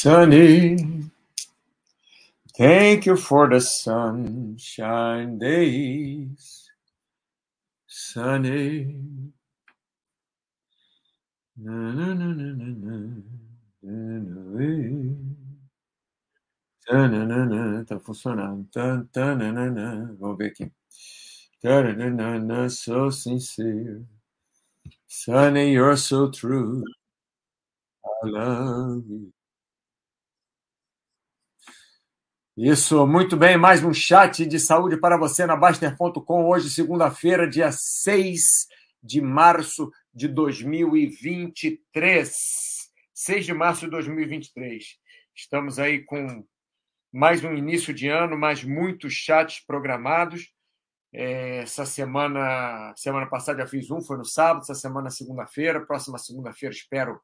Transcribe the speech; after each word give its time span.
sunny. 0.00 1.10
Thank 2.56 3.04
you 3.04 3.16
for 3.16 3.48
the 3.48 3.60
sunshine 3.60 5.38
days, 5.38 6.70
sunny. 7.86 8.96
Na, 11.56 11.92
na, 11.92 12.14
na, 12.14 12.32
na, 12.32 12.48
na, 12.52 12.66
na, 13.82 14.18
na, 14.24 15.20
Tananana, 16.86 17.84
tá 17.84 18.00
funcionando. 18.00 18.66
Tananana, 19.12 20.16
vamos 20.18 20.38
ver 20.38 20.46
aqui. 20.50 20.72
Tananana, 21.62 22.70
so 22.70 23.10
sincere. 23.10 24.06
Sunny, 25.06 25.72
you're 25.72 25.96
so 25.96 26.30
true. 26.30 26.84
I 28.24 28.28
love 28.28 29.04
you. 29.08 29.32
Isso, 32.62 33.06
muito 33.06 33.38
bem. 33.38 33.56
Mais 33.56 33.82
um 33.82 33.90
chat 33.90 34.44
de 34.44 34.60
saúde 34.60 34.98
para 34.98 35.16
você 35.16 35.46
na 35.46 35.56
Baster.com. 35.56 36.44
Hoje, 36.44 36.68
segunda-feira, 36.68 37.48
dia 37.48 37.72
6 37.72 38.68
de 39.02 39.22
março 39.22 39.90
de 40.12 40.28
2023. 40.28 42.30
6 43.14 43.46
de 43.46 43.54
março 43.54 43.86
de 43.86 43.90
2023. 43.92 44.84
Estamos 45.34 45.78
aí 45.78 46.04
com 46.04 46.46
mais 47.10 47.42
um 47.42 47.54
início 47.54 47.94
de 47.94 48.08
ano, 48.08 48.36
mais 48.36 48.62
muitos 48.62 49.14
chats 49.14 49.64
programados. 49.66 50.52
É, 51.14 51.60
essa 51.60 51.86
semana, 51.86 52.92
semana 52.94 53.24
passada 53.24 53.60
já 53.60 53.66
fiz 53.66 53.90
um, 53.90 54.02
foi 54.02 54.18
no 54.18 54.24
sábado, 54.26 54.64
essa 54.64 54.74
semana 54.74 55.08
segunda-feira. 55.08 55.86
Próxima 55.86 56.18
segunda-feira 56.18 56.74
espero 56.74 57.22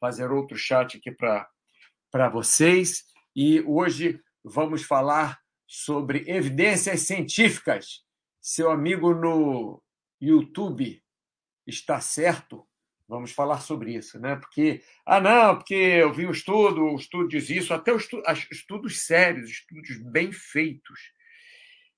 fazer 0.00 0.32
outro 0.32 0.56
chat 0.56 0.96
aqui 0.96 1.10
para 1.10 2.30
vocês. 2.30 3.04
E 3.36 3.60
hoje 3.66 4.18
vamos 4.44 4.82
falar 4.82 5.40
sobre 5.66 6.24
evidências 6.26 7.02
científicas. 7.02 8.04
Seu 8.40 8.70
amigo 8.70 9.14
no 9.14 9.82
YouTube 10.20 11.02
está 11.66 12.00
certo? 12.00 12.66
Vamos 13.08 13.32
falar 13.32 13.60
sobre 13.60 13.94
isso, 13.94 14.20
né? 14.20 14.36
Porque, 14.36 14.82
ah, 15.04 15.20
não, 15.20 15.56
porque 15.56 15.74
eu 15.74 16.12
vi 16.12 16.26
um 16.26 16.30
estudo, 16.30 16.84
o 16.84 16.96
estudo 16.96 17.28
diz 17.28 17.50
isso, 17.50 17.74
até 17.74 17.92
os 17.92 18.08
estudos 18.52 19.02
sérios, 19.02 19.50
estudos 19.50 19.96
bem 20.12 20.30
feitos, 20.32 21.00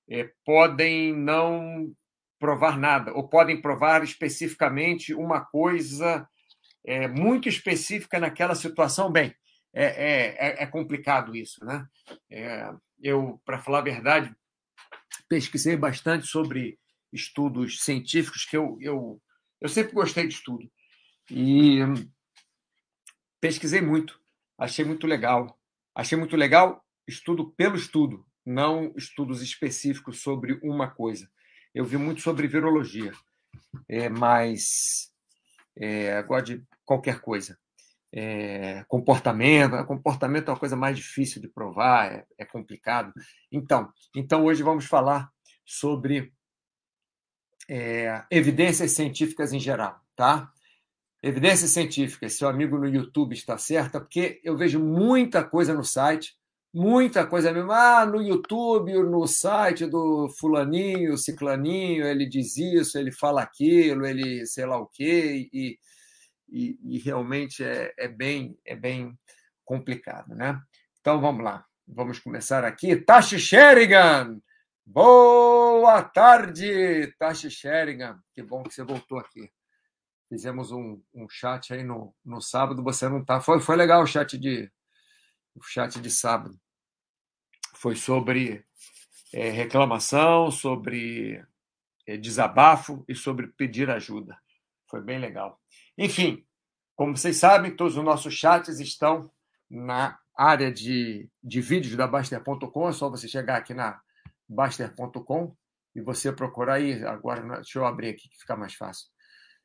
é, 0.09 0.31
podem 0.43 1.13
não 1.13 1.93
provar 2.39 2.77
nada, 2.77 3.13
ou 3.13 3.29
podem 3.29 3.61
provar 3.61 4.03
especificamente 4.03 5.13
uma 5.13 5.45
coisa 5.45 6.27
é, 6.85 7.07
muito 7.07 7.47
específica 7.47 8.19
naquela 8.19 8.55
situação. 8.55 9.11
Bem, 9.11 9.33
é, 9.73 9.85
é, 9.85 10.63
é 10.63 10.67
complicado 10.67 11.35
isso, 11.35 11.65
né? 11.65 11.87
É, 12.29 12.71
eu, 13.01 13.41
para 13.43 13.59
falar 13.59 13.79
a 13.79 13.83
verdade, 13.83 14.33
pesquisei 15.27 15.75
bastante 15.75 16.27
sobre 16.27 16.79
estudos 17.11 17.81
científicos, 17.81 18.45
que 18.45 18.55
eu, 18.55 18.77
eu, 18.79 19.21
eu 19.59 19.67
sempre 19.67 19.93
gostei 19.93 20.27
de 20.27 20.35
estudo. 20.35 20.71
E 21.29 21.79
pesquisei 23.41 23.81
muito, 23.81 24.19
achei 24.57 24.85
muito 24.85 25.07
legal. 25.07 25.59
Achei 25.95 26.17
muito 26.17 26.35
legal 26.35 26.83
estudo 27.07 27.51
pelo 27.51 27.75
estudo, 27.75 28.25
não 28.45 28.93
estudos 28.95 29.41
específicos 29.41 30.21
sobre 30.21 30.59
uma 30.63 30.89
coisa. 30.89 31.29
Eu 31.73 31.83
vi 31.83 31.97
muito 31.97 32.21
sobre 32.21 32.47
virologia, 32.47 33.11
é, 33.89 34.07
mas 34.07 35.11
é, 35.75 36.21
gosto 36.23 36.57
de 36.57 36.67
qualquer 36.85 37.19
coisa 37.19 37.57
é, 38.13 38.85
comportamento. 38.87 39.83
Comportamento 39.85 40.49
é 40.49 40.51
uma 40.51 40.59
coisa 40.59 40.75
mais 40.75 40.95
difícil 40.95 41.41
de 41.41 41.47
provar, 41.47 42.13
é, 42.13 42.25
é, 42.37 42.45
complicado. 42.45 43.11
Então, 43.51 43.91
então, 44.15 44.45
hoje 44.45 44.61
vamos 44.61 44.85
falar 44.85 45.29
sobre 45.65 46.31
é, 47.67 48.23
evidências 48.29 48.91
científicas 48.91 49.51
em 49.51 49.59
geral, 49.59 49.99
tá? 50.15 50.51
Evidências 51.23 51.71
científicas, 51.71 52.33
seu 52.33 52.47
amigo 52.47 52.77
no 52.77 52.85
YouTube 52.85 53.33
está 53.33 53.57
certo, 53.57 53.99
porque 53.99 54.39
eu 54.43 54.55
vejo 54.57 54.79
muita 54.79 55.43
coisa 55.43 55.73
no 55.73 55.83
site, 55.83 56.35
muita 56.71 57.25
coisa 57.25 57.51
mesmo. 57.51 57.71
Ah, 57.71 58.05
no 58.05 58.21
YouTube, 58.21 58.93
no 58.93 59.25
site 59.25 59.87
do 59.87 60.29
fulaninho, 60.37 61.17
ciclaninho, 61.17 62.05
ele 62.05 62.27
diz 62.27 62.57
isso, 62.57 62.97
ele 62.97 63.11
fala 63.11 63.41
aquilo, 63.41 64.05
ele 64.05 64.45
sei 64.45 64.65
lá 64.65 64.77
o 64.77 64.85
quê, 64.85 65.49
e, 65.51 65.79
e, 66.53 66.79
e 66.83 66.99
realmente 66.99 67.63
é, 67.63 67.91
é, 67.97 68.07
bem, 68.07 68.57
é 68.63 68.75
bem 68.75 69.17
complicado. 69.65 70.35
Né? 70.35 70.61
Então 71.01 71.19
vamos 71.19 71.43
lá, 71.43 71.65
vamos 71.87 72.19
começar 72.19 72.63
aqui. 72.63 72.95
Tashi 72.95 73.39
Sherigan! 73.39 74.39
Boa 74.85 76.03
tarde, 76.03 77.11
Tashi 77.17 77.49
Sherigan! 77.49 78.21
Que 78.33 78.43
bom 78.43 78.61
que 78.61 78.73
você 78.73 78.83
voltou 78.83 79.17
aqui. 79.17 79.51
Fizemos 80.29 80.71
um, 80.71 81.01
um 81.13 81.27
chat 81.27 81.73
aí 81.73 81.83
no, 81.83 82.13
no 82.23 82.39
sábado, 82.39 82.83
você 82.83 83.09
não 83.09 83.25
tá. 83.25 83.41
Foi, 83.41 83.59
foi 83.59 83.75
legal 83.75 84.03
o 84.03 84.07
chat 84.07 84.37
de 84.37 84.71
o 85.55 85.61
chat 85.63 85.99
de 85.99 86.09
sábado. 86.09 86.59
Foi 87.75 87.95
sobre 87.95 88.65
é, 89.33 89.49
reclamação, 89.49 90.51
sobre 90.51 91.43
é, 92.07 92.17
desabafo 92.17 93.03
e 93.07 93.15
sobre 93.15 93.47
pedir 93.47 93.89
ajuda. 93.89 94.37
Foi 94.87 95.01
bem 95.01 95.19
legal. 95.19 95.62
Enfim, 95.97 96.45
como 96.95 97.15
vocês 97.15 97.37
sabem, 97.37 97.75
todos 97.75 97.97
os 97.97 98.03
nossos 98.03 98.33
chats 98.33 98.79
estão 98.79 99.31
na 99.69 100.17
área 100.35 100.71
de, 100.71 101.29
de 101.43 101.61
vídeos 101.61 101.95
da 101.95 102.07
Baster.com. 102.07 102.89
É 102.89 102.93
só 102.93 103.09
você 103.09 103.27
chegar 103.27 103.57
aqui 103.57 103.73
na 103.73 103.99
Baster.com 104.47 105.55
e 105.95 106.01
você 106.01 106.31
procurar 106.31 106.75
aí. 106.75 107.03
Agora, 107.03 107.41
deixa 107.55 107.79
eu 107.79 107.85
abrir 107.85 108.09
aqui 108.09 108.29
que 108.29 108.39
fica 108.39 108.55
mais 108.55 108.73
fácil. 108.73 109.07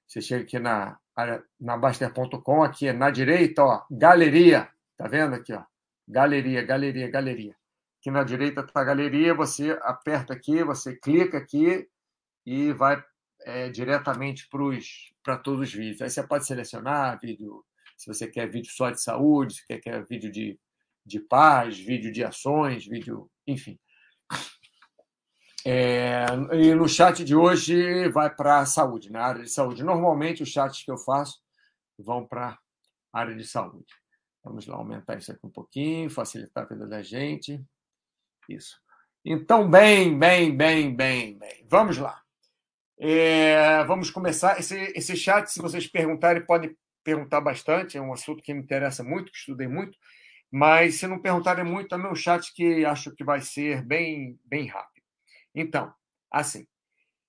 Você 0.07 0.21
chega 0.23 0.43
aqui 0.43 0.59
na, 0.59 0.99
área, 1.15 1.43
na 1.61 1.77
Baster.com, 1.77 2.63
aqui 2.63 2.93
na 2.93 3.11
direita, 3.11 3.63
ó, 3.63 3.85
galeria. 3.91 4.71
Tá 4.97 5.07
vendo 5.07 5.35
aqui, 5.35 5.53
ó? 5.53 5.63
Galeria, 6.07 6.63
galeria, 6.63 7.11
galeria. 7.11 7.55
Aqui 8.01 8.11
na 8.11 8.23
direita 8.23 8.63
está 8.63 8.81
a 8.81 8.85
galeria, 8.85 9.35
você 9.35 9.79
aperta 9.83 10.33
aqui, 10.33 10.63
você 10.63 10.97
clica 10.97 11.37
aqui 11.37 11.87
e 12.47 12.73
vai 12.73 13.03
é, 13.49 13.71
diretamente 13.71 14.47
para 15.23 15.39
todos 15.39 15.69
os 15.69 15.75
vídeos. 15.75 16.03
Aí 16.03 16.11
você 16.11 16.23
pode 16.23 16.47
selecionar 16.47 17.19
vídeo, 17.21 17.65
se 17.97 18.07
você 18.07 18.29
quer 18.29 18.47
vídeo 18.47 18.71
só 18.71 18.91
de 18.91 19.01
saúde, 19.01 19.55
se 19.55 19.67
quer, 19.67 19.81
quer 19.81 20.07
vídeo 20.07 20.31
de, 20.31 20.61
de 21.05 21.19
paz, 21.19 21.79
vídeo 21.79 22.13
de 22.13 22.23
ações, 22.23 22.87
vídeo, 22.87 23.31
enfim. 23.47 23.79
É, 25.67 26.27
e 26.53 26.75
no 26.75 26.89
chat 26.89 27.25
de 27.25 27.35
hoje 27.35 28.09
vai 28.11 28.35
para 28.35 28.61
a 28.61 28.67
saúde, 28.67 29.11
na 29.11 29.23
área 29.23 29.43
de 29.43 29.51
saúde. 29.51 29.83
Normalmente 29.83 30.43
os 30.43 30.51
chats 30.51 30.85
que 30.85 30.91
eu 30.91 30.99
faço 30.99 31.41
vão 31.99 32.27
para 32.27 32.59
a 33.13 33.21
área 33.21 33.35
de 33.35 33.47
saúde. 33.47 33.93
Vamos 34.45 34.67
lá 34.67 34.77
aumentar 34.77 35.19
isso 35.19 35.33
aqui 35.33 35.45
um 35.45 35.51
pouquinho, 35.51 36.11
facilitar 36.11 36.65
a 36.65 36.69
vida 36.69 36.87
da 36.87 37.03
gente. 37.03 37.63
Isso. 38.49 38.79
Então, 39.25 39.69
bem, 39.69 40.19
bem, 40.19 40.57
bem, 40.57 40.95
bem, 40.95 41.37
bem. 41.37 41.67
Vamos 41.69 41.99
lá. 41.99 42.23
É, 43.01 43.85
vamos 43.85 44.11
começar. 44.11 44.59
Esse, 44.59 44.77
esse 44.95 45.17
chat, 45.17 45.47
se 45.47 45.63
vocês 45.63 45.87
perguntarem, 45.87 46.45
podem 46.45 46.77
perguntar 47.05 47.41
bastante. 47.41 47.97
É 47.97 48.01
um 48.01 48.13
assunto 48.13 48.43
que 48.43 48.53
me 48.53 48.61
interessa 48.61 49.05
muito, 49.05 49.31
que 49.31 49.39
estudei 49.39 49.69
muito. 49.69 49.97
Mas 50.51 50.97
se 50.97 51.07
não 51.07 51.21
perguntarem 51.21 51.65
muito, 51.65 51.89
também 51.89 52.09
é 52.09 52.13
um 52.13 52.17
chat 52.17 52.53
que 52.55 52.85
acho 52.85 53.15
que 53.15 53.23
vai 53.23 53.41
ser 53.41 53.85
bem, 53.85 54.41
bem 54.45 54.67
rápido. 54.67 55.05
Então, 55.55 55.95
assim, 56.31 56.67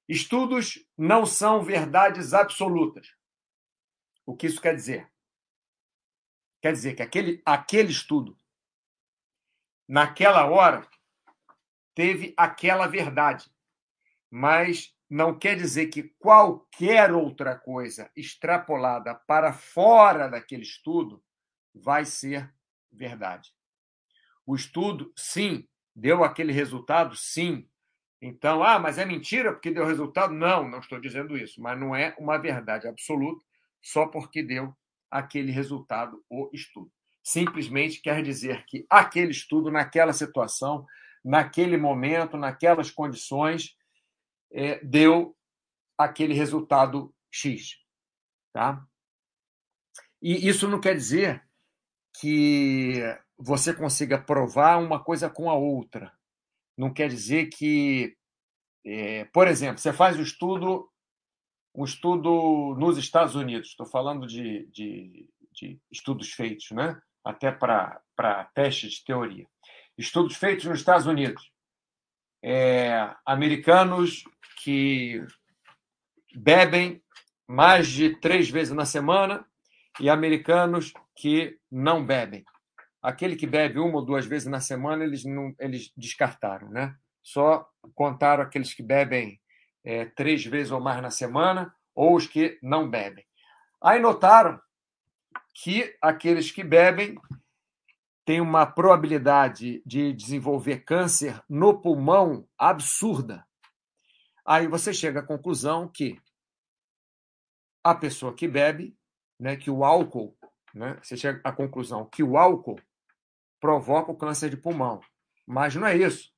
estudos 0.07 0.85
não 0.97 1.25
são 1.25 1.62
verdades 1.62 2.34
absolutas. 2.34 3.07
O 4.25 4.36
que 4.36 4.48
isso 4.48 4.62
quer 4.62 4.75
dizer? 4.75 5.12
Quer 6.62 6.74
dizer 6.74 6.95
que 6.95 7.04
aquele, 7.04 7.42
aquele 7.45 7.92
estudo, 7.92 8.38
naquela 9.88 10.45
hora, 10.45 10.88
teve 11.94 12.33
aquela 12.38 12.88
verdade, 12.88 13.50
mas 14.30 14.94
não 15.09 15.38
quer 15.38 15.56
dizer 15.56 15.88
que 15.88 16.03
qualquer 16.19 17.11
outra 17.11 17.56
coisa 17.57 18.11
extrapolada 18.15 19.15
para 19.15 19.51
fora 19.51 20.27
daquele 20.27 20.61
estudo 20.61 21.23
vai 21.73 22.06
ser 22.06 22.53
verdade. 22.91 23.51
O 24.45 24.56
estudo, 24.56 25.11
sim, 25.15 25.67
deu 25.95 26.23
aquele 26.23 26.51
resultado, 26.51 27.15
sim. 27.15 27.67
Então, 28.21 28.63
ah, 28.63 28.77
mas 28.77 28.97
é 28.97 29.06
mentira 29.06 29.51
porque 29.51 29.71
deu 29.71 29.85
resultado? 29.85 30.33
Não, 30.33 30.67
não 30.67 30.79
estou 30.79 31.00
dizendo 31.00 31.38
isso, 31.38 31.61
mas 31.61 31.79
não 31.79 31.95
é 31.95 32.15
uma 32.19 32.38
verdade 32.38 32.88
absoluta 32.88 33.44
só 33.81 34.07
porque 34.07 34.44
deu 34.44 34.75
aquele 35.09 35.51
resultado 35.51 36.23
o 36.29 36.50
estudo. 36.53 36.91
Simplesmente 37.23 38.01
quer 38.01 38.21
dizer 38.21 38.63
que 38.65 38.85
aquele 38.89 39.31
estudo, 39.31 39.71
naquela 39.71 40.13
situação, 40.13 40.85
naquele 41.23 41.77
momento, 41.77 42.38
naquelas 42.38 42.91
condições, 42.91 43.75
é, 44.51 44.84
deu 44.84 45.36
aquele 45.98 46.34
resultado 46.34 47.13
X. 47.31 47.78
Tá? 48.54 48.86
E 50.22 50.48
isso 50.48 50.68
não 50.68 50.80
quer 50.80 50.96
dizer 50.96 51.44
que 52.19 53.01
você 53.38 53.74
consiga 53.74 54.18
provar 54.18 54.78
uma 54.78 55.01
coisa 55.01 55.30
com 55.30 55.50
a 55.50 55.54
outra. 55.54 56.12
Não 56.78 56.92
quer 56.92 57.10
dizer 57.10 57.48
que, 57.48 58.18
é, 58.86 59.25
por 59.25 59.48
exemplo, 59.48 59.78
você 59.78 59.94
faz 59.94 60.18
o 60.18 60.22
estudo, 60.22 60.90
um 61.74 61.86
estudo 61.86 62.75
nos 62.78 62.98
Estados 62.98 63.36
Unidos. 63.36 63.69
Estou 63.69 63.86
falando 63.86 64.28
de, 64.28 64.66
de, 64.68 65.30
de 65.54 65.80
estudos 65.92 66.31
feitos, 66.31 66.72
né? 66.72 67.02
Até 67.24 67.52
para 67.52 68.02
testes 68.54 68.94
de 68.94 69.06
teoria. 69.06 69.48
Estudos 69.98 70.36
feitos 70.36 70.66
nos 70.66 70.80
Estados 70.80 71.06
Unidos. 71.06 71.52
É, 72.42 73.13
americanos 73.25 74.24
que 74.59 75.25
bebem 76.35 77.01
mais 77.47 77.88
de 77.88 78.15
três 78.17 78.50
vezes 78.50 78.73
na 78.73 78.85
semana 78.85 79.45
e 80.00 80.09
americanos 80.09 80.94
que 81.15 81.57
não 81.71 82.06
bebem. 82.06 82.44
Aquele 83.01 83.35
que 83.35 83.47
bebe 83.47 83.79
uma 83.79 83.95
ou 83.95 84.06
duas 84.06 84.25
vezes 84.25 84.47
na 84.47 84.59
semana, 84.59 85.03
eles, 85.03 85.23
não, 85.23 85.53
eles 85.59 85.91
descartaram, 85.95 86.69
né? 86.69 86.95
Só 87.23 87.67
contaram 87.95 88.44
aqueles 88.44 88.73
que 88.73 88.83
bebem 88.83 89.39
é, 89.83 90.06
três 90.06 90.45
vezes 90.45 90.71
ou 90.71 90.81
mais 90.81 91.01
na 91.01 91.09
semana 91.09 91.73
ou 91.95 92.15
os 92.15 92.27
que 92.27 92.59
não 92.61 92.89
bebem. 92.89 93.25
Aí 93.81 94.00
notaram 94.00 94.59
que 95.53 95.95
aqueles 96.01 96.51
que 96.51 96.63
bebem 96.63 97.17
têm 98.25 98.41
uma 98.41 98.65
probabilidade 98.65 99.81
de 99.85 100.13
desenvolver 100.13 100.83
câncer 100.83 101.41
no 101.50 101.81
pulmão 101.81 102.47
absurda. 102.57 103.45
Aí 104.45 104.68
você 104.68 104.94
chega 104.94 105.19
à 105.19 105.25
conclusão 105.25 105.88
que 105.88 106.19
a 107.83 107.95
pessoa 107.95 108.33
que 108.33 108.47
bebe, 108.47 108.97
né, 109.39 109.56
que 109.56 109.69
o 109.69 109.83
álcool, 109.83 110.38
né, 110.74 111.00
você 111.01 111.15
chega 111.15 111.41
à 111.44 111.51
conclusão 111.51 112.06
que 112.06 112.24
o 112.24 112.38
álcool 112.38 112.80
provoca 113.59 114.12
o 114.12 114.18
câncer 114.18 114.50
de 114.50 114.57
pulmão. 114.57 115.01
Mas 115.45 115.75
não 115.75 115.88
é 115.88 115.95
isso. 115.95 116.31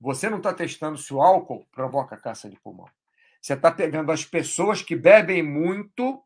Você 0.00 0.28
não 0.28 0.38
está 0.38 0.52
testando 0.52 0.98
se 0.98 1.14
o 1.14 1.22
álcool 1.22 1.66
provoca 1.70 2.16
câncer 2.16 2.50
de 2.50 2.60
pulmão. 2.60 2.88
Você 3.40 3.54
está 3.54 3.70
pegando 3.72 4.12
as 4.12 4.24
pessoas 4.24 4.82
que 4.82 4.94
bebem 4.94 5.42
muito 5.42 6.22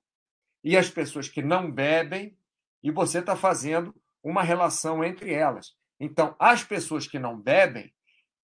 e 0.62 0.76
as 0.76 0.90
pessoas 0.90 1.28
que 1.28 1.42
não 1.42 1.70
bebem, 1.70 2.36
e 2.82 2.90
você 2.90 3.20
está 3.20 3.36
fazendo 3.36 3.94
uma 4.22 4.42
relação 4.42 5.04
entre 5.04 5.32
elas. 5.32 5.76
Então, 6.00 6.34
as 6.38 6.64
pessoas 6.64 7.06
que 7.06 7.18
não 7.18 7.40
bebem 7.40 7.94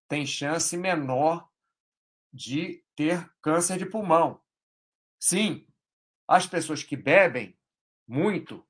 têm 0.07 0.25
chance 0.25 0.77
menor 0.77 1.47
de 2.33 2.83
ter 2.95 3.31
câncer 3.41 3.77
de 3.77 3.85
pulmão. 3.85 4.41
Sim, 5.19 5.67
as 6.27 6.47
pessoas 6.47 6.83
que 6.83 6.97
bebem 6.97 7.57
muito, 8.07 8.65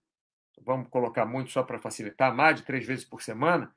vamos 0.62 0.90
colocar 0.90 1.26
muito 1.26 1.52
só 1.52 1.64
para 1.64 1.80
facilitar, 1.80 2.36
mais 2.36 2.58
de 2.58 2.64
três 2.64 2.86
vezes 2.86 3.06
por 3.06 3.22
semana, 3.22 3.74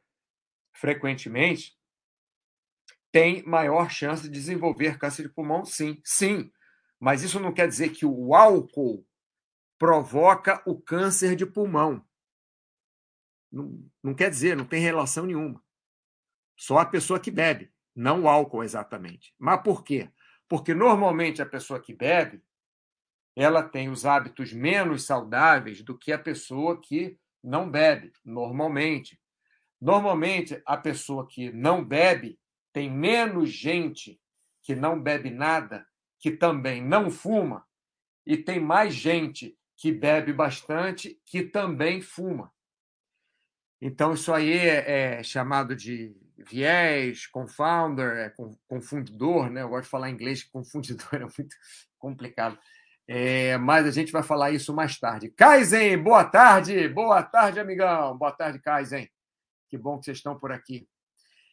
frequentemente, 0.72 1.78
têm 3.12 3.42
maior 3.44 3.90
chance 3.90 4.24
de 4.24 4.28
desenvolver 4.28 4.98
câncer 4.98 5.22
de 5.22 5.28
pulmão, 5.32 5.64
sim. 5.64 6.00
Sim, 6.04 6.52
mas 6.98 7.22
isso 7.22 7.38
não 7.38 7.52
quer 7.52 7.68
dizer 7.68 7.90
que 7.90 8.04
o 8.04 8.34
álcool 8.34 9.06
provoca 9.78 10.62
o 10.66 10.80
câncer 10.80 11.36
de 11.36 11.46
pulmão. 11.46 12.04
Não, 13.50 13.88
não 14.02 14.14
quer 14.14 14.28
dizer, 14.28 14.56
não 14.56 14.66
tem 14.66 14.82
relação 14.82 15.26
nenhuma. 15.26 15.64
Só 16.56 16.78
a 16.78 16.86
pessoa 16.86 17.20
que 17.20 17.30
bebe 17.30 17.72
não 17.96 18.24
o 18.24 18.28
álcool 18.28 18.62
exatamente. 18.62 19.34
Mas 19.38 19.62
por 19.62 19.82
quê? 19.82 20.10
Porque 20.46 20.74
normalmente 20.74 21.40
a 21.40 21.46
pessoa 21.46 21.80
que 21.80 21.94
bebe, 21.94 22.42
ela 23.34 23.62
tem 23.62 23.88
os 23.88 24.04
hábitos 24.04 24.52
menos 24.52 25.04
saudáveis 25.04 25.82
do 25.82 25.96
que 25.96 26.12
a 26.12 26.18
pessoa 26.18 26.80
que 26.80 27.18
não 27.42 27.70
bebe, 27.70 28.12
normalmente. 28.24 29.20
Normalmente 29.80 30.62
a 30.64 30.76
pessoa 30.76 31.26
que 31.26 31.50
não 31.52 31.84
bebe 31.84 32.38
tem 32.72 32.90
menos 32.90 33.50
gente 33.50 34.20
que 34.62 34.74
não 34.74 35.00
bebe 35.00 35.30
nada, 35.30 35.86
que 36.18 36.30
também 36.30 36.82
não 36.82 37.10
fuma, 37.10 37.64
e 38.26 38.36
tem 38.36 38.58
mais 38.58 38.92
gente 38.94 39.56
que 39.76 39.92
bebe 39.92 40.32
bastante, 40.32 41.20
que 41.24 41.42
também 41.42 42.00
fuma. 42.00 42.52
Então, 43.80 44.14
isso 44.14 44.32
aí 44.32 44.52
é, 44.52 45.18
é 45.18 45.22
chamado 45.22 45.76
de 45.76 46.16
viés, 46.48 47.26
confounder, 47.26 48.16
é 48.16 48.32
confundidor, 48.68 49.50
né? 49.50 49.62
Eu 49.62 49.68
gosto 49.68 49.84
de 49.84 49.90
falar 49.90 50.10
em 50.10 50.14
inglês, 50.14 50.44
confundidor 50.44 51.08
é 51.14 51.20
muito 51.20 51.56
complicado. 51.98 52.58
É, 53.08 53.56
mas 53.58 53.86
a 53.86 53.90
gente 53.90 54.10
vai 54.10 54.22
falar 54.22 54.50
isso 54.50 54.74
mais 54.74 54.98
tarde. 54.98 55.30
Kaizen, 55.30 56.02
boa 56.02 56.24
tarde, 56.24 56.88
boa 56.88 57.22
tarde, 57.22 57.60
amigão. 57.60 58.16
Boa 58.18 58.32
tarde, 58.32 58.58
Kaizen. 58.58 59.08
Que 59.68 59.78
bom 59.78 59.98
que 59.98 60.06
vocês 60.06 60.18
estão 60.18 60.38
por 60.38 60.50
aqui. 60.50 60.88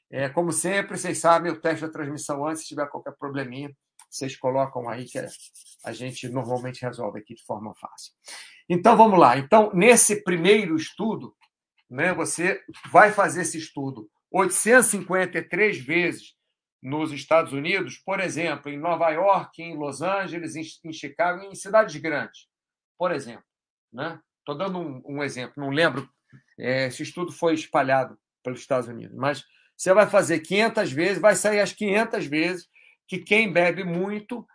É, 0.09 0.29
como 0.29 0.51
sempre, 0.51 0.97
vocês 0.97 1.17
sabem, 1.17 1.51
o 1.51 1.59
teste 1.59 1.85
da 1.85 1.91
transmissão 1.91 2.45
antes, 2.47 2.61
se 2.61 2.67
tiver 2.67 2.87
qualquer 2.87 3.13
probleminha, 3.13 3.75
vocês 4.09 4.35
colocam 4.35 4.87
aí 4.87 5.05
que 5.05 5.19
a 5.83 5.91
gente 5.91 6.29
normalmente 6.29 6.83
resolve 6.83 7.19
aqui 7.19 7.33
de 7.33 7.43
forma 7.43 7.73
fácil. 7.75 8.13
Então, 8.69 8.95
vamos 8.95 9.19
lá. 9.19 9.37
Então, 9.37 9.71
nesse 9.73 10.23
primeiro 10.23 10.75
estudo, 10.75 11.35
né, 11.89 12.13
você 12.13 12.63
vai 12.91 13.11
fazer 13.11 13.41
esse 13.41 13.57
estudo 13.57 14.09
853 14.33 15.77
vezes 15.77 16.33
nos 16.81 17.11
Estados 17.11 17.53
Unidos, 17.53 17.97
por 17.99 18.19
exemplo, 18.19 18.69
em 18.69 18.77
Nova 18.77 19.09
York, 19.11 19.61
em 19.61 19.77
Los 19.77 20.01
Angeles, 20.01 20.55
em 20.55 20.91
Chicago, 20.91 21.43
em 21.43 21.53
cidades 21.53 21.95
grandes, 21.95 22.47
por 22.97 23.11
exemplo. 23.11 23.45
Estou 23.91 24.57
né? 24.57 24.65
dando 24.65 24.79
um, 24.79 25.01
um, 25.05 25.23
exemplo, 25.23 25.53
não 25.57 25.69
lembro. 25.69 26.09
É, 26.59 26.87
esse 26.87 27.03
estudo 27.03 27.31
foi 27.31 27.53
espalhado 27.53 28.17
pelos 28.43 28.59
Estados 28.59 28.89
Unidos, 28.89 29.15
mas 29.15 29.45
você 29.77 29.93
vai 29.93 30.07
fazer 30.07 30.39
500 30.39 30.91
vezes, 30.91 31.21
vai 31.21 31.35
sair 31.35 31.59
as 31.59 31.71
500 31.71 32.25
vezes 32.25 32.67
que 33.07 33.19
quem 33.19 33.53
bebe 33.53 33.83
muito 33.83 34.45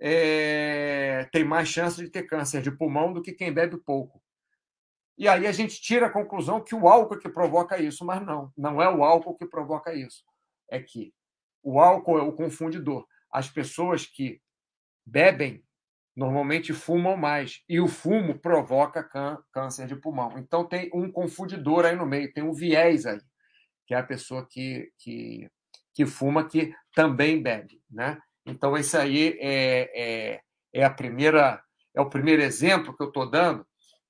é, 0.00 1.28
tem 1.30 1.44
mais 1.44 1.68
chance 1.68 2.02
de 2.02 2.10
ter 2.10 2.24
câncer 2.24 2.62
de 2.62 2.70
pulmão 2.70 3.12
do 3.12 3.22
que 3.22 3.32
quem 3.32 3.52
bebe 3.52 3.76
pouco. 3.76 4.20
E 5.18 5.28
aí 5.28 5.46
a 5.46 5.52
gente 5.52 5.80
tira 5.80 6.06
a 6.06 6.12
conclusão 6.12 6.62
que 6.62 6.74
o 6.74 6.88
álcool 6.88 7.14
é 7.14 7.18
que 7.18 7.28
provoca 7.28 7.80
isso, 7.80 8.04
mas 8.04 8.24
não, 8.24 8.52
não 8.56 8.82
é 8.82 8.88
o 8.88 9.02
álcool 9.02 9.36
que 9.36 9.46
provoca 9.46 9.94
isso. 9.94 10.22
É 10.70 10.80
que 10.80 11.14
o 11.62 11.80
álcool 11.80 12.18
é 12.18 12.22
o 12.22 12.32
confundidor. 12.32 13.06
As 13.30 13.48
pessoas 13.48 14.04
que 14.04 14.40
bebem 15.04 15.64
normalmente 16.14 16.72
fumam 16.72 17.16
mais 17.16 17.62
e 17.68 17.80
o 17.80 17.86
fumo 17.86 18.38
provoca 18.38 19.08
câncer 19.52 19.86
de 19.86 19.96
pulmão. 19.96 20.38
Então 20.38 20.66
tem 20.66 20.90
um 20.92 21.10
confundidor 21.10 21.84
aí 21.84 21.94
no 21.94 22.06
meio, 22.06 22.32
tem 22.32 22.42
um 22.42 22.52
viés 22.52 23.04
aí, 23.04 23.20
que 23.86 23.94
é 23.94 23.98
a 23.98 24.02
pessoa 24.02 24.46
que, 24.48 24.90
que, 24.98 25.50
que 25.94 26.06
fuma 26.06 26.48
que 26.48 26.74
também 26.94 27.42
bebe, 27.42 27.82
né? 27.90 28.18
Então 28.46 28.76
esse 28.76 28.96
aí 28.96 29.36
é, 29.40 29.90
é, 29.94 30.40
é 30.72 30.84
a 30.84 30.90
primeira 30.90 31.62
é 31.94 32.00
o 32.00 32.10
primeiro 32.10 32.42
exemplo 32.42 32.94
que 32.94 33.02
eu 33.02 33.08
estou 33.08 33.30
dando 33.30 33.66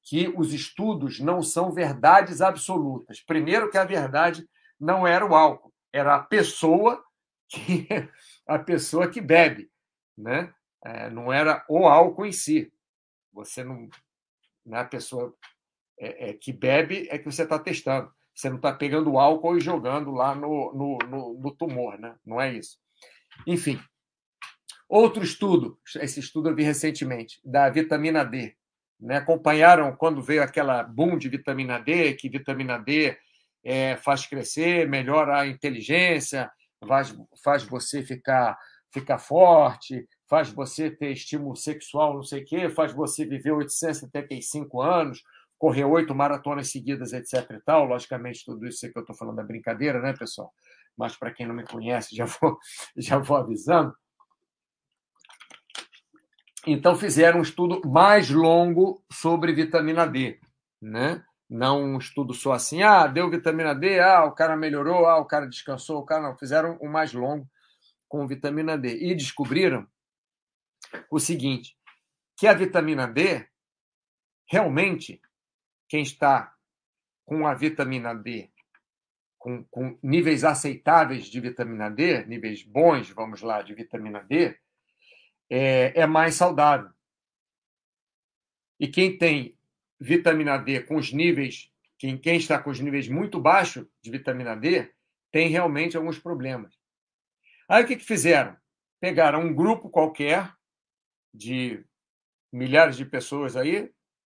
que 0.07 0.33
os 0.37 0.55
estudos 0.55 1.19
não 1.19 1.43
são 1.43 1.73
verdades 1.73 2.41
absolutas. 2.41 3.21
Primeiro 3.21 3.69
que 3.69 3.77
a 3.77 3.85
verdade 3.85 4.49
não 4.79 5.05
era 5.05 5.27
o 5.27 5.35
álcool, 5.35 5.75
era 5.93 6.15
a 6.15 6.23
pessoa 6.23 7.05
que 7.49 7.89
a 8.47 8.57
pessoa 8.57 9.11
que 9.11 9.21
bebe, 9.21 9.69
né? 10.17 10.55
É, 10.85 11.11
não 11.11 11.33
era 11.33 11.65
o 11.69 11.89
álcool 11.89 12.25
em 12.25 12.33
si. 12.33 12.73
Você 13.33 13.65
não, 13.65 13.89
não 14.65 14.79
é 14.79 14.83
a 14.83 14.85
pessoa 14.85 15.37
é, 15.99 16.31
é, 16.31 16.33
que 16.35 16.53
bebe 16.53 17.09
é 17.11 17.19
que 17.19 17.25
você 17.25 17.43
está 17.43 17.59
testando. 17.59 18.15
Você 18.33 18.49
não 18.49 18.57
está 18.57 18.73
pegando 18.73 19.11
o 19.11 19.19
álcool 19.19 19.57
e 19.57 19.61
jogando 19.61 20.13
lá 20.13 20.37
no, 20.37 20.73
no, 20.73 20.99
no, 21.09 21.35
no 21.35 21.51
tumor, 21.51 21.99
né? 21.99 22.15
Não 22.25 22.41
é 22.41 22.53
isso. 22.53 22.79
Enfim, 23.45 23.81
outro 24.89 25.25
estudo, 25.25 25.81
esse 25.97 26.21
estudo 26.21 26.51
eu 26.51 26.55
vi 26.55 26.63
recentemente, 26.63 27.41
da 27.45 27.69
vitamina 27.69 28.25
D 28.25 28.57
né? 29.01 29.17
acompanharam 29.17 29.95
quando 29.95 30.23
veio 30.23 30.43
aquela 30.43 30.83
boom 30.83 31.17
de 31.19 31.29
vitamina 31.29 31.79
D, 31.79 32.15
que 32.15 32.29
vitamina 32.29 32.79
D 32.79 33.17
é, 33.65 33.97
faz 33.97 34.27
crescer, 34.27 34.89
melhora 34.89 35.41
a 35.41 35.47
inteligência, 35.47 36.51
faz, 36.87 37.17
faz 37.43 37.63
você 37.65 38.03
ficar, 38.03 38.57
ficar 38.93 39.19
forte, 39.19 40.07
faz 40.29 40.51
você 40.51 40.91
ter 40.91 41.13
estímulo 41.13 41.57
sexual, 41.57 42.15
não 42.15 42.23
sei 42.23 42.43
o 42.43 42.45
quê, 42.45 42.69
faz 42.69 42.93
você 42.93 43.25
viver 43.25 43.53
875 43.53 44.81
anos, 44.81 45.23
correr 45.59 45.85
oito 45.85 46.15
maratonas 46.15 46.71
seguidas, 46.71 47.13
etc. 47.13 47.51
e 47.51 47.61
tal. 47.61 47.85
Logicamente, 47.85 48.45
tudo 48.45 48.67
isso 48.67 48.91
que 48.91 48.99
eu 48.99 49.03
estou 49.03 49.17
falando 49.17 49.41
é 49.41 49.45
brincadeira, 49.45 50.01
né, 50.01 50.13
pessoal? 50.13 50.53
Mas 50.97 51.17
para 51.17 51.33
quem 51.33 51.47
não 51.47 51.55
me 51.55 51.65
conhece, 51.65 52.15
já 52.17 52.25
vou, 52.25 52.59
já 52.97 53.19
vou 53.19 53.37
avisando. 53.37 53.95
Então 56.67 56.97
fizeram 56.97 57.39
um 57.39 57.43
estudo 57.43 57.81
mais 57.89 58.29
longo 58.29 59.01
sobre 59.11 59.53
vitamina 59.53 60.05
D, 60.05 60.41
né? 60.83 61.25
Não 61.49 61.81
um 61.81 61.99
estudo 61.99 62.35
só 62.35 62.53
assim, 62.53 62.83
ah, 62.83 63.07
deu 63.07 63.31
vitamina 63.31 63.73
D, 63.73 64.01
ah, 64.01 64.25
o 64.25 64.33
cara 64.33 64.57
melhorou, 64.57 65.07
ah, 65.07 65.19
o 65.19 65.25
cara 65.25 65.47
descansou, 65.47 66.01
o 66.01 66.05
cara 66.05 66.23
não. 66.23 66.37
Fizeram 66.37 66.77
um 66.83 66.89
mais 66.89 67.13
longo 67.13 67.49
com 68.09 68.27
vitamina 68.27 68.77
D 68.77 68.99
e 68.99 69.15
descobriram 69.15 69.87
o 71.09 71.21
seguinte, 71.21 71.77
que 72.37 72.49
a 72.49 72.53
vitamina 72.53 73.07
D 73.07 73.47
realmente 74.49 75.21
quem 75.89 76.03
está 76.03 76.53
com 77.25 77.47
a 77.47 77.55
vitamina 77.55 78.13
D, 78.13 78.51
com, 79.39 79.65
com 79.71 79.97
níveis 80.03 80.43
aceitáveis 80.43 81.27
de 81.27 81.41
vitamina 81.41 81.89
D, 81.89 82.25
níveis 82.27 82.65
bons, 82.65 83.11
vamos 83.11 83.41
lá, 83.43 83.63
de 83.63 83.73
vitamina 83.73 84.21
D, 84.21 84.59
é, 85.51 86.01
é 86.01 86.07
mais 86.07 86.35
saudável. 86.35 86.91
E 88.79 88.89
quem 88.89 89.17
tem 89.17 89.57
vitamina 89.99 90.59
D 90.59 90.81
com 90.81 90.97
os 90.97 91.13
níveis, 91.13 91.71
quem, 91.99 92.19
quem 92.19 92.37
está 92.37 92.59
com 92.59 92.71
os 92.71 92.81
níveis 92.81 93.09
muito 93.09 93.41
baixos 93.41 93.87
de 94.03 94.11
vitamina 94.11 94.55
D, 94.55 94.93
tem 95.33 95.49
realmente 95.49 95.97
alguns 95.97 96.19
problemas. 96.19 96.75
Aí 97.69 97.83
o 97.83 97.87
que, 97.87 97.97
que 97.97 98.05
fizeram? 98.05 98.57
Pegaram 99.01 99.41
um 99.41 99.55
grupo 99.55 99.91
qualquer 99.91 100.55
de 101.33 101.85
milhares 102.53 102.97
de 102.97 103.05
pessoas 103.05 103.57
aí, 103.57 103.93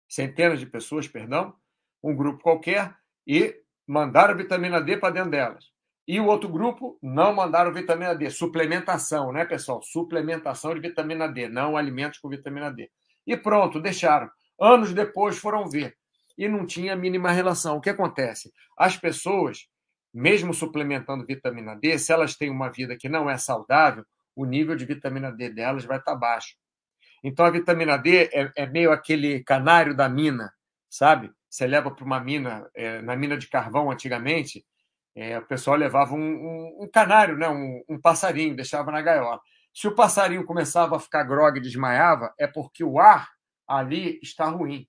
centenas 0.08 0.60
de 0.60 0.66
pessoas, 0.66 1.08
perdão, 1.08 1.56
um 2.02 2.14
grupo 2.14 2.42
qualquer, 2.42 2.94
e 3.26 3.62
mandaram 3.86 4.36
vitamina 4.36 4.80
D 4.80 4.96
para 4.96 5.14
dentro 5.14 5.30
delas. 5.30 5.71
E 6.12 6.20
o 6.20 6.26
outro 6.26 6.46
grupo 6.46 6.98
não 7.02 7.32
mandaram 7.32 7.72
vitamina 7.72 8.14
D, 8.14 8.28
suplementação, 8.28 9.32
né, 9.32 9.46
pessoal? 9.46 9.82
Suplementação 9.82 10.74
de 10.74 10.80
vitamina 10.80 11.26
D, 11.26 11.48
não 11.48 11.74
alimentos 11.74 12.18
com 12.18 12.28
vitamina 12.28 12.70
D. 12.70 12.90
E 13.26 13.34
pronto, 13.34 13.80
deixaram. 13.80 14.30
Anos 14.60 14.92
depois 14.92 15.38
foram 15.38 15.70
ver. 15.70 15.96
E 16.36 16.46
não 16.48 16.66
tinha 16.66 16.92
a 16.92 16.96
mínima 16.96 17.30
relação. 17.30 17.78
O 17.78 17.80
que 17.80 17.88
acontece? 17.88 18.52
As 18.76 18.94
pessoas, 18.94 19.60
mesmo 20.12 20.52
suplementando 20.52 21.24
vitamina 21.24 21.74
D, 21.74 21.98
se 21.98 22.12
elas 22.12 22.36
têm 22.36 22.50
uma 22.50 22.70
vida 22.70 22.94
que 22.94 23.08
não 23.08 23.30
é 23.30 23.38
saudável, 23.38 24.04
o 24.36 24.44
nível 24.44 24.76
de 24.76 24.84
vitamina 24.84 25.32
D 25.32 25.48
delas 25.48 25.86
vai 25.86 25.96
estar 25.96 26.14
baixo. 26.14 26.56
Então 27.24 27.46
a 27.46 27.50
vitamina 27.50 27.96
D 27.96 28.28
é, 28.34 28.52
é 28.54 28.66
meio 28.66 28.92
aquele 28.92 29.42
canário 29.44 29.96
da 29.96 30.10
mina, 30.10 30.52
sabe? 30.90 31.32
Você 31.48 31.66
leva 31.66 31.90
para 31.90 32.04
uma 32.04 32.20
mina, 32.20 32.68
é, 32.74 33.00
na 33.00 33.16
mina 33.16 33.38
de 33.38 33.48
carvão 33.48 33.90
antigamente, 33.90 34.62
é, 35.14 35.38
o 35.38 35.46
pessoal 35.46 35.76
levava 35.76 36.14
um, 36.14 36.18
um, 36.18 36.82
um 36.84 36.88
canário, 36.90 37.36
né? 37.36 37.48
Um, 37.48 37.82
um, 37.88 38.00
passarinho, 38.00 38.56
deixava 38.56 38.90
na 38.90 39.02
gaiola. 39.02 39.40
Se 39.74 39.86
o 39.86 39.94
passarinho 39.94 40.44
começava 40.44 40.96
a 40.96 41.00
ficar 41.00 41.24
grogue 41.24 41.58
e 41.58 41.62
desmaiava, 41.62 42.32
é 42.38 42.46
porque 42.46 42.82
o 42.82 42.98
ar 42.98 43.30
ali 43.66 44.18
está 44.22 44.46
ruim. 44.46 44.86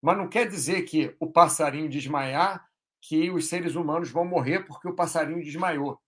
Mas 0.00 0.16
não 0.16 0.28
quer 0.28 0.48
dizer 0.48 0.82
que 0.82 1.16
o 1.18 1.30
passarinho 1.30 1.88
desmaiar, 1.88 2.64
que 3.00 3.30
os 3.30 3.48
seres 3.48 3.74
humanos 3.74 4.10
vão 4.10 4.24
morrer 4.24 4.60
porque 4.60 4.88
o 4.88 4.94
passarinho 4.94 5.42
desmaiou. 5.42 6.00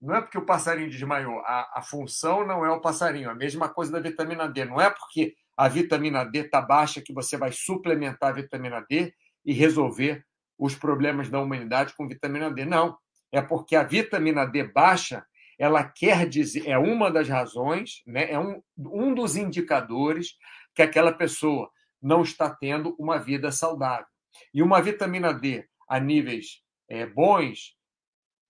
Não 0.00 0.14
é 0.14 0.20
porque 0.20 0.38
o 0.38 0.44
passarinho 0.44 0.90
desmaiou. 0.90 1.40
A, 1.40 1.78
a 1.78 1.82
função 1.82 2.46
não 2.46 2.64
é 2.64 2.70
o 2.70 2.80
passarinho. 2.80 3.30
A 3.30 3.34
mesma 3.34 3.68
coisa 3.68 3.92
da 3.92 4.00
vitamina 4.00 4.46
D. 4.46 4.64
Não 4.64 4.80
é 4.80 4.90
porque 4.90 5.34
a 5.56 5.68
vitamina 5.68 6.24
D 6.24 6.40
está 6.40 6.60
baixa 6.60 7.00
que 7.00 7.12
você 7.12 7.36
vai 7.36 7.50
suplementar 7.52 8.30
a 8.30 8.32
vitamina 8.32 8.84
D 8.88 9.14
e 9.44 9.52
resolver 9.52 10.24
os 10.58 10.74
problemas 10.74 11.28
da 11.28 11.40
humanidade 11.40 11.94
com 11.94 12.08
vitamina 12.08 12.50
D. 12.50 12.64
Não. 12.64 12.96
É 13.32 13.42
porque 13.42 13.76
a 13.76 13.82
vitamina 13.82 14.46
D 14.46 14.64
baixa, 14.64 15.24
ela 15.58 15.84
quer 15.84 16.28
dizer, 16.28 16.68
é 16.68 16.78
uma 16.78 17.10
das 17.10 17.28
razões, 17.28 18.02
né, 18.06 18.30
é 18.30 18.38
um, 18.38 18.62
um 18.78 19.14
dos 19.14 19.36
indicadores 19.36 20.36
que 20.74 20.82
aquela 20.82 21.12
pessoa 21.12 21.70
não 22.00 22.22
está 22.22 22.48
tendo 22.50 22.94
uma 22.98 23.18
vida 23.18 23.50
saudável. 23.50 24.06
E 24.52 24.62
uma 24.62 24.80
vitamina 24.80 25.32
D 25.32 25.66
a 25.88 25.98
níveis 25.98 26.62
é, 26.88 27.06
bons 27.06 27.76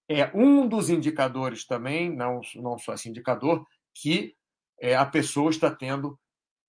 é 0.08 0.30
um 0.34 0.68
dos 0.68 0.88
indicadores 0.90 1.66
também, 1.66 2.14
não, 2.14 2.40
não 2.56 2.78
só 2.78 2.94
esse 2.94 3.08
indicador, 3.08 3.66
que 3.94 4.36
é, 4.80 4.94
a 4.94 5.06
pessoa 5.06 5.50
está 5.50 5.70
tendo 5.70 6.18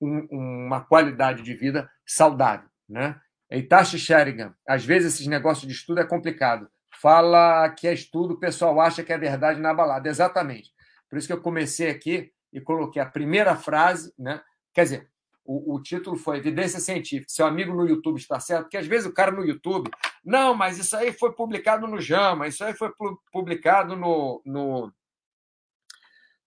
um, 0.01 0.65
uma 0.65 0.81
qualidade 0.81 1.43
de 1.43 1.53
vida 1.53 1.89
saudável. 2.05 2.69
Né? 2.87 3.19
Itachi 3.51 3.97
Sherigan, 3.97 4.53
às 4.67 4.83
vezes 4.83 5.13
esses 5.13 5.27
negócios 5.27 5.67
de 5.67 5.73
estudo 5.73 6.01
é 6.01 6.05
complicado. 6.05 6.67
Fala 7.01 7.69
que 7.69 7.87
é 7.87 7.93
estudo, 7.93 8.33
o 8.33 8.39
pessoal 8.39 8.79
acha 8.81 9.03
que 9.03 9.13
é 9.13 9.17
verdade 9.17 9.59
na 9.59 9.73
balada. 9.73 10.09
Exatamente. 10.09 10.71
Por 11.09 11.17
isso 11.17 11.27
que 11.27 11.33
eu 11.33 11.41
comecei 11.41 11.89
aqui 11.89 12.31
e 12.51 12.59
coloquei 12.59 13.01
a 13.01 13.05
primeira 13.05 13.55
frase, 13.55 14.13
né? 14.17 14.41
Quer 14.73 14.83
dizer, 14.83 15.09
o, 15.45 15.75
o, 15.75 15.81
título 15.81 16.17
foi 16.17 16.37
Evidência 16.37 16.79
Científica. 16.79 17.29
Seu 17.29 17.45
amigo 17.45 17.73
no 17.73 17.87
YouTube 17.87 18.17
está 18.17 18.39
certo? 18.39 18.63
Porque 18.63 18.77
às 18.77 18.87
vezes 18.87 19.07
o 19.07 19.13
cara 19.13 19.31
no 19.31 19.45
YouTube. 19.45 19.89
Não, 20.23 20.53
mas 20.53 20.77
isso 20.77 20.95
aí 20.97 21.13
foi 21.13 21.33
publicado 21.33 21.87
no 21.87 22.01
JAMA, 22.01 22.47
isso 22.47 22.63
aí 22.63 22.73
foi 22.73 22.91
publicado 23.31 23.95
no. 23.95 24.41
no, 24.45 24.91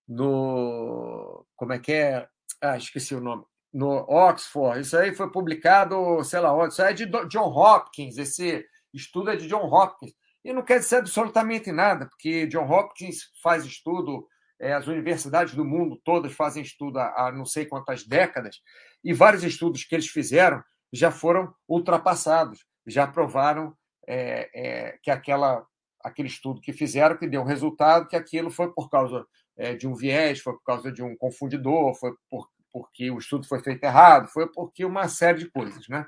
no 0.07 1.47
como 1.57 1.73
é 1.73 1.79
que 1.79 1.93
é? 1.93 2.29
Ah, 2.61 2.77
esqueci 2.77 3.15
o 3.15 3.21
nome. 3.21 3.45
No 3.73 4.05
Oxford. 4.09 4.81
Isso 4.81 4.97
aí 4.97 5.15
foi 5.15 5.31
publicado, 5.31 6.23
sei 6.25 6.41
lá 6.41 6.53
onde. 6.53 6.73
Isso 6.73 6.83
aí 6.83 6.93
é 6.93 6.95
de 6.95 7.07
John 7.29 7.49
Hopkins. 7.49 8.19
Esse 8.19 8.65
estudo 8.93 9.31
é 9.31 9.37
de 9.37 9.47
John 9.47 9.67
Hopkins. 9.73 10.13
E 10.45 10.53
não 10.53 10.63
quer 10.63 10.79
dizer 10.79 10.97
absolutamente 10.97 11.71
nada, 11.71 12.07
porque 12.07 12.47
John 12.47 12.69
Hopkins 12.69 13.31
faz 13.43 13.65
estudo 13.65 14.27
é, 14.61 14.75
as 14.75 14.87
universidades 14.87 15.55
do 15.55 15.65
mundo 15.65 16.01
todas 16.05 16.33
fazem 16.33 16.63
estudo 16.63 16.99
há, 16.99 17.33
não 17.33 17.47
sei 17.47 17.65
quantas 17.65 18.07
décadas, 18.07 18.61
e 19.03 19.13
vários 19.13 19.43
estudos 19.43 19.85
que 19.85 19.95
eles 19.95 20.09
fizeram 20.09 20.63
já 20.93 21.11
foram 21.11 21.55
ultrapassados, 21.67 22.65
já 22.87 23.07
provaram 23.07 23.75
é, 24.07 24.51
é, 24.55 24.99
que 25.03 25.11
aquela, 25.11 25.65
aquele 26.03 26.29
estudo 26.29 26.61
que 26.61 26.73
fizeram, 26.73 27.17
que 27.17 27.29
deu 27.29 27.41
um 27.41 27.47
resultado, 27.47 28.07
que 28.07 28.17
aquilo 28.17 28.51
foi 28.51 28.73
por 28.73 28.91
causa 28.91 29.25
é, 29.57 29.75
de 29.75 29.87
um 29.87 29.95
viés, 29.95 30.41
foi 30.41 30.53
por 30.53 30.65
causa 30.65 30.93
de 30.93 31.03
um 31.03 31.17
confundidor, 31.17 31.95
foi 31.95 32.13
por, 32.29 32.49
porque 32.73 33.11
o 33.11 33.19
estudo 33.19 33.47
foi 33.47 33.61
feito 33.61 33.85
errado, 33.85 34.29
foi 34.29 34.51
porque 34.51 34.85
uma 34.85 35.09
série 35.09 35.39
de 35.39 35.51
coisas. 35.51 35.89
Né? 35.89 36.07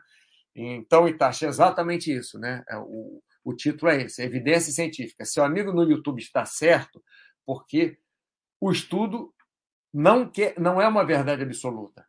Então, 0.55 1.09
Itachi, 1.09 1.47
é 1.47 1.49
exatamente 1.49 2.13
isso. 2.13 2.39
Né? 2.39 2.63
É, 2.69 2.77
o, 2.77 3.23
o 3.45 3.55
título 3.55 3.91
é 3.91 4.03
esse, 4.03 4.23
Evidência 4.23 4.73
Científica. 4.73 5.25
Seu 5.25 5.45
amigo 5.45 5.73
no 5.73 5.83
YouTube 5.83 6.21
está 6.21 6.45
certo, 6.45 7.03
porque 7.45 7.99
o 8.61 8.71
estudo 8.71 9.35
não, 9.93 10.29
quer, 10.29 10.59
não 10.59 10.81
é 10.81 10.87
uma 10.87 11.05
verdade 11.05 11.43
absoluta. 11.43 12.07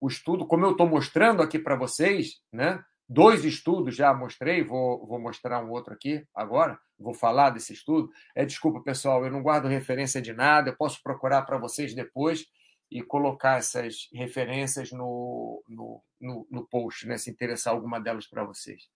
O 0.00 0.08
estudo, 0.08 0.46
como 0.46 0.64
eu 0.64 0.72
estou 0.72 0.88
mostrando 0.88 1.42
aqui 1.42 1.58
para 1.58 1.76
vocês, 1.76 2.40
né? 2.52 2.82
dois 3.08 3.44
estudos 3.44 3.96
já 3.96 4.14
mostrei, 4.14 4.62
vou, 4.62 5.04
vou 5.04 5.18
mostrar 5.18 5.62
um 5.64 5.70
outro 5.70 5.92
aqui 5.92 6.24
agora, 6.32 6.78
vou 6.96 7.12
falar 7.12 7.50
desse 7.50 7.72
estudo. 7.72 8.08
É 8.34 8.44
Desculpa, 8.44 8.80
pessoal, 8.82 9.24
eu 9.24 9.32
não 9.32 9.42
guardo 9.42 9.66
referência 9.66 10.22
de 10.22 10.32
nada, 10.32 10.70
eu 10.70 10.76
posso 10.76 11.02
procurar 11.02 11.42
para 11.42 11.58
vocês 11.58 11.94
depois 11.94 12.46
e 12.90 13.02
colocar 13.02 13.58
essas 13.58 14.08
referências 14.12 14.90
no, 14.90 15.62
no, 15.68 16.02
no, 16.20 16.46
no 16.50 16.66
post, 16.66 17.06
né? 17.06 17.16
se 17.16 17.30
interessar 17.30 17.72
alguma 17.72 18.00
delas 18.00 18.26
para 18.26 18.44
vocês. 18.44 18.88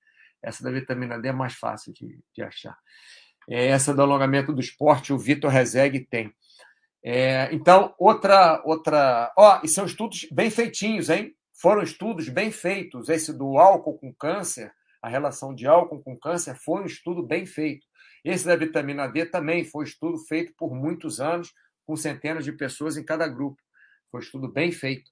Essa 0.43 0.65
da 0.65 0.71
vitamina 0.71 1.19
D 1.19 1.29
é 1.29 1.33
mais 1.33 1.55
fácil 1.55 1.93
de, 1.93 2.19
de 2.35 2.43
achar. 2.43 2.77
É 3.49 3.67
essa 3.67 3.95
do 3.95 4.03
alongamento 4.03 4.53
do 4.53 4.61
esporte, 4.61 5.13
o 5.13 5.19
Vitor 5.19 5.51
Rezegue 5.51 6.01
tem. 6.01 6.35
É, 7.03 7.53
então, 7.53 7.95
outra. 7.99 8.63
outra 8.65 9.33
ó, 9.37 9.61
e 9.63 9.69
são 9.69 9.85
estudos 9.85 10.27
bem 10.33 10.51
feitinhos, 10.51 11.11
hein? 11.11 11.35
Foram 11.53 11.83
estudos 11.83 12.29
bem 12.29 12.51
feitos. 12.51 13.09
Esse 13.09 13.33
do 13.33 13.59
álcool 13.59 13.99
com 13.99 14.13
câncer, 14.15 14.73
a 15.03 15.09
relação 15.09 15.55
de 15.55 15.67
álcool 15.67 16.03
com 16.03 16.19
câncer, 16.19 16.57
foi 16.57 16.83
um 16.83 16.87
estudo 16.87 17.23
bem 17.23 17.45
feito. 17.45 17.87
Esse 18.25 18.47
da 18.47 18.57
vitamina 18.57 19.07
D 19.07 19.27
também 19.27 19.65
foi 19.65 19.83
um 19.83 19.87
estudo 19.87 20.19
feito 20.19 20.55
por 20.57 20.75
muitos 20.75 21.21
anos, 21.21 21.53
com 21.87 21.95
centenas 21.95 22.45
de 22.45 22.53
pessoas 22.53 22.97
em 22.97 23.05
cada 23.05 23.29
grupo. 23.29 23.61
Foi 24.15 24.21
um 24.21 24.23
estudo 24.23 24.49
bem 24.49 24.71
feito. 24.71 25.11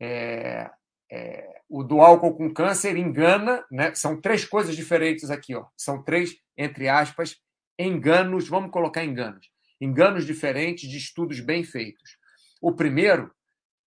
É, 0.00 0.68
é, 1.10 1.60
o 1.68 1.84
do 1.84 2.00
álcool 2.00 2.34
com 2.34 2.52
câncer 2.52 2.96
engana, 2.96 3.64
né? 3.70 3.94
São 3.94 4.20
três 4.20 4.44
coisas 4.44 4.74
diferentes 4.74 5.30
aqui, 5.30 5.54
ó. 5.54 5.66
São 5.76 6.02
três, 6.02 6.36
entre 6.56 6.88
aspas, 6.88 7.36
enganos, 7.78 8.48
vamos 8.48 8.72
colocar 8.72 9.04
enganos 9.04 9.54
enganos 9.80 10.24
diferentes 10.24 10.88
de 10.88 10.96
estudos 10.96 11.40
bem 11.40 11.62
feitos. 11.62 12.16
O 12.60 12.72
primeiro 12.72 13.30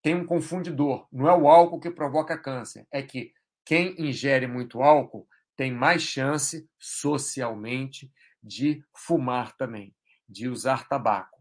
tem 0.01 0.15
um 0.15 0.25
confundidor, 0.25 1.08
não 1.12 1.27
é 1.27 1.36
o 1.36 1.48
álcool 1.48 1.80
que 1.80 1.92
provoca 1.92 2.38
câncer, 2.38 2.88
é 2.92 3.01
que 3.01 3.32
quem 3.63 3.96
ingere 4.00 4.48
muito 4.48 4.82
álcool 4.82 5.27
tem 5.56 5.72
mais 5.72 6.01
chance 6.01 6.68
socialmente 6.80 8.12
de 8.42 8.84
fumar 8.96 9.56
também, 9.58 9.96
de 10.27 10.48
usar 10.48 10.88
tabaco, 10.88 11.35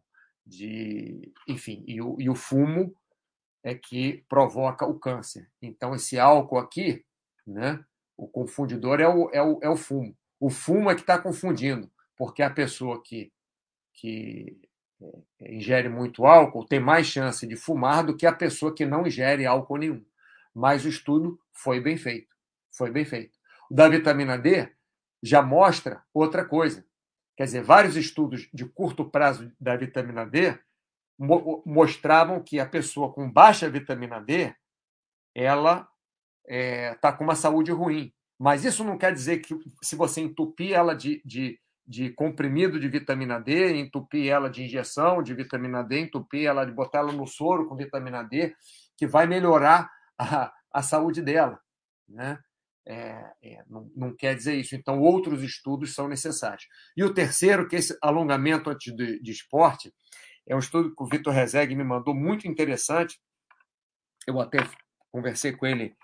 de, 0.47 1.33
enfim, 1.49 1.85
e 1.87 2.01
o, 2.01 2.17
e 2.19 2.29
o 2.29 2.35
fumo 2.35 2.95
é 3.63 3.75
que 3.75 4.25
provoca 4.29 4.87
o 4.87 4.99
câncer. 4.99 5.51
Então 5.61 5.95
esse 5.95 6.19
álcool 6.19 6.59
aqui, 6.59 7.05
né, 7.47 7.85
o 8.17 8.29
confundidor 8.29 9.01
é 9.01 9.09
o, 9.09 9.31
é 9.33 9.43
o, 9.43 9.59
é 9.63 9.69
o 9.69 9.77
fumo. 9.77 10.17
O 10.39 10.51
fumo 10.51 10.91
é 10.91 10.95
que 10.95 11.01
está 11.01 11.19
confundindo, 11.19 11.91
porque 12.17 12.43
a 12.43 12.51
pessoa 12.51 13.03
que 13.03 13.33
que 13.95 14.59
é, 15.41 15.55
ingere 15.55 15.89
muito 15.89 16.27
álcool 16.27 16.67
tem 16.67 16.81
mais 16.81 17.07
chance 17.07 17.47
de 17.47 17.57
fumar 17.57 18.05
do 18.05 18.17
que 18.17 18.27
a 18.27 18.33
pessoa 18.33 18.75
que 18.75 18.85
não 18.85 19.07
ingere 19.07 19.47
álcool 19.47 19.79
nenhum. 19.79 20.05
Mas 20.53 20.85
o 20.85 20.89
estudo 20.89 21.41
foi 21.53 21.81
bem 21.81 21.97
feito. 21.97 22.35
Foi 22.73 22.91
bem 22.91 23.05
feito. 23.05 23.39
O 23.71 23.75
da 23.75 23.89
vitamina 23.89 24.37
D 24.37 24.69
já 25.23 25.41
mostra 25.41 26.03
outra 26.13 26.45
coisa. 26.45 26.85
Quer 27.37 27.45
dizer, 27.45 27.63
vários 27.63 27.97
estudos 27.97 28.49
de 28.53 28.65
curto 28.65 29.11
prazo 29.11 29.51
da 29.61 29.77
vitamina 29.77 30.25
D 30.25 30.59
mostravam 31.65 32.43
que 32.43 32.59
a 32.59 32.67
pessoa 32.67 33.13
com 33.13 33.31
baixa 33.31 33.71
vitamina 33.71 34.21
D 34.21 34.55
ela 35.35 35.89
está 36.47 37.09
é, 37.09 37.13
com 37.13 37.25
uma 37.25 37.35
saúde 37.35 37.73
ruim. 37.73 38.13
Mas 38.39 38.65
isso 38.65 38.85
não 38.85 38.99
quer 38.99 39.13
dizer 39.13 39.39
que 39.39 39.57
se 39.83 39.97
você 39.97 40.21
entupir 40.21 40.73
ela 40.73 40.95
de, 40.95 41.23
de, 41.25 41.59
de 41.87 42.11
comprimido 42.11 42.79
de 42.79 42.89
vitamina 42.89 43.39
D, 43.41 43.77
entupir 43.77 44.29
ela 44.29 44.51
de 44.51 44.65
injeção 44.65 45.23
de 45.23 45.35
vitamina 45.35 45.83
D, 45.83 46.01
entupir 46.01 46.47
ela 46.47 46.65
de 46.65 46.73
botar 46.73 46.99
ela 46.99 47.13
no 47.13 47.27
soro 47.27 47.67
com 47.69 47.77
vitamina 47.77 48.23
D, 48.23 48.55
que 48.97 49.07
vai 49.07 49.27
melhorar 49.27 49.91
a, 50.19 50.53
a 50.73 50.83
saúde 50.83 51.23
dela. 51.23 51.59
Né? 52.09 52.39
É, 52.87 53.33
é, 53.43 53.65
não, 53.67 53.91
não, 53.97 54.17
quer 54.17 54.35
dizer 54.35 54.55
isso. 54.55 54.75
Então, 54.75 55.01
outros 55.01 55.43
estudos 55.43 55.95
são 55.95 56.09
necessários. 56.09 56.67
E 56.97 57.03
o 57.03 57.15
terceiro, 57.15 57.67
que 57.67 57.77
é 57.77 57.79
esse 57.79 57.97
alongamento 58.03 58.69
antes 58.71 58.95
de, 58.95 59.21
de 59.21 59.31
esporte, 59.31 59.93
é 60.47 60.55
um 60.55 60.59
estudo 60.59 60.95
que 60.95 61.03
o 61.03 61.07
Vitor 61.07 61.33
Rezeg 61.33 61.75
me 61.75 61.85
mandou, 61.85 62.15
muito 62.15 62.47
interessante. 62.47 63.19
Eu 64.27 64.41
até 64.41 64.59
conversei 65.11 65.53
com 65.53 65.67
ele 65.67 65.97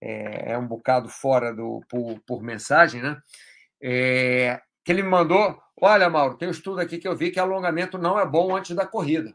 é, 0.00 0.52
é 0.52 0.58
um 0.58 0.66
bocado 0.66 1.08
fora 1.08 1.54
do 1.54 1.80
por, 1.88 2.20
por 2.26 2.42
mensagem, 2.42 3.00
né? 3.00 3.20
É, 3.82 4.60
que 4.84 4.92
ele 4.92 5.02
me 5.02 5.08
mandou: 5.08 5.58
olha, 5.80 6.10
Mauro, 6.10 6.36
tem 6.36 6.48
um 6.48 6.52
estudo 6.52 6.80
aqui 6.80 6.98
que 6.98 7.08
eu 7.08 7.16
vi 7.16 7.30
que 7.30 7.40
alongamento 7.40 7.96
não 7.96 8.18
é 8.18 8.26
bom 8.26 8.54
antes 8.54 8.76
da 8.76 8.86
corrida. 8.86 9.34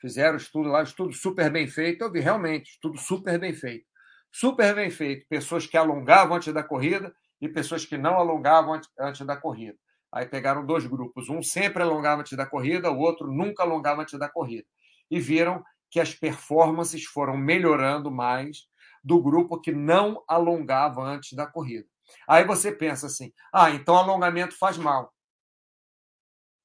Fizeram 0.00 0.36
estudo 0.36 0.68
lá, 0.70 0.82
estudo 0.82 1.12
super 1.12 1.50
bem 1.50 1.68
feito. 1.68 2.02
Eu 2.02 2.10
vi 2.10 2.20
realmente, 2.20 2.70
estudo 2.70 2.98
super 2.98 3.38
bem 3.38 3.52
feito. 3.52 3.86
Super 4.32 4.74
bem 4.74 4.90
feito. 4.90 5.26
Pessoas 5.28 5.66
que 5.66 5.76
alongavam 5.76 6.36
antes 6.36 6.52
da 6.52 6.62
corrida 6.62 7.14
e 7.40 7.48
pessoas 7.48 7.84
que 7.84 7.98
não 7.98 8.14
alongavam 8.14 8.80
antes, 8.98 9.26
da 9.26 9.36
corrida. 9.36 9.78
Aí 10.12 10.26
pegaram 10.26 10.64
dois 10.64 10.86
grupos. 10.86 11.28
Um 11.28 11.42
sempre 11.42 11.82
alongava 11.82 12.20
antes 12.20 12.36
da 12.36 12.46
corrida, 12.46 12.90
o 12.90 12.98
outro 12.98 13.30
nunca 13.32 13.62
alongava 13.62 14.02
antes 14.02 14.18
da 14.18 14.28
corrida. 14.28 14.66
E 15.10 15.18
viram 15.18 15.64
que 15.90 15.98
as 15.98 16.14
performances 16.14 17.04
foram 17.04 17.36
melhorando 17.36 18.10
mais 18.10 18.68
do 19.02 19.20
grupo 19.20 19.60
que 19.60 19.72
não 19.72 20.22
alongava 20.28 21.02
antes 21.02 21.32
da 21.32 21.46
corrida. 21.46 21.88
Aí 22.28 22.44
você 22.44 22.70
pensa 22.70 23.06
assim: 23.06 23.32
ah, 23.52 23.70
então 23.70 23.96
alongamento 23.96 24.56
faz 24.56 24.76
mal. 24.76 25.12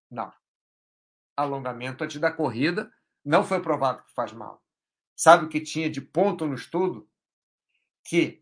Não. 0.09 0.31
Alongamento 1.35 2.03
antes 2.03 2.19
da 2.19 2.31
corrida 2.31 2.91
não 3.23 3.43
foi 3.43 3.61
provado 3.61 4.03
que 4.03 4.13
faz 4.13 4.31
mal. 4.31 4.61
Sabe 5.15 5.45
o 5.45 5.49
que 5.49 5.61
tinha 5.61 5.89
de 5.89 6.01
ponto 6.01 6.45
no 6.45 6.55
estudo? 6.55 7.07
Que 8.05 8.41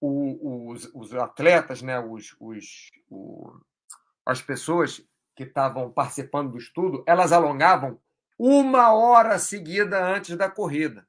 o, 0.00 0.70
os, 0.70 0.90
os, 0.94 1.14
atletas, 1.14 1.82
né, 1.82 1.98
os, 1.98 2.34
os, 2.40 2.90
o, 3.10 3.60
as 4.24 4.40
pessoas 4.40 5.02
que 5.36 5.42
estavam 5.42 5.90
participando 5.92 6.52
do 6.52 6.58
estudo, 6.58 7.04
elas 7.06 7.32
alongavam 7.32 8.00
uma 8.38 8.94
hora 8.94 9.38
seguida 9.38 10.02
antes 10.02 10.36
da 10.36 10.50
corrida. 10.50 11.06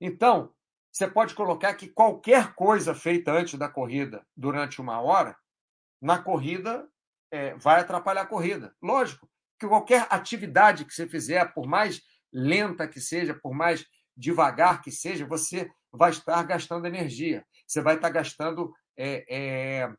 Então, 0.00 0.54
você 0.92 1.08
pode 1.08 1.34
colocar 1.34 1.74
que 1.74 1.88
qualquer 1.88 2.54
coisa 2.54 2.94
feita 2.94 3.32
antes 3.32 3.58
da 3.58 3.68
corrida, 3.68 4.26
durante 4.36 4.80
uma 4.80 5.00
hora, 5.00 5.36
na 6.00 6.18
corrida, 6.22 6.88
é, 7.30 7.54
vai 7.54 7.80
atrapalhar 7.80 8.22
a 8.22 8.26
corrida. 8.26 8.74
Lógico 8.82 9.28
que 9.58 9.68
qualquer 9.68 10.06
atividade 10.10 10.84
que 10.84 10.94
você 10.94 11.06
fizer, 11.06 11.52
por 11.52 11.66
mais 11.66 12.00
lenta 12.32 12.88
que 12.88 13.00
seja, 13.00 13.34
por 13.34 13.52
mais 13.52 13.86
devagar 14.16 14.80
que 14.80 14.90
seja, 14.90 15.26
você 15.26 15.70
vai 15.92 16.10
estar 16.10 16.42
gastando 16.44 16.86
energia. 16.86 17.44
Você 17.66 17.80
vai 17.80 17.96
estar 17.96 18.10
gastando. 18.10 18.72
É, 18.96 19.24
é, 19.28 19.92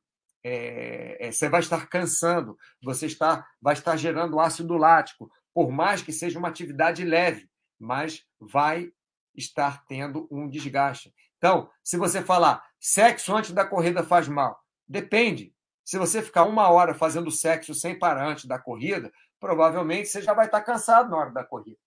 é, 0.44 1.28
é 1.28 1.32
você 1.32 1.50
vai 1.50 1.60
estar 1.60 1.88
cansando, 1.88 2.58
você 2.82 3.06
está, 3.06 3.46
vai 3.62 3.74
estar 3.74 3.96
gerando 3.96 4.40
ácido 4.40 4.76
lático, 4.78 5.32
por 5.54 5.72
mais 5.72 6.02
que 6.02 6.12
seja 6.12 6.40
uma 6.40 6.48
atividade 6.48 7.04
leve, 7.04 7.50
mas 7.80 8.26
vai 8.40 8.92
estar 9.36 9.84
tendo 9.86 10.28
um 10.32 10.48
desgaste. 10.48 11.14
Então, 11.38 11.70
se 11.84 11.98
você 11.98 12.22
falar 12.22 12.64
sexo 12.80 13.36
antes 13.36 13.52
da 13.52 13.66
corrida 13.66 14.04
faz 14.04 14.28
mal, 14.28 14.60
depende. 14.88 15.54
Se 15.84 15.98
você 15.98 16.22
ficar 16.22 16.44
uma 16.44 16.70
hora 16.70 16.94
fazendo 16.94 17.32
sexo 17.32 17.74
sem 17.74 17.98
parar 17.98 18.28
antes 18.28 18.46
da 18.46 18.60
corrida, 18.60 19.12
provavelmente 19.40 20.08
você 20.08 20.22
já 20.22 20.34
vai 20.34 20.46
estar 20.46 20.62
cansado 20.62 21.10
na 21.10 21.18
hora 21.18 21.32
da 21.32 21.44
corrida. 21.44 21.80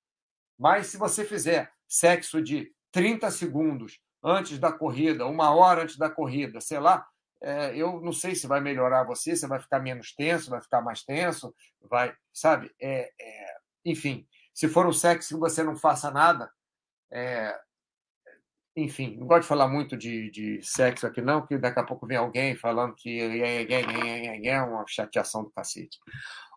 Mas 0.58 0.88
se 0.88 0.96
você 0.96 1.24
fizer 1.24 1.72
sexo 1.88 2.42
de 2.42 2.72
30 2.94 3.28
segundos 3.32 3.98
antes 4.22 4.56
da 4.56 4.70
corrida, 4.72 5.26
uma 5.26 5.52
hora 5.52 5.82
antes 5.82 5.98
da 5.98 6.08
corrida, 6.08 6.60
sei 6.60 6.78
lá, 6.78 7.04
é, 7.42 7.76
eu 7.76 8.00
não 8.00 8.12
sei 8.12 8.36
se 8.36 8.46
vai 8.46 8.60
melhorar 8.60 9.02
você, 9.02 9.34
você 9.34 9.48
vai 9.48 9.60
ficar 9.60 9.80
menos 9.80 10.14
tenso, 10.14 10.48
vai 10.48 10.62
ficar 10.62 10.80
mais 10.80 11.02
tenso, 11.02 11.52
vai, 11.90 12.14
sabe? 12.32 12.70
É, 12.80 13.10
é, 13.20 13.56
enfim, 13.84 14.24
se 14.54 14.68
for 14.68 14.86
um 14.86 14.92
sexo 14.92 15.34
que 15.34 15.40
você 15.40 15.64
não 15.64 15.76
faça 15.76 16.08
nada, 16.08 16.48
é, 17.12 17.58
enfim, 18.76 19.16
não 19.16 19.26
gosto 19.26 19.42
de 19.42 19.48
falar 19.48 19.66
muito 19.66 19.96
de, 19.96 20.30
de 20.30 20.62
sexo 20.62 21.04
aqui, 21.04 21.20
não, 21.20 21.44
que 21.44 21.58
daqui 21.58 21.80
a 21.80 21.84
pouco 21.84 22.06
vem 22.06 22.16
alguém 22.16 22.54
falando 22.54 22.94
que 22.94 23.20
é 23.20 24.62
uma 24.62 24.84
chateação 24.86 25.42
do 25.42 25.50
cacete. 25.50 25.98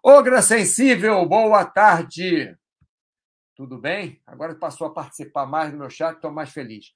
Ogra 0.03 0.43
Sensível, 0.43 1.25
boa 1.25 1.65
tarde. 1.65 2.55
Tudo 3.57 3.79
bem? 3.79 4.21
Agora 4.27 4.53
passou 4.53 4.85
a 4.85 4.93
participar 4.93 5.47
mais 5.47 5.71
do 5.71 5.79
meu 5.79 5.89
chat, 5.89 6.15
estou 6.15 6.31
mais 6.31 6.51
feliz. 6.51 6.93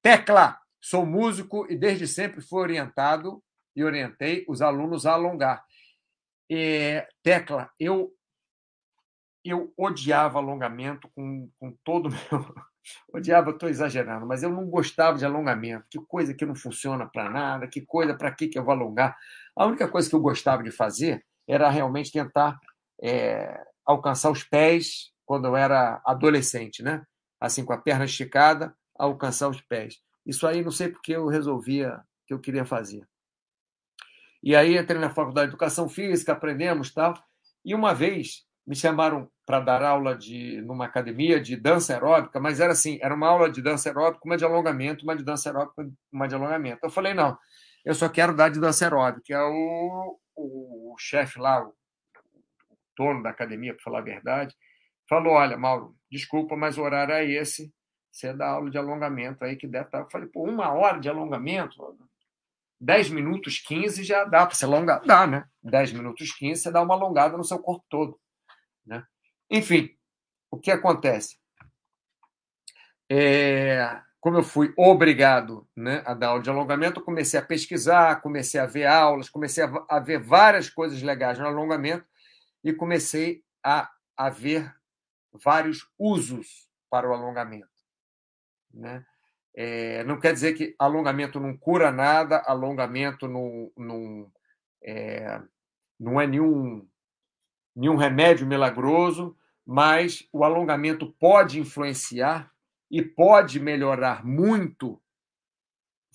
Tecla, 0.00 0.56
sou 0.80 1.04
músico 1.04 1.66
e 1.68 1.76
desde 1.76 2.06
sempre 2.06 2.40
fui 2.40 2.60
orientado 2.62 3.42
e 3.74 3.82
orientei 3.82 4.44
os 4.48 4.62
alunos 4.62 5.06
a 5.06 5.14
alongar. 5.14 5.64
É, 6.48 7.08
Tecla, 7.20 7.68
eu 7.80 8.14
eu 9.44 9.74
odiava 9.76 10.38
alongamento 10.38 11.10
com, 11.14 11.50
com 11.58 11.76
todo 11.82 12.06
o 12.06 12.10
meu 12.10 12.54
Odiava, 13.12 13.50
estou 13.50 13.68
exagerando, 13.68 14.24
mas 14.24 14.42
eu 14.42 14.50
não 14.50 14.66
gostava 14.70 15.18
de 15.18 15.24
alongamento. 15.24 15.84
Que 15.90 15.98
coisa 15.98 16.32
que 16.32 16.46
não 16.46 16.54
funciona 16.54 17.06
para 17.06 17.28
nada, 17.28 17.66
que 17.66 17.80
coisa, 17.80 18.14
para 18.14 18.30
que, 18.30 18.46
que 18.46 18.58
eu 18.58 18.64
vou 18.64 18.72
alongar? 18.72 19.16
A 19.56 19.66
única 19.66 19.88
coisa 19.88 20.08
que 20.08 20.14
eu 20.14 20.20
gostava 20.20 20.62
de 20.62 20.70
fazer 20.70 21.26
era 21.48 21.68
realmente 21.70 22.12
tentar 22.12 22.58
é, 23.02 23.64
alcançar 23.84 24.30
os 24.30 24.44
pés 24.44 25.13
quando 25.24 25.46
eu 25.46 25.56
era 25.56 26.00
adolescente, 26.04 26.82
né? 26.82 27.04
Assim, 27.40 27.64
com 27.64 27.72
a 27.72 27.78
perna 27.78 28.04
esticada, 28.04 28.74
alcançar 28.96 29.48
os 29.48 29.60
pés. 29.60 30.00
Isso 30.24 30.46
aí 30.46 30.62
não 30.62 30.70
sei 30.70 30.88
porque 30.88 31.12
eu 31.12 31.26
resolvia 31.26 32.00
que 32.26 32.32
eu 32.32 32.40
queria 32.40 32.64
fazer. 32.64 33.06
E 34.42 34.54
aí 34.54 34.76
entrei 34.76 35.00
na 35.00 35.10
faculdade 35.10 35.48
de 35.48 35.52
educação 35.52 35.88
física, 35.88 36.32
aprendemos 36.32 36.92
tal. 36.92 37.14
E 37.64 37.74
uma 37.74 37.94
vez 37.94 38.44
me 38.66 38.74
chamaram 38.74 39.30
para 39.44 39.60
dar 39.60 39.82
aula 39.82 40.16
de 40.16 40.60
numa 40.62 40.86
academia 40.86 41.40
de 41.40 41.56
dança 41.56 41.92
aeróbica, 41.92 42.40
mas 42.40 42.60
era 42.60 42.72
assim, 42.72 42.98
era 43.02 43.14
uma 43.14 43.28
aula 43.28 43.50
de 43.50 43.60
dança 43.60 43.88
aeróbica, 43.88 44.22
uma 44.24 44.36
de 44.36 44.44
alongamento, 44.44 45.04
uma 45.04 45.14
de 45.14 45.22
dança 45.22 45.50
aeróbica, 45.50 45.86
uma 46.10 46.26
de 46.26 46.34
alongamento. 46.34 46.80
Eu 46.82 46.90
falei, 46.90 47.12
não, 47.12 47.36
eu 47.84 47.94
só 47.94 48.08
quero 48.08 48.34
dar 48.34 48.48
de 48.48 48.60
dança 48.60 48.86
aeróbica. 48.86 49.34
É 49.34 49.42
o, 49.42 50.18
o, 50.34 50.92
o 50.92 50.98
chefe 50.98 51.38
lá, 51.38 51.62
o, 51.62 51.74
dono 52.96 53.22
da 53.22 53.30
academia, 53.30 53.74
para 53.74 53.82
falar 53.82 53.98
a 53.98 54.02
verdade, 54.02 54.54
falou, 55.08 55.34
olha, 55.34 55.56
Mauro, 55.56 55.96
desculpa, 56.10 56.56
mas 56.56 56.78
o 56.78 56.82
horário 56.82 57.14
é 57.14 57.24
esse, 57.24 57.72
você 58.10 58.32
dá 58.32 58.48
aula 58.48 58.70
de 58.70 58.78
alongamento 58.78 59.44
aí 59.44 59.56
que 59.56 59.66
deve 59.66 59.86
estar. 59.86 60.00
Eu 60.00 60.10
falei, 60.10 60.28
pô, 60.28 60.44
uma 60.44 60.72
hora 60.72 61.00
de 61.00 61.08
alongamento? 61.08 61.76
10 62.80 63.10
minutos, 63.10 63.58
15 63.58 64.04
já 64.04 64.24
dá 64.24 64.46
para 64.46 64.54
você 64.54 64.64
alongar. 64.64 65.02
Dá, 65.04 65.26
né? 65.26 65.44
10 65.62 65.92
minutos, 65.92 66.32
15, 66.32 66.62
você 66.62 66.70
dá 66.70 66.82
uma 66.82 66.94
alongada 66.94 67.36
no 67.36 67.44
seu 67.44 67.58
corpo 67.58 67.84
todo. 67.88 68.20
Né? 68.86 69.04
Enfim, 69.50 69.90
o 70.50 70.58
que 70.58 70.70
acontece? 70.70 71.38
É, 73.10 74.00
como 74.20 74.38
eu 74.38 74.42
fui 74.42 74.72
obrigado 74.76 75.68
né, 75.76 76.02
a 76.06 76.14
dar 76.14 76.28
aula 76.28 76.42
de 76.42 76.50
alongamento, 76.50 77.00
eu 77.00 77.04
comecei 77.04 77.38
a 77.38 77.44
pesquisar, 77.44 78.22
comecei 78.22 78.60
a 78.60 78.66
ver 78.66 78.86
aulas, 78.86 79.28
comecei 79.28 79.64
a, 79.64 79.84
a 79.88 79.98
ver 79.98 80.18
várias 80.18 80.70
coisas 80.70 81.02
legais 81.02 81.38
no 81.38 81.46
alongamento 81.46 82.06
e 82.62 82.72
comecei 82.72 83.42
a, 83.62 83.90
a 84.16 84.30
ver 84.30 84.72
vários 85.42 85.88
usos 85.98 86.68
para 86.90 87.08
o 87.08 87.12
alongamento. 87.12 87.68
Né? 88.72 89.04
É, 89.54 90.04
não 90.04 90.18
quer 90.18 90.32
dizer 90.32 90.54
que 90.54 90.74
alongamento 90.78 91.38
não 91.38 91.56
cura 91.56 91.90
nada, 91.90 92.42
alongamento 92.46 93.28
não, 93.28 93.70
não, 93.76 94.32
é, 94.82 95.40
não 95.98 96.20
é 96.20 96.26
nenhum 96.26 96.86
nenhum 97.74 97.96
remédio 97.96 98.46
milagroso, 98.46 99.36
mas 99.66 100.28
o 100.32 100.44
alongamento 100.44 101.12
pode 101.18 101.58
influenciar 101.58 102.52
e 102.90 103.02
pode 103.02 103.58
melhorar 103.58 104.24
muito 104.24 105.00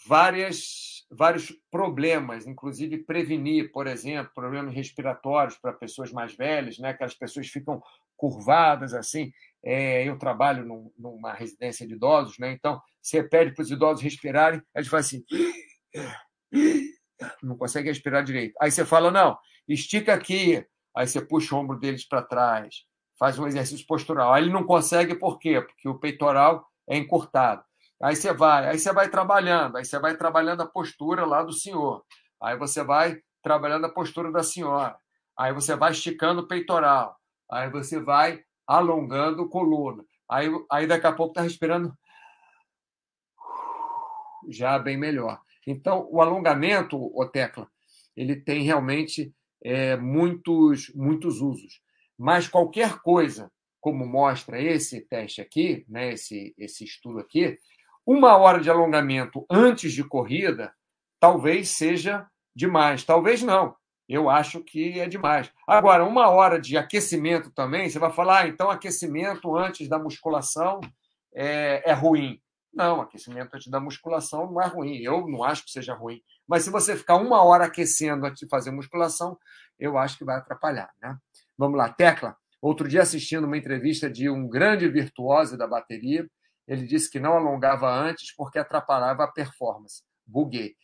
várias, 0.08 1.06
vários 1.12 1.52
problemas, 1.70 2.48
inclusive 2.48 3.00
prevenir, 3.00 3.72
por 3.72 3.88
exemplo, 3.88 4.32
problemas 4.34 4.74
respiratórios 4.74 5.58
para 5.58 5.74
pessoas 5.74 6.12
mais 6.12 6.34
velhas, 6.34 6.78
né? 6.80 6.94
que 6.94 7.04
as 7.04 7.14
pessoas 7.14 7.48
ficam 7.50 7.84
curvadas 8.20 8.94
assim. 8.94 9.32
É, 9.64 10.08
eu 10.08 10.18
trabalho 10.18 10.66
num, 10.66 10.92
numa 10.98 11.34
residência 11.34 11.88
de 11.88 11.94
idosos, 11.94 12.38
né? 12.38 12.52
então 12.52 12.82
você 13.02 13.24
pede 13.24 13.54
para 13.54 13.64
os 13.64 13.72
idosos 13.72 14.04
respirarem, 14.04 14.62
eles 14.76 14.88
fazem 14.88 15.24
assim, 15.30 16.14
não 17.42 17.58
consegue 17.58 17.90
respirar 17.90 18.24
direito. 18.24 18.54
Aí 18.62 18.72
você 18.72 18.86
fala, 18.86 19.10
não, 19.10 19.38
estica 19.68 20.14
aqui, 20.14 20.66
aí 20.96 21.08
você 21.08 21.20
puxa 21.20 21.56
o 21.56 21.58
ombro 21.58 21.80
deles 21.80 22.08
para 22.08 22.22
trás, 22.22 22.84
faz 23.18 23.40
um 23.40 23.48
exercício 23.48 23.86
postural. 23.86 24.34
Aí 24.34 24.44
ele 24.44 24.54
não 24.54 24.64
consegue 24.64 25.16
por 25.16 25.40
quê? 25.40 25.62
Porque 25.62 25.90
o 25.90 26.00
peitoral 26.00 26.66
é 26.88 26.98
encurtado. 26.98 27.64
Aí 28.02 28.16
você 28.16 28.34
vai, 28.34 28.70
aí 28.70 28.80
você 28.80 28.94
vai 28.94 29.10
trabalhando, 29.10 29.78
aí 29.78 29.84
você 29.84 30.00
vai 30.00 30.16
trabalhando 30.16 30.62
a 30.62 30.68
postura 30.68 31.26
lá 31.26 31.44
do 31.44 31.52
senhor. 31.52 32.06
Aí 32.42 32.58
você 32.58 32.82
vai 32.82 33.20
trabalhando 33.44 33.86
a 33.86 33.94
postura 33.94 34.32
da 34.32 34.42
senhora. 34.42 34.98
Aí 35.38 35.54
você 35.54 35.76
vai 35.76 35.92
esticando 35.92 36.42
o 36.42 36.48
peitoral. 36.48 37.19
Aí 37.50 37.70
você 37.70 38.00
vai 38.00 38.44
alongando 38.68 39.44
a 39.44 39.50
coluna. 39.50 40.04
Aí, 40.30 40.48
aí 40.72 40.86
daqui 40.86 41.08
a 41.08 41.12
pouco 41.12 41.32
está 41.32 41.42
respirando 41.42 41.94
já 44.50 44.78
bem 44.78 44.98
melhor. 44.98 45.42
Então, 45.66 46.08
o 46.12 46.22
alongamento, 46.22 46.98
o 46.98 47.26
Tecla, 47.28 47.68
ele 48.16 48.36
tem 48.36 48.64
realmente 48.64 49.34
é, 49.64 49.96
muitos, 49.96 50.92
muitos 50.96 51.42
usos. 51.42 51.82
Mas 52.18 52.48
qualquer 52.48 53.00
coisa, 53.00 53.52
como 53.80 54.06
mostra 54.06 54.62
esse 54.62 55.02
teste 55.02 55.42
aqui, 55.42 55.86
né, 55.88 56.14
esse, 56.14 56.54
esse 56.58 56.84
estudo 56.84 57.20
aqui, 57.20 57.58
uma 58.06 58.38
hora 58.38 58.60
de 58.60 58.70
alongamento 58.70 59.46
antes 59.50 59.94
de 59.94 60.04
corrida 60.04 60.74
talvez 61.20 61.70
seja 61.70 62.28
demais. 62.56 63.04
Talvez 63.04 63.44
não. 63.44 63.76
Eu 64.10 64.28
acho 64.28 64.64
que 64.64 65.00
é 65.00 65.08
demais. 65.08 65.52
Agora, 65.68 66.04
uma 66.04 66.28
hora 66.30 66.60
de 66.60 66.76
aquecimento 66.76 67.52
também, 67.52 67.88
você 67.88 68.00
vai 68.00 68.12
falar, 68.12 68.40
ah, 68.40 68.48
então 68.48 68.72
aquecimento 68.72 69.56
antes 69.56 69.88
da 69.88 70.00
musculação 70.00 70.82
é, 71.32 71.84
é 71.88 71.94
ruim. 71.94 72.42
Não, 72.74 73.02
aquecimento 73.02 73.54
antes 73.54 73.70
da 73.70 73.80
musculação 73.80 74.52
não 74.52 74.60
é 74.60 74.66
ruim. 74.66 74.98
Eu 74.98 75.28
não 75.28 75.44
acho 75.44 75.64
que 75.64 75.70
seja 75.70 75.94
ruim. 75.94 76.24
Mas 76.48 76.64
se 76.64 76.72
você 76.72 76.98
ficar 76.98 77.18
uma 77.18 77.44
hora 77.44 77.66
aquecendo 77.66 78.26
antes 78.26 78.40
de 78.40 78.50
fazer 78.50 78.72
musculação, 78.72 79.38
eu 79.78 79.96
acho 79.96 80.18
que 80.18 80.26
vai 80.26 80.38
atrapalhar. 80.38 80.90
Né? 81.00 81.16
Vamos 81.56 81.78
lá, 81.78 81.88
Tecla. 81.88 82.36
Outro 82.60 82.88
dia, 82.88 83.04
assistindo 83.04 83.46
uma 83.46 83.58
entrevista 83.58 84.10
de 84.10 84.28
um 84.28 84.50
grande 84.50 84.88
virtuoso 84.88 85.56
da 85.56 85.68
bateria, 85.68 86.28
ele 86.68 86.88
disse 86.88 87.12
que 87.12 87.20
não 87.20 87.34
alongava 87.34 87.88
antes 87.88 88.36
porque 88.36 88.58
atrapalhava 88.58 89.24
a 89.24 89.32
performance. 89.32 90.02
Buguei. 90.26 90.76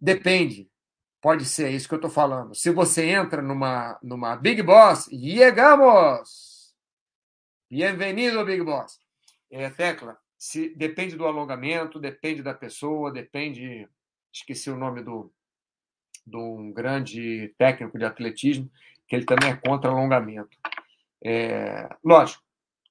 Depende. 0.00 0.68
Pode 1.26 1.44
ser, 1.44 1.72
isso 1.72 1.88
que 1.88 1.94
eu 1.94 1.98
estou 1.98 2.08
falando. 2.08 2.54
Se 2.54 2.70
você 2.70 3.04
entra 3.10 3.42
numa, 3.42 3.98
numa 4.00 4.36
Big 4.36 4.62
Boss, 4.62 5.08
llegamos! 5.10 6.72
Bem-vindo, 7.68 8.44
Big 8.44 8.62
Boss. 8.62 9.00
É, 9.50 9.68
tecla, 9.68 10.16
se, 10.38 10.72
depende 10.76 11.16
do 11.16 11.26
alongamento, 11.26 11.98
depende 11.98 12.44
da 12.44 12.54
pessoa, 12.54 13.10
depende. 13.10 13.88
Esqueci 14.32 14.70
o 14.70 14.76
nome 14.76 15.02
do, 15.02 15.32
de 16.24 16.36
um 16.36 16.72
grande 16.72 17.52
técnico 17.58 17.98
de 17.98 18.04
atletismo, 18.04 18.70
que 19.08 19.16
ele 19.16 19.26
também 19.26 19.50
é 19.50 19.56
contra 19.56 19.90
alongamento. 19.90 20.56
É, 21.24 21.88
lógico, 22.04 22.40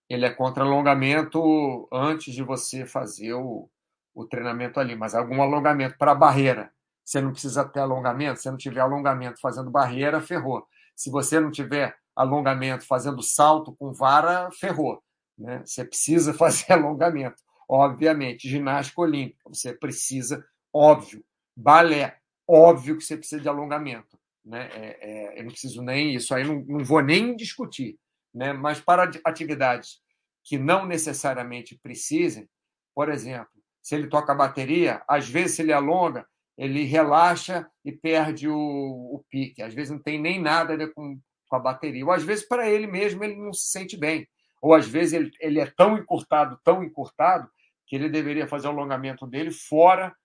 ele 0.10 0.26
é 0.26 0.30
contra 0.30 0.66
alongamento 0.66 1.88
antes 1.90 2.34
de 2.34 2.44
você 2.44 2.86
fazer 2.86 3.34
o, 3.34 3.70
o 4.14 4.26
treinamento 4.26 4.78
ali, 4.78 4.94
mas 4.94 5.16
algum 5.16 5.42
alongamento 5.42 5.98
para 5.98 6.12
a 6.12 6.16
barreira. 6.16 6.75
Você 7.06 7.22
não 7.22 7.32
precisa 7.32 7.64
ter 7.64 7.82
alongamento, 7.82 8.42
se 8.42 8.50
não 8.50 8.58
tiver 8.58 8.82
alongamento 8.82 9.40
fazendo 9.40 9.70
barreira, 9.70 10.20
ferrou. 10.20 10.68
Se 10.96 11.12
você 11.12 11.40
não 11.40 11.52
tiver 11.52 11.96
alongamento 12.16 12.86
fazendo 12.88 13.22
salto 13.22 13.76
com 13.76 13.94
vara, 13.94 14.50
ferrou. 14.52 15.04
Né? 15.38 15.62
Você 15.64 15.86
precisa 15.86 16.34
fazer 16.36 16.74
alongamento, 16.74 17.42
obviamente. 17.70 18.50
Ginástica 18.50 19.02
olímpica, 19.02 19.48
você 19.48 19.72
precisa, 19.72 20.44
óbvio. 20.74 21.24
Balé, 21.56 22.18
óbvio 22.48 22.98
que 22.98 23.04
você 23.04 23.16
precisa 23.16 23.42
de 23.42 23.48
alongamento. 23.48 24.18
Né? 24.44 24.70
É, 24.74 24.98
é, 25.02 25.40
eu 25.40 25.44
não 25.44 25.52
preciso 25.52 25.82
nem 25.84 26.16
isso, 26.16 26.34
aí 26.34 26.44
não, 26.44 26.64
não 26.68 26.84
vou 26.84 27.02
nem 27.02 27.36
discutir. 27.36 28.00
Né? 28.34 28.52
Mas 28.52 28.82
para 28.82 29.10
atividades 29.24 30.02
que 30.44 30.58
não 30.58 30.86
necessariamente 30.86 31.78
precisem, 31.78 32.50
por 32.94 33.10
exemplo, 33.10 33.50
se 33.82 33.94
ele 33.94 34.08
toca 34.08 34.34
bateria, 34.34 35.04
às 35.08 35.28
vezes 35.30 35.56
se 35.56 35.62
ele 35.62 35.74
alonga, 35.74 36.26
ele 36.58 36.84
relaxa 36.84 37.70
e 37.84 37.92
perde 37.92 38.48
o, 38.48 38.56
o 38.56 39.24
pique. 39.30 39.62
Às 39.62 39.74
vezes 39.74 39.92
não 39.92 40.00
tem 40.00 40.20
nem 40.20 40.40
nada 40.40 40.74
a 40.74 40.78
ver 40.78 40.94
com, 40.94 41.20
com 41.48 41.56
a 41.56 41.60
bateria. 41.60 42.06
Ou 42.06 42.12
às 42.12 42.24
vezes 42.24 42.48
para 42.48 42.70
ele 42.70 42.88
mesmo 42.88 43.24
ele 43.24 43.36
não 43.36 43.54
se 43.54 43.68
sente 43.68 43.98
bem. 43.98 44.28
Ou 44.62 44.74
às 44.74 44.88
vezes 44.88 45.14
ele, 45.14 45.32
ele 45.40 45.60
é 45.60 45.66
tão 45.66 45.98
encurtado, 45.98 46.60
tão 46.64 46.84
encurtado, 46.84 47.50
que 47.86 47.96
ele 47.96 48.10
deveria 48.10 48.48
fazer 48.48 48.68
o 48.68 48.72
alongamento 48.72 49.28
dele 49.28 49.52
fora 49.52 50.16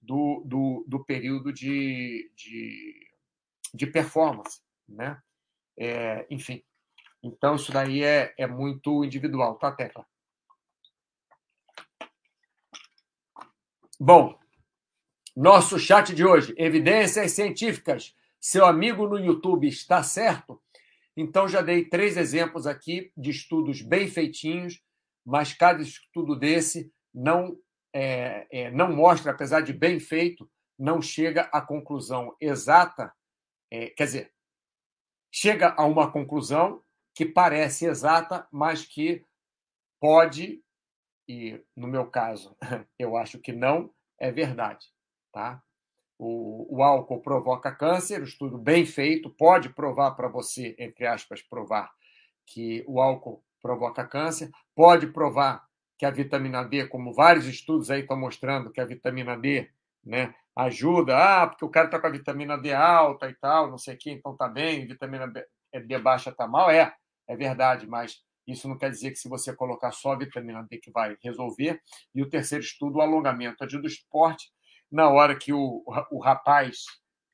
do, 0.00 0.42
do, 0.46 0.84
do 0.88 1.04
período 1.04 1.52
de, 1.52 2.30
de, 2.34 3.10
de 3.74 3.86
performance. 3.86 4.60
Né? 4.88 5.20
É, 5.76 6.26
enfim. 6.30 6.62
Então, 7.22 7.54
isso 7.54 7.70
daí 7.70 8.02
é, 8.02 8.34
é 8.36 8.46
muito 8.46 9.04
individual, 9.04 9.56
tá, 9.56 9.70
Tecla? 9.70 10.06
Bom, 14.00 14.36
nosso 15.34 15.78
chat 15.78 16.14
de 16.14 16.24
hoje, 16.24 16.54
evidências 16.56 17.32
científicas. 17.32 18.14
Seu 18.40 18.66
amigo 18.66 19.06
no 19.06 19.18
YouTube 19.18 19.66
está 19.66 20.02
certo? 20.02 20.60
Então, 21.16 21.48
já 21.48 21.60
dei 21.60 21.84
três 21.84 22.16
exemplos 22.16 22.66
aqui 22.66 23.12
de 23.16 23.30
estudos 23.30 23.82
bem 23.82 24.08
feitinhos, 24.08 24.82
mas 25.24 25.52
cada 25.52 25.82
estudo 25.82 26.36
desse 26.36 26.92
não, 27.14 27.56
é, 27.94 28.46
é, 28.50 28.70
não 28.70 28.92
mostra, 28.92 29.30
apesar 29.32 29.60
de 29.60 29.72
bem 29.72 30.00
feito, 30.00 30.50
não 30.78 31.00
chega 31.00 31.42
à 31.52 31.60
conclusão 31.60 32.34
exata. 32.40 33.12
É, 33.70 33.86
quer 33.90 34.04
dizer, 34.04 34.32
chega 35.30 35.74
a 35.76 35.84
uma 35.84 36.10
conclusão 36.10 36.82
que 37.14 37.24
parece 37.24 37.86
exata, 37.86 38.46
mas 38.50 38.84
que 38.84 39.24
pode, 40.00 40.62
e 41.28 41.62
no 41.76 41.86
meu 41.86 42.06
caso, 42.06 42.56
eu 42.98 43.16
acho 43.16 43.38
que 43.38 43.52
não, 43.52 43.94
é 44.18 44.30
verdade. 44.30 44.91
Tá? 45.32 45.62
O, 46.18 46.76
o 46.76 46.82
álcool 46.82 47.20
provoca 47.20 47.72
câncer, 47.72 48.22
estudo 48.22 48.58
bem 48.58 48.84
feito 48.86 49.30
pode 49.30 49.70
provar 49.70 50.12
para 50.12 50.28
você, 50.28 50.76
entre 50.78 51.06
aspas, 51.06 51.42
provar 51.42 51.90
que 52.46 52.84
o 52.86 53.00
álcool 53.00 53.42
provoca 53.60 54.06
câncer, 54.06 54.50
pode 54.74 55.06
provar 55.06 55.64
que 55.98 56.04
a 56.04 56.10
vitamina 56.10 56.64
D, 56.64 56.86
como 56.86 57.12
vários 57.12 57.46
estudos 57.46 57.90
aí 57.90 58.00
estão 58.00 58.18
mostrando 58.18 58.70
que 58.70 58.80
a 58.80 58.84
vitamina 58.84 59.36
D 59.36 59.70
né, 60.04 60.34
ajuda, 60.54 61.16
ah, 61.16 61.46
porque 61.46 61.64
o 61.64 61.70
cara 61.70 61.86
está 61.86 61.98
com 61.98 62.06
a 62.06 62.10
vitamina 62.10 62.58
D 62.58 62.72
alta 62.72 63.28
e 63.28 63.34
tal, 63.34 63.70
não 63.70 63.78
sei 63.78 63.94
o 63.94 63.98
quê, 63.98 64.10
então 64.10 64.32
está 64.32 64.48
bem, 64.48 64.86
vitamina 64.86 65.26
D 65.28 65.98
baixa 65.98 66.30
está 66.30 66.46
mal, 66.46 66.70
é, 66.70 66.92
é 67.28 67.36
verdade, 67.36 67.86
mas 67.86 68.20
isso 68.46 68.68
não 68.68 68.76
quer 68.76 68.90
dizer 68.90 69.10
que 69.12 69.18
se 69.18 69.28
você 69.28 69.54
colocar 69.54 69.92
só 69.92 70.12
a 70.12 70.18
vitamina 70.18 70.66
D 70.68 70.78
que 70.78 70.90
vai 70.90 71.16
resolver. 71.22 71.80
E 72.14 72.22
o 72.22 72.28
terceiro 72.28 72.64
estudo, 72.64 72.98
o 72.98 73.00
alongamento 73.00 73.62
ajuda 73.62 73.84
o 73.84 73.90
esporte. 73.90 74.50
Na 74.92 75.08
hora 75.08 75.34
que 75.34 75.52
o, 75.52 75.82
o 76.10 76.20
rapaz 76.20 76.84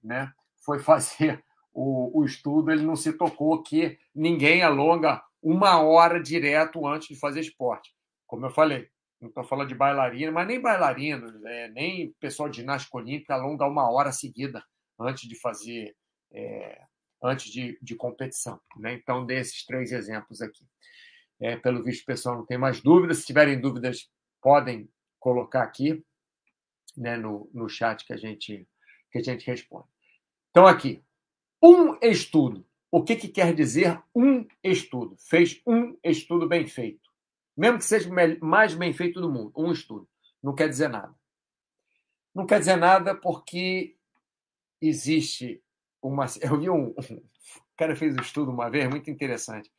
né, 0.02 0.32
foi 0.64 0.78
fazer 0.80 1.44
o, 1.72 2.20
o 2.20 2.24
estudo, 2.24 2.70
ele 2.70 2.82
não 2.82 2.96
se 2.96 3.12
tocou 3.12 3.62
que 3.62 3.98
ninguém 4.14 4.62
alonga 4.62 5.22
uma 5.42 5.80
hora 5.80 6.22
direto 6.22 6.86
antes 6.86 7.08
de 7.08 7.18
fazer 7.18 7.40
esporte. 7.40 7.92
Como 8.26 8.46
eu 8.46 8.50
falei, 8.50 8.88
não 9.20 9.28
estou 9.28 9.44
falando 9.44 9.68
de 9.68 9.74
bailarina, 9.74 10.30
mas 10.30 10.46
nem 10.46 10.60
bailarinos, 10.60 11.34
é, 11.44 11.68
nem 11.70 12.12
pessoal 12.20 12.48
de 12.48 12.58
ginástica 12.58 12.96
olímpica 12.96 13.34
alonga 13.34 13.66
uma 13.66 13.90
hora 13.90 14.12
seguida 14.12 14.64
antes 14.98 15.28
de 15.28 15.38
fazer 15.40 15.94
é, 16.32 16.80
antes 17.22 17.50
de, 17.50 17.78
de 17.82 17.94
competição. 17.96 18.60
Né? 18.76 18.94
Então, 18.94 19.24
desses 19.24 19.64
três 19.64 19.92
exemplos 19.92 20.40
aqui. 20.40 20.64
É, 21.40 21.56
pelo 21.56 21.82
visto, 21.84 22.02
o 22.02 22.06
pessoal 22.06 22.36
não 22.36 22.46
tem 22.46 22.58
mais 22.58 22.80
dúvidas. 22.80 23.18
Se 23.18 23.26
tiverem 23.26 23.60
dúvidas, 23.60 24.08
podem 24.40 24.88
colocar 25.18 25.62
aqui 25.62 26.04
né, 26.98 27.16
no, 27.16 27.48
no 27.54 27.68
chat 27.68 28.04
que 28.04 28.12
a, 28.12 28.16
gente, 28.16 28.66
que 29.10 29.18
a 29.18 29.22
gente 29.22 29.46
responde. 29.46 29.86
Então, 30.50 30.66
aqui, 30.66 31.02
um 31.62 31.96
estudo. 32.02 32.66
O 32.90 33.02
que, 33.02 33.16
que 33.16 33.28
quer 33.28 33.54
dizer 33.54 34.02
um 34.14 34.46
estudo? 34.62 35.16
Fez 35.18 35.60
um 35.66 35.96
estudo 36.02 36.48
bem 36.48 36.66
feito. 36.66 37.08
Mesmo 37.56 37.78
que 37.78 37.84
seja 37.84 38.08
o 38.08 38.44
mais 38.44 38.74
bem 38.74 38.92
feito 38.92 39.20
do 39.20 39.30
mundo, 39.30 39.52
um 39.56 39.72
estudo. 39.72 40.08
Não 40.42 40.54
quer 40.54 40.68
dizer 40.68 40.88
nada. 40.88 41.14
Não 42.34 42.46
quer 42.46 42.60
dizer 42.60 42.76
nada 42.76 43.14
porque 43.14 43.96
existe 44.80 45.62
uma. 46.02 46.26
Eu 46.40 46.58
vi 46.58 46.70
um. 46.70 46.88
O 46.90 47.76
cara 47.76 47.94
fez 47.94 48.14
um 48.16 48.20
estudo 48.20 48.50
uma 48.50 48.70
vez, 48.70 48.88
muito 48.88 49.10
interessante, 49.10 49.70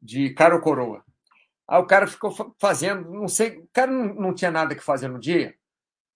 de 0.00 0.30
cara 0.30 0.54
ou 0.54 0.60
coroa. 0.60 1.04
Aí 1.66 1.80
o 1.80 1.86
cara 1.86 2.06
ficou 2.06 2.30
fazendo, 2.60 3.10
não 3.10 3.26
sei, 3.26 3.58
o 3.58 3.68
cara 3.72 3.90
não, 3.90 4.14
não 4.14 4.34
tinha 4.34 4.50
nada 4.50 4.74
que 4.74 4.82
fazer 4.84 5.08
no 5.08 5.18
dia, 5.18 5.56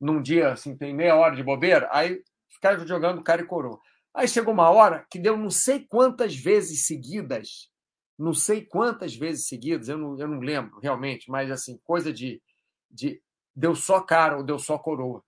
num 0.00 0.22
dia 0.22 0.52
assim, 0.52 0.76
tem 0.76 0.94
meia 0.94 1.16
hora 1.16 1.34
de 1.34 1.42
bobeira, 1.42 1.88
aí 1.92 2.22
ficava 2.48 2.86
jogando 2.86 3.22
cara 3.22 3.42
e 3.42 3.46
coroa. 3.46 3.80
Aí 4.14 4.26
chegou 4.26 4.52
uma 4.52 4.70
hora 4.70 5.06
que 5.10 5.18
deu 5.18 5.36
não 5.36 5.50
sei 5.50 5.86
quantas 5.88 6.34
vezes 6.34 6.86
seguidas, 6.86 7.70
não 8.18 8.32
sei 8.32 8.64
quantas 8.64 9.14
vezes 9.14 9.46
seguidas, 9.46 9.88
eu 9.88 9.96
não, 9.96 10.18
eu 10.18 10.26
não 10.26 10.40
lembro 10.40 10.80
realmente, 10.80 11.30
mas 11.30 11.50
assim, 11.50 11.78
coisa 11.84 12.12
de, 12.12 12.42
de 12.90 13.22
deu 13.54 13.74
só 13.74 14.00
cara 14.00 14.36
ou 14.36 14.42
deu 14.42 14.58
só 14.58 14.78
coroa. 14.78 15.22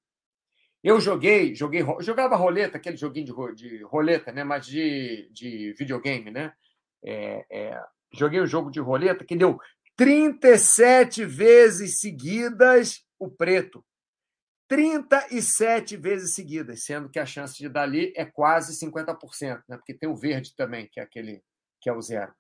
Eu 0.83 0.99
joguei, 0.99 1.55
joguei, 1.55 1.85
jogava 2.01 2.37
roleta, 2.37 2.79
aquele 2.79 2.97
joguinho 2.97 3.27
de, 3.55 3.79
de 3.79 3.83
roleta, 3.85 4.33
né? 4.33 4.43
Mas 4.43 4.67
de, 4.67 5.29
de 5.31 5.75
videogame, 5.79 6.31
né? 6.31 6.55
É, 7.05 7.45
é, 7.51 7.83
joguei 8.15 8.41
um 8.41 8.47
jogo 8.47 8.71
de 8.71 8.81
roleta 8.81 9.25
que 9.25 9.37
deu 9.37 9.59
37 9.97 11.25
vezes 11.27 12.01
seguidas 12.01 13.05
o 13.19 13.29
preto 13.31 13.85
37 14.71 15.97
vezes 15.97 16.33
seguidas, 16.33 16.85
sendo 16.85 17.09
que 17.09 17.19
a 17.19 17.27
chance 17.27 17.59
de 17.59 17.69
dar 17.69 17.83
ali 17.83 18.13
é 18.17 18.25
quase 18.25 18.79
50%, 18.79 19.65
né? 19.69 19.77
porque 19.77 19.93
tem 19.93 20.09
o 20.09 20.15
verde 20.15 20.55
também, 20.55 20.87
que 20.87 21.01
é 21.01 21.03
aquele 21.03 21.43
que 21.81 21.91
é 21.91 21.93
o 21.93 22.01
zero. 22.01 22.33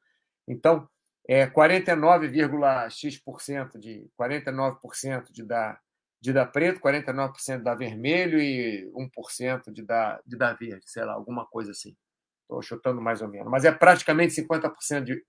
Então, 0.47 0.88
é 1.27 1.49
49,x% 1.49 3.81
de 3.81 4.09
49% 4.19 5.33
de 5.33 5.45
dar 5.45 5.81
de 6.23 6.33
dar 6.35 6.47
preto, 6.47 6.81
49% 6.81 7.59
de 7.59 7.64
dar 7.64 7.75
vermelho 7.75 8.38
e 8.38 8.88
1% 8.93 9.73
de 9.73 9.83
dar 9.83 10.23
de 10.25 10.37
dar 10.37 10.55
verde, 10.55 10.88
sei 10.88 11.05
lá, 11.05 11.14
alguma 11.14 11.45
coisa 11.47 11.73
assim. 11.73 11.97
Estou 12.43 12.62
chutando 12.62 13.03
mais 13.03 13.21
ou 13.23 13.29
menos, 13.29 13.51
mas 13.51 13.64
é 13.64 13.73
praticamente 13.73 14.40
50% 14.40 15.03
de, 15.03 15.21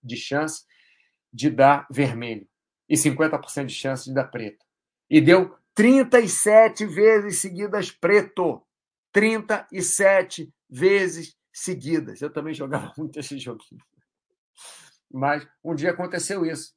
de 0.00 0.16
chance 0.16 0.64
de 1.32 1.50
dar 1.50 1.84
vermelho 1.90 2.46
e 2.88 2.94
50% 2.94 3.66
de 3.66 3.74
chance 3.74 4.04
de 4.04 4.14
dar 4.14 4.28
preto. 4.28 4.64
E 5.10 5.20
deu 5.20 5.58
37 5.74 6.86
vezes 6.86 7.40
seguidas 7.40 7.90
preto. 7.90 8.62
37 9.12 10.52
vezes 10.68 11.36
seguidas. 11.52 12.20
Eu 12.20 12.30
também 12.30 12.54
jogava 12.54 12.92
muito 12.98 13.18
esse 13.18 13.38
joguinho. 13.38 13.80
Mas 15.10 15.46
um 15.62 15.74
dia 15.74 15.90
aconteceu 15.90 16.44
isso. 16.44 16.74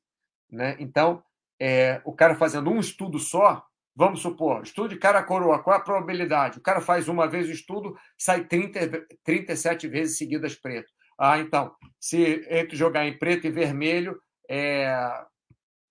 Né? 0.49 0.75
Então, 0.79 1.23
é, 1.59 2.01
o 2.05 2.13
cara 2.13 2.35
fazendo 2.35 2.69
um 2.69 2.79
estudo 2.79 3.17
só, 3.17 3.65
vamos 3.95 4.21
supor, 4.21 4.61
estudo 4.63 4.89
de 4.89 4.97
cara 4.97 5.23
coroa, 5.23 5.61
qual 5.61 5.75
a 5.75 5.81
probabilidade? 5.81 6.59
O 6.59 6.61
cara 6.61 6.79
faz 6.79 7.07
uma 7.07 7.27
vez 7.27 7.47
o 7.47 7.51
estudo, 7.51 7.97
sai 8.17 8.45
30, 8.45 9.07
37 9.23 9.87
vezes 9.87 10.17
seguidas 10.17 10.55
preto. 10.55 10.91
Ah, 11.19 11.39
então, 11.39 11.75
se 11.99 12.45
entre 12.49 12.77
jogar 12.77 13.07
em 13.07 13.17
preto 13.17 13.47
e 13.47 13.51
vermelho, 13.51 14.21
é, 14.47 14.95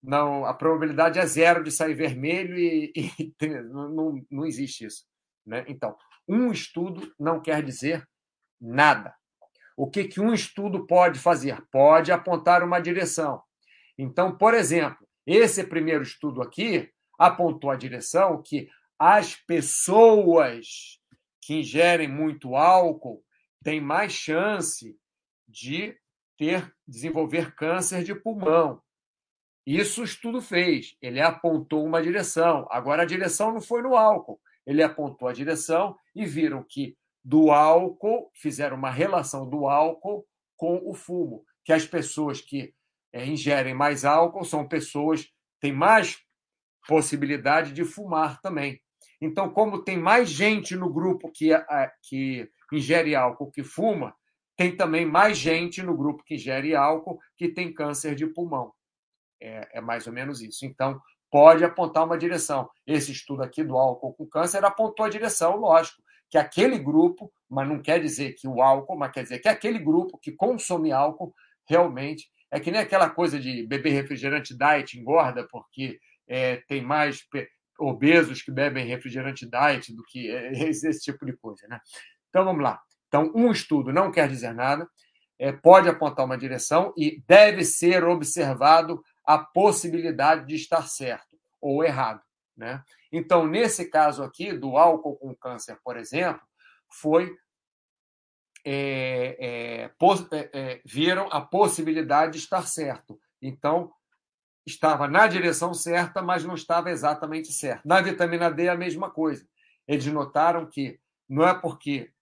não, 0.07 0.45
a 0.45 0.55
probabilidade 0.55 1.19
é 1.19 1.27
zero 1.27 1.65
de 1.65 1.73
sair 1.73 1.95
vermelho 1.95 2.57
e, 2.57 2.93
e 2.95 3.35
não, 3.65 4.25
não 4.31 4.47
existe 4.47 4.87
isso. 4.87 5.05
Né? 5.45 5.65
Então, 5.67 5.97
um 6.29 6.53
estudo 6.53 7.13
não 7.19 7.43
quer 7.43 7.61
dizer 7.61 8.09
nada. 8.61 9.13
O 9.77 9.91
que, 9.91 10.05
que 10.05 10.21
um 10.21 10.33
estudo 10.33 10.87
pode 10.87 11.19
fazer? 11.19 11.61
Pode 11.73 12.13
apontar 12.13 12.63
uma 12.63 12.79
direção. 12.79 13.43
Então, 13.99 14.37
por 14.37 14.55
exemplo, 14.55 15.05
esse 15.27 15.65
primeiro 15.65 16.05
estudo 16.05 16.41
aqui 16.41 16.89
apontou 17.19 17.71
a 17.71 17.77
direção 17.77 18.41
que 18.41 18.69
as 18.97 19.35
pessoas 19.35 21.01
que 21.43 21.55
ingerem 21.55 22.07
muito 22.07 22.55
álcool 22.55 23.25
têm 23.65 23.81
mais 23.81 24.13
chance 24.13 24.97
de 25.49 25.99
ter 26.39 26.73
desenvolver 26.87 27.57
câncer 27.57 28.05
de 28.05 28.15
pulmão. 28.15 28.81
Isso 29.67 30.03
o 30.03 30.05
estudo 30.05 30.41
fez. 30.41 30.97
Ele 31.03 31.21
apontou 31.21 31.85
uma 31.85 32.01
direção. 32.01 32.69
Agora, 32.71 33.03
a 33.03 33.07
direção 33.07 33.53
não 33.53 33.61
foi 33.61 33.83
no 33.83 33.97
álcool. 33.97 34.41
Ele 34.65 34.83
apontou 34.83 35.27
a 35.27 35.33
direção 35.33 35.97
e 36.15 36.25
viram 36.25 36.65
que 36.69 36.97
do 37.25 37.51
álcool, 37.51 38.31
fizeram 38.35 38.77
uma 38.77 38.91
relação 38.91 39.49
do 39.49 39.67
álcool 39.67 40.25
com 40.57 40.81
o 40.85 40.95
fumo. 40.95 41.45
Que 41.65 41.73
as 41.73 41.85
pessoas 41.85 42.41
que 42.41 42.73
é, 43.13 43.27
ingerem 43.27 43.75
mais 43.75 44.05
álcool 44.05 44.45
são 44.45 44.69
pessoas 44.69 45.25
que 45.25 45.33
têm 45.61 45.73
mais 45.73 46.19
possibilidade 46.87 47.73
de 47.73 47.85
fumar 47.85 48.41
também. 48.41 48.81
Então, 49.21 49.51
como 49.51 49.83
tem 49.83 49.99
mais 49.99 50.29
gente 50.29 50.77
no 50.77 50.93
grupo 50.93 51.33
que, 51.33 51.51
que 52.03 52.49
ingere 52.73 53.17
álcool 53.17 53.51
que 53.51 53.65
fuma, 53.65 54.15
tem 54.57 54.77
também 54.77 55.05
mais 55.05 55.37
gente 55.37 55.83
no 55.83 55.97
grupo 55.97 56.23
que 56.23 56.35
ingere 56.35 56.77
álcool 56.77 57.19
que 57.37 57.49
tem 57.49 57.73
câncer 57.73 58.15
de 58.15 58.27
pulmão. 58.27 58.73
É, 59.41 59.79
é 59.79 59.81
mais 59.81 60.07
ou 60.07 60.13
menos 60.13 60.41
isso. 60.41 60.65
Então, 60.65 61.01
pode 61.31 61.65
apontar 61.65 62.05
uma 62.05 62.19
direção. 62.19 62.69
Esse 62.87 63.13
estudo 63.13 63.43
aqui 63.43 63.63
do 63.63 63.77
álcool 63.77 64.15
com 64.15 64.27
câncer 64.27 64.65
apontou 64.65 65.05
a 65.05 65.11
direção, 65.11 65.57
lógico, 65.57 66.03
que 66.29 66.39
aquele 66.39 66.79
grupo, 66.79 67.33
mas 67.49 67.69
não 67.69 67.81
quer 67.81 68.01
dizer 68.01 68.33
que 68.35 68.49
o 68.49 68.63
álcool, 68.63 68.97
mas 68.97 69.13
quer 69.13 69.23
dizer 69.23 69.39
que 69.39 69.49
aquele 69.49 69.79
grupo 69.79 70.19
que 70.19 70.33
consome 70.33 70.93
álcool 70.93 71.35
realmente 71.69 72.29
é 72.51 72.61
que 72.61 72.71
nem 72.71 72.81
aquela 72.81 73.11
coisa 73.11 73.39
de 73.39 73.67
beber 73.67 73.91
refrigerante 73.91 74.57
diet 74.57 74.99
engorda, 74.99 75.47
porque 75.51 75.99
é, 76.29 76.57
tem 76.69 76.81
mais 76.81 77.21
obesos 77.79 78.43
que 78.43 78.51
bebem 78.51 78.87
refrigerante 78.87 79.49
diet 79.49 79.95
do 79.95 80.03
que 80.05 80.31
é, 80.31 80.53
esse 80.69 81.01
tipo 81.01 81.27
de 81.27 81.33
coisa. 81.35 81.67
Né? 81.69 81.81
Então 82.29 82.45
vamos 82.45 82.63
lá. 82.63 82.81
Então, 83.09 83.33
um 83.35 83.51
estudo 83.51 83.93
não 83.93 84.11
quer 84.11 84.29
dizer 84.29 84.53
nada, 84.53 84.89
é, 85.39 85.53
pode 85.53 85.89
apontar 85.89 86.25
uma 86.25 86.39
direção 86.39 86.93
e 86.97 87.23
deve 87.27 87.65
ser 87.65 88.05
observado 88.05 89.03
a 89.27 89.39
possibilidade 89.39 90.47
de 90.47 90.55
estar 90.55 90.89
certo 90.89 91.37
ou 91.61 91.83
errado. 91.85 92.23
Né? 92.57 92.83
Então, 93.13 93.47
nesse 93.47 93.91
caso 93.91 94.23
aqui, 94.23 94.53
do 94.53 94.77
álcool 94.77 95.17
com 95.17 95.35
câncer, 95.35 95.79
por 95.85 95.97
exemplo, 95.97 96.43
foi. 96.89 97.37
É, 98.69 99.37
é, 99.39 99.91
é, 100.33 100.51
é, 100.53 100.83
viram 100.85 101.29
a 101.31 101.41
possibilidade 101.41 102.33
de 102.33 102.39
estar 102.39 102.67
certo. 102.67 103.21
Então, 103.41 103.93
estava 104.67 105.07
na 105.07 105.29
direção 105.29 105.73
certa, 105.73 106.21
mas 106.21 106.45
não 106.45 106.55
estava 106.57 106.91
exatamente 106.91 107.53
certo. 107.53 107.87
Na 107.87 108.01
vitamina 108.01 108.51
D, 108.51 108.69
a 108.69 108.75
mesma 108.75 109.09
coisa. 109.09 109.47
Eles 109.87 110.05
notaram 110.07 110.67
que 110.67 110.99
não 111.29 111.47
é 111.47 111.55
porque 111.55 112.13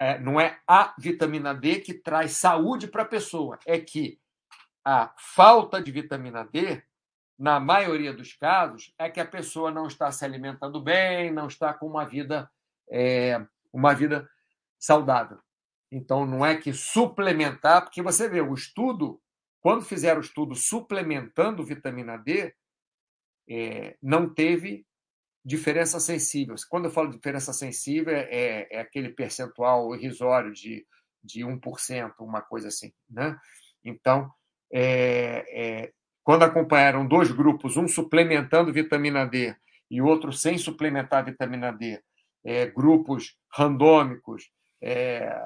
é, 0.00 0.18
não 0.18 0.40
é 0.40 0.58
a 0.66 0.94
vitamina 0.98 1.54
D 1.54 1.80
que 1.80 1.94
traz 1.94 2.32
saúde 2.32 2.88
para 2.88 3.02
a 3.02 3.06
pessoa, 3.06 3.58
é 3.64 3.78
que 3.78 4.18
a 4.86 5.12
falta 5.18 5.82
de 5.82 5.90
vitamina 5.90 6.44
D, 6.44 6.80
na 7.36 7.58
maioria 7.58 8.14
dos 8.14 8.34
casos, 8.34 8.94
é 8.96 9.10
que 9.10 9.18
a 9.18 9.26
pessoa 9.26 9.68
não 9.68 9.88
está 9.88 10.12
se 10.12 10.24
alimentando 10.24 10.80
bem, 10.80 11.32
não 11.32 11.48
está 11.48 11.74
com 11.74 11.88
uma 11.88 12.04
vida, 12.04 12.48
é, 12.88 13.44
uma 13.72 13.92
vida 13.92 14.30
saudável. 14.78 15.40
Então, 15.90 16.24
não 16.24 16.46
é 16.46 16.56
que 16.56 16.72
suplementar, 16.72 17.82
porque 17.82 18.00
você 18.00 18.28
vê, 18.28 18.40
o 18.40 18.54
estudo, 18.54 19.20
quando 19.60 19.84
fizeram 19.84 20.20
o 20.20 20.24
estudo 20.24 20.54
suplementando 20.54 21.64
vitamina 21.64 22.16
D, 22.16 22.54
é, 23.50 23.96
não 24.00 24.32
teve 24.32 24.86
diferença 25.44 25.98
sensível. 25.98 26.54
Quando 26.70 26.84
eu 26.84 26.92
falo 26.92 27.10
diferença 27.10 27.52
sensível, 27.52 28.14
é, 28.14 28.68
é 28.70 28.78
aquele 28.78 29.08
percentual 29.08 29.96
irrisório 29.96 30.52
de, 30.52 30.86
de 31.24 31.40
1%, 31.40 32.12
uma 32.20 32.40
coisa 32.40 32.68
assim. 32.68 32.92
Né? 33.10 33.36
Então, 33.84 34.32
é, 34.72 35.44
é, 35.50 35.92
quando 36.22 36.42
acompanharam 36.42 37.06
dois 37.06 37.30
grupos, 37.30 37.76
um 37.76 37.86
suplementando 37.86 38.72
vitamina 38.72 39.24
D 39.24 39.54
e 39.90 40.00
outro 40.00 40.32
sem 40.32 40.58
suplementar 40.58 41.24
vitamina 41.24 41.70
D, 41.72 42.00
é, 42.44 42.66
grupos 42.66 43.36
randômicos 43.52 44.50
é, 44.82 45.40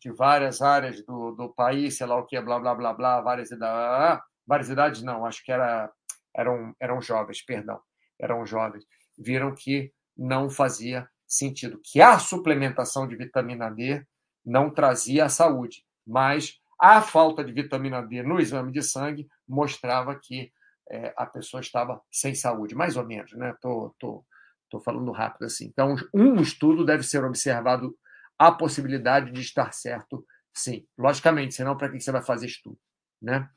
de 0.00 0.10
várias 0.10 0.60
áreas 0.60 1.04
do, 1.04 1.32
do 1.32 1.48
país, 1.48 1.96
sei 1.96 2.06
lá 2.06 2.16
o 2.16 2.26
que, 2.26 2.40
blá, 2.40 2.58
blá, 2.58 2.74
blá, 2.74 2.92
blá, 2.92 3.20
várias 3.20 3.50
idades, 3.50 4.22
várias 4.46 4.68
idades 4.68 5.02
não, 5.02 5.24
acho 5.24 5.44
que 5.44 5.52
era, 5.52 5.90
eram, 6.34 6.74
eram 6.80 7.00
jovens, 7.00 7.42
perdão, 7.42 7.80
eram 8.18 8.44
jovens, 8.44 8.84
viram 9.18 9.54
que 9.54 9.92
não 10.16 10.48
fazia 10.48 11.08
sentido, 11.26 11.80
que 11.82 12.00
a 12.00 12.18
suplementação 12.18 13.06
de 13.06 13.16
vitamina 13.16 13.70
D 13.70 14.04
não 14.44 14.70
trazia 14.70 15.24
a 15.24 15.28
saúde, 15.28 15.84
mas 16.06 16.60
a 16.78 17.00
falta 17.00 17.42
de 17.42 17.52
vitamina 17.52 18.02
D 18.02 18.22
no 18.22 18.40
exame 18.40 18.72
de 18.72 18.82
sangue 18.82 19.26
mostrava 19.48 20.18
que 20.20 20.52
é, 20.90 21.12
a 21.16 21.26
pessoa 21.26 21.60
estava 21.60 22.00
sem 22.10 22.34
saúde, 22.34 22.74
mais 22.74 22.96
ou 22.96 23.04
menos, 23.04 23.32
né? 23.32 23.50
Estou 23.50 23.94
tô, 23.98 24.24
tô, 24.70 24.78
tô 24.78 24.80
falando 24.80 25.10
rápido 25.10 25.44
assim. 25.44 25.66
Então, 25.66 25.96
um 26.14 26.40
estudo 26.40 26.84
deve 26.84 27.02
ser 27.02 27.24
observado 27.24 27.96
a 28.38 28.52
possibilidade 28.52 29.32
de 29.32 29.40
estar 29.40 29.72
certo, 29.72 30.24
sim. 30.54 30.86
Logicamente, 30.96 31.54
senão 31.54 31.76
para 31.76 31.90
que 31.90 31.98
você 31.98 32.12
vai 32.12 32.22
fazer 32.22 32.46
estudo, 32.46 32.78
né? 33.20 33.48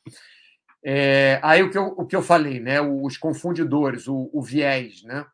É, 0.83 1.39
aí 1.43 1.61
o 1.61 1.69
que, 1.69 1.77
eu, 1.77 1.87
o 1.87 2.05
que 2.05 2.15
eu 2.15 2.21
falei, 2.21 2.59
né? 2.59 2.79
Os 2.81 3.17
confundidores, 3.17 4.07
o, 4.07 4.29
o 4.33 4.41
viés, 4.41 5.03
né? 5.03 5.25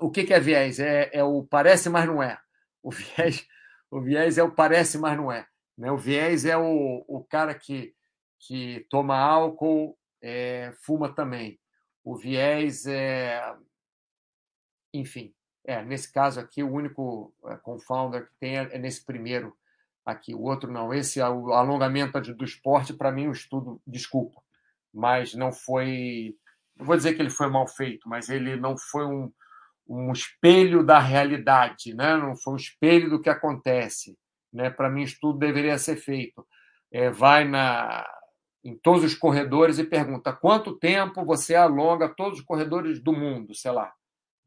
O 0.00 0.10
que, 0.10 0.24
que 0.24 0.32
é 0.32 0.40
viés? 0.40 0.78
É, 0.78 1.10
é 1.12 1.24
o 1.24 1.44
parece, 1.44 1.88
mas 1.88 2.06
não 2.06 2.22
é. 2.22 2.38
O 2.82 2.90
viés, 2.92 3.46
o 3.90 4.00
viés 4.00 4.38
é 4.38 4.42
o 4.42 4.52
parece, 4.52 4.98
mas 4.98 5.16
não 5.16 5.30
é. 5.30 5.46
Né? 5.76 5.90
O 5.90 5.96
viés 5.96 6.44
é 6.44 6.56
o, 6.56 7.04
o 7.06 7.24
cara 7.24 7.54
que, 7.54 7.94
que 8.38 8.86
toma 8.90 9.16
álcool, 9.16 9.98
é, 10.22 10.72
fuma 10.82 11.12
também. 11.12 11.58
O 12.02 12.16
viés 12.16 12.86
é. 12.86 13.42
Enfim, 14.92 15.34
é, 15.64 15.82
nesse 15.82 16.12
caso 16.12 16.38
aqui, 16.38 16.62
o 16.62 16.72
único 16.72 17.34
é, 17.46 17.56
confounder 17.56 18.26
que 18.26 18.34
tem 18.38 18.58
é, 18.58 18.68
é 18.72 18.78
nesse 18.78 19.04
primeiro 19.04 19.56
aqui. 20.04 20.34
O 20.34 20.42
outro 20.42 20.70
não. 20.70 20.92
Esse 20.92 21.20
é 21.20 21.28
o 21.28 21.52
alongamento 21.52 22.20
do 22.34 22.44
esporte, 22.44 22.92
para 22.92 23.10
mim, 23.10 23.26
o 23.26 23.32
estudo, 23.32 23.80
desculpa, 23.86 24.40
mas 24.92 25.34
não 25.34 25.52
foi. 25.52 26.36
Não 26.76 26.86
vou 26.86 26.96
dizer 26.96 27.14
que 27.14 27.22
ele 27.22 27.30
foi 27.30 27.48
mal 27.48 27.66
feito, 27.66 28.08
mas 28.08 28.28
ele 28.28 28.56
não 28.56 28.76
foi 28.76 29.06
um, 29.06 29.32
um 29.88 30.12
espelho 30.12 30.84
da 30.84 30.98
realidade, 30.98 31.94
né? 31.94 32.16
não 32.16 32.36
foi 32.36 32.54
um 32.54 32.56
espelho 32.56 33.08
do 33.10 33.20
que 33.20 33.28
acontece. 33.28 34.18
Né? 34.54 34.70
Para 34.70 34.88
mim, 34.88 35.02
isso 35.02 35.18
tudo 35.20 35.38
deveria 35.38 35.76
ser 35.76 35.96
feito. 35.96 36.46
É, 36.92 37.10
vai 37.10 37.44
na, 37.44 38.06
em 38.62 38.76
todos 38.76 39.02
os 39.02 39.14
corredores 39.14 39.78
e 39.78 39.84
pergunta 39.84 40.32
quanto 40.32 40.78
tempo 40.78 41.24
você 41.24 41.56
alonga 41.56 42.08
todos 42.08 42.38
os 42.38 42.44
corredores 42.44 43.02
do 43.02 43.12
mundo, 43.12 43.54
sei 43.54 43.72
lá, 43.72 43.92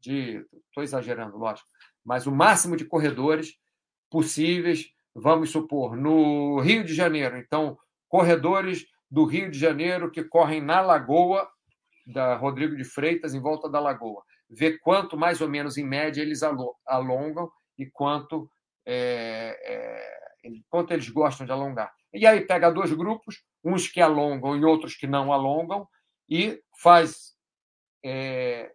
estou 0.00 0.82
exagerando, 0.82 1.36
lógico, 1.36 1.68
mas 2.04 2.26
o 2.26 2.32
máximo 2.32 2.76
de 2.76 2.86
corredores 2.86 3.58
possíveis, 4.10 4.86
vamos 5.14 5.50
supor, 5.50 5.94
no 5.94 6.58
Rio 6.60 6.82
de 6.82 6.94
Janeiro. 6.94 7.36
Então, 7.36 7.78
corredores 8.08 8.86
do 9.10 9.24
Rio 9.24 9.50
de 9.50 9.58
Janeiro 9.58 10.10
que 10.10 10.24
correm 10.24 10.62
na 10.62 10.80
Lagoa 10.80 11.46
da 12.06 12.34
Rodrigo 12.36 12.74
de 12.74 12.84
Freitas, 12.84 13.34
em 13.34 13.40
volta 13.40 13.68
da 13.68 13.78
Lagoa. 13.78 14.22
Ver 14.48 14.78
quanto, 14.78 15.16
mais 15.16 15.42
ou 15.42 15.48
menos, 15.48 15.76
em 15.76 15.86
média, 15.86 16.22
eles 16.22 16.40
alongam 16.86 17.50
e 17.76 17.84
quanto, 17.84 18.50
é, 18.90 19.60
é, 19.62 20.50
quanto 20.70 20.92
eles 20.92 21.10
gostam 21.10 21.44
de 21.44 21.52
alongar. 21.52 21.94
E 22.12 22.26
aí 22.26 22.40
pega 22.40 22.70
dois 22.70 22.90
grupos, 22.90 23.44
uns 23.62 23.86
que 23.86 24.00
alongam 24.00 24.56
e 24.56 24.64
outros 24.64 24.94
que 24.94 25.06
não 25.06 25.30
alongam, 25.30 25.86
e 26.26 26.62
faz 26.80 27.34
é, 28.02 28.72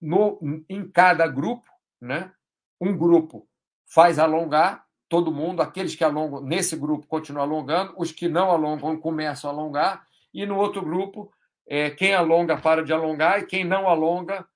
no, 0.00 0.38
em 0.70 0.90
cada 0.90 1.26
grupo, 1.26 1.68
né? 2.00 2.32
um 2.80 2.96
grupo 2.96 3.46
faz 3.86 4.18
alongar 4.18 4.86
todo 5.06 5.30
mundo, 5.32 5.60
aqueles 5.60 5.94
que 5.94 6.02
alongam 6.02 6.40
nesse 6.40 6.76
grupo 6.76 7.06
continuam 7.06 7.44
alongando, 7.44 7.94
os 7.98 8.10
que 8.10 8.26
não 8.26 8.50
alongam 8.50 8.98
começam 8.98 9.50
a 9.50 9.52
alongar, 9.52 10.06
e 10.32 10.46
no 10.46 10.56
outro 10.56 10.82
grupo, 10.82 11.30
é, 11.66 11.90
quem 11.90 12.14
alonga 12.14 12.56
para 12.56 12.82
de 12.82 12.92
alongar 12.92 13.40
e 13.40 13.46
quem 13.46 13.64
não 13.64 13.86
alonga 13.86 14.46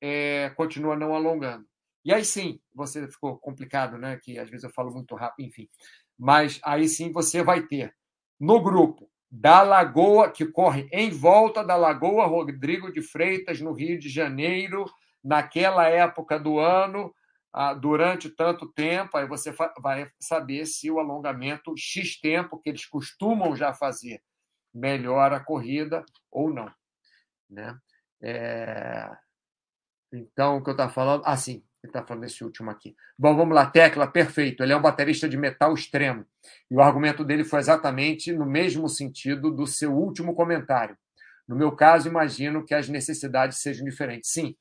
é, 0.00 0.50
continua 0.50 0.96
não 0.96 1.14
alongando. 1.14 1.69
E 2.04 2.12
aí 2.12 2.24
sim, 2.24 2.60
você 2.74 3.06
ficou 3.08 3.38
complicado, 3.38 3.98
né? 3.98 4.18
Que 4.22 4.38
às 4.38 4.48
vezes 4.48 4.64
eu 4.64 4.70
falo 4.70 4.92
muito 4.92 5.14
rápido, 5.14 5.46
enfim. 5.46 5.68
Mas 6.18 6.60
aí 6.64 6.88
sim 6.88 7.12
você 7.12 7.42
vai 7.42 7.62
ter 7.62 7.94
no 8.38 8.62
grupo 8.62 9.10
da 9.30 9.62
Lagoa, 9.62 10.30
que 10.30 10.44
corre 10.44 10.88
em 10.90 11.10
volta 11.10 11.62
da 11.62 11.76
Lagoa 11.76 12.26
Rodrigo 12.26 12.90
de 12.92 13.00
Freitas, 13.00 13.60
no 13.60 13.72
Rio 13.72 13.98
de 13.98 14.08
Janeiro, 14.08 14.84
naquela 15.22 15.86
época 15.88 16.38
do 16.38 16.58
ano, 16.58 17.14
ah, 17.52 17.74
durante 17.74 18.28
tanto 18.30 18.66
tempo, 18.72 19.16
aí 19.16 19.26
você 19.26 19.52
vai 19.80 20.10
saber 20.20 20.66
se 20.66 20.90
o 20.90 20.98
alongamento 20.98 21.74
X 21.76 22.18
tempo, 22.20 22.58
que 22.58 22.70
eles 22.70 22.86
costumam 22.86 23.54
já 23.54 23.72
fazer, 23.72 24.22
melhora 24.72 25.36
a 25.36 25.44
corrida 25.44 26.04
ou 26.30 26.52
não. 26.52 26.72
Né? 27.48 27.76
É... 28.22 29.10
Então, 30.12 30.56
o 30.56 30.62
que 30.62 30.70
eu 30.70 30.72
estava 30.72 30.92
falando. 30.92 31.22
Ah, 31.24 31.36
sim, 31.36 31.62
ele 31.82 31.90
está 31.90 32.04
falando 32.04 32.22
desse 32.22 32.44
último 32.44 32.70
aqui. 32.70 32.94
Bom, 33.18 33.34
vamos 33.34 33.54
lá, 33.54 33.64
Tecla, 33.64 34.06
perfeito. 34.06 34.62
Ele 34.62 34.72
é 34.72 34.76
um 34.76 34.82
baterista 34.82 35.28
de 35.28 35.36
metal 35.36 35.72
extremo. 35.72 36.26
E 36.70 36.74
o 36.74 36.80
argumento 36.80 37.24
dele 37.24 37.42
foi 37.44 37.58
exatamente 37.58 38.32
no 38.32 38.44
mesmo 38.44 38.88
sentido 38.88 39.50
do 39.50 39.66
seu 39.66 39.92
último 39.92 40.34
comentário. 40.34 40.96
No 41.48 41.56
meu 41.56 41.74
caso, 41.74 42.08
imagino 42.08 42.64
que 42.64 42.74
as 42.74 42.88
necessidades 42.88 43.58
sejam 43.58 43.84
diferentes. 43.84 44.30
Sim, 44.30 44.54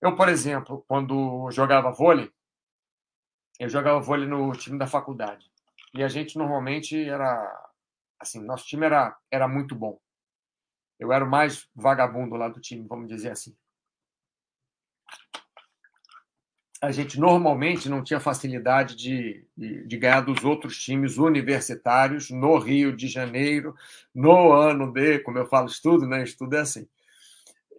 eu, 0.00 0.14
por 0.14 0.28
exemplo, 0.28 0.84
quando 0.86 1.50
jogava 1.50 1.90
vôlei, 1.90 2.30
eu 3.58 3.68
jogava 3.68 3.98
vôlei 4.00 4.28
no 4.28 4.52
time 4.52 4.78
da 4.78 4.86
faculdade. 4.86 5.50
E 5.94 6.04
a 6.04 6.08
gente 6.08 6.38
normalmente 6.38 7.08
era. 7.08 7.72
Assim, 8.20 8.40
nosso 8.44 8.66
time 8.66 8.86
era, 8.86 9.16
era 9.30 9.48
muito 9.48 9.74
bom. 9.74 9.98
Eu 10.98 11.12
era 11.12 11.24
o 11.24 11.30
mais 11.30 11.68
vagabundo 11.74 12.36
lá 12.36 12.48
do 12.48 12.60
time, 12.60 12.86
vamos 12.86 13.08
dizer 13.08 13.30
assim. 13.30 13.56
A 16.80 16.90
gente 16.90 17.18
normalmente 17.18 17.88
não 17.88 18.04
tinha 18.04 18.20
facilidade 18.20 18.94
de, 18.94 19.46
de, 19.56 19.96
ganhar 19.96 20.20
dos 20.20 20.44
outros 20.44 20.78
times 20.78 21.16
universitários 21.16 22.30
no 22.30 22.58
Rio 22.58 22.94
de 22.94 23.08
Janeiro, 23.08 23.74
no 24.14 24.52
ano 24.52 24.92
de, 24.92 25.18
como 25.20 25.38
eu 25.38 25.46
falo, 25.46 25.68
estudo, 25.68 26.06
né? 26.06 26.22
Estudo 26.22 26.54
é 26.54 26.60
assim. 26.60 26.86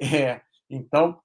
É, 0.02 0.42
então, 0.70 1.22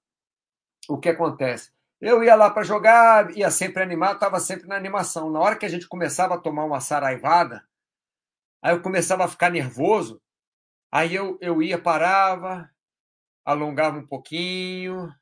o 0.88 0.98
que 0.98 1.08
acontece? 1.08 1.70
Eu 2.00 2.22
ia 2.24 2.34
lá 2.34 2.50
para 2.50 2.64
jogar, 2.64 3.30
ia 3.36 3.50
sempre 3.50 3.82
animado, 3.82 4.14
estava 4.14 4.40
sempre 4.40 4.66
na 4.66 4.76
animação. 4.76 5.30
Na 5.30 5.38
hora 5.38 5.56
que 5.56 5.64
a 5.64 5.68
gente 5.68 5.88
começava 5.88 6.34
a 6.34 6.38
tomar 6.38 6.64
uma 6.64 6.80
saraivada, 6.80 7.64
aí 8.60 8.74
eu 8.74 8.82
começava 8.82 9.24
a 9.24 9.28
ficar 9.28 9.50
nervoso, 9.50 10.20
aí 10.90 11.14
eu, 11.14 11.38
eu 11.40 11.62
ia, 11.62 11.80
parava, 11.80 12.68
alongava 13.44 13.98
um 13.98 14.06
pouquinho, 14.06 15.12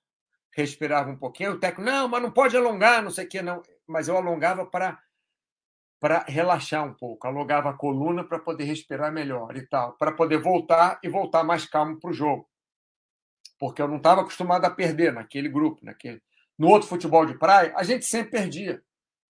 respirava 0.53 1.11
um 1.11 1.17
pouquinho. 1.17 1.53
O 1.53 1.59
técnico, 1.59 1.91
não, 1.91 2.09
mas 2.09 2.23
não 2.23 2.31
pode 2.31 2.57
alongar, 2.57 3.03
não 3.03 3.11
sei 3.11 3.25
o 3.25 3.29
que, 3.29 3.43
não. 3.43 3.63
Mas 3.87 4.09
eu 4.09 4.17
alongava 4.17 4.67
para 4.67 4.99
para 6.01 6.25
relaxar 6.27 6.83
um 6.83 6.95
pouco, 6.95 7.27
alongava 7.27 7.69
a 7.69 7.75
coluna 7.75 8.25
para 8.25 8.39
poder 8.39 8.65
respirar 8.65 9.13
melhor 9.13 9.55
e 9.55 9.67
tal, 9.67 9.99
para 9.99 10.11
poder 10.13 10.39
voltar 10.39 10.99
e 11.03 11.11
voltar 11.11 11.45
mais 11.45 11.67
calmo 11.67 12.01
para 12.01 12.09
o 12.09 12.13
jogo 12.15 12.51
porque 13.61 13.83
eu 13.83 13.87
não 13.87 13.99
estava 13.99 14.23
acostumado 14.23 14.65
a 14.65 14.71
perder 14.71 15.13
naquele 15.13 15.49
grupo, 15.51 15.85
naquele. 15.85 16.23
No 16.59 16.69
outro 16.69 16.89
futebol 16.89 17.27
de 17.27 17.39
praia, 17.39 17.75
a 17.77 17.85
gente 17.85 18.07
sempre 18.07 18.31
perdia, 18.31 18.83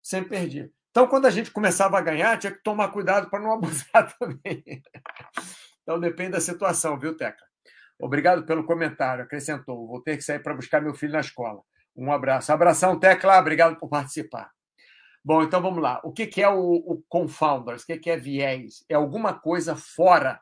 sempre 0.01 0.32
perdia. 0.32 0.71
Então, 0.89 1.08
quando 1.08 1.28
a 1.28 1.30
gente 1.30 1.51
começava 1.51 1.97
a 1.99 2.01
ganhar, 2.01 2.38
tinha 2.39 2.51
que 2.51 2.63
tomar 2.63 2.88
cuidado 2.88 3.30
para 3.30 3.39
não 3.39 3.54
abusar 3.54 4.17
também. 4.17 4.63
Então, 5.84 5.99
depende 5.99 6.32
da 6.32 6.41
situação, 6.41 6.97
viu, 6.97 7.15
Teca? 7.15 7.44
Obrigado 7.99 8.45
pelo 8.45 8.65
comentário. 8.65 9.23
Acrescentou. 9.23 9.88
Vou 9.88 10.01
ter 10.01 10.17
que 10.17 10.23
sair 10.23 10.39
para 10.39 10.53
buscar 10.53 10.81
meu 10.81 10.93
filho 10.93 11.13
na 11.13 11.19
escola. 11.19 11.62
Um 11.95 12.12
abraço. 12.12 12.51
Abração, 12.51 12.99
Tecla. 12.99 13.39
Obrigado 13.39 13.77
por 13.77 13.89
participar. 13.89 14.51
Bom, 15.23 15.41
então 15.41 15.62
vamos 15.62 15.81
lá. 15.81 15.99
O 16.03 16.12
que 16.12 16.41
é 16.41 16.49
o, 16.49 17.03
confounders? 17.08 17.84
O 17.84 17.88
que 17.88 18.10
é 18.10 18.17
viés? 18.17 18.86
É 18.88 18.93
alguma 18.93 19.34
coisa 19.34 19.75
fora 19.75 20.39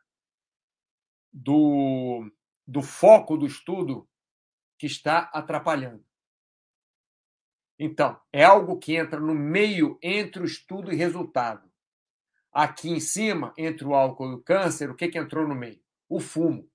do, 1.32 2.30
do 2.68 2.82
foco 2.82 3.38
do 3.38 3.46
estudo 3.46 4.08
que 4.78 4.86
está 4.86 5.30
atrapalhando. 5.34 6.04
Então, 7.80 8.20
é 8.32 8.44
algo 8.44 8.78
que 8.78 8.96
entra 8.96 9.20
no 9.20 9.34
meio 9.34 9.98
entre 10.02 10.42
o 10.42 10.46
estudo 10.46 10.92
e 10.92 10.96
resultado. 10.96 11.72
Aqui 12.52 12.90
em 12.90 13.00
cima, 13.00 13.54
entre 13.58 13.86
o 13.86 13.96
álcool 13.96 14.32
e 14.32 14.36
o 14.36 14.44
câncer, 14.44 14.90
o 14.90 14.96
que, 14.96 15.08
que 15.08 15.18
entrou 15.18 15.48
no 15.48 15.56
meio? 15.56 15.82
O 16.08 16.20
fumo. 16.20 16.70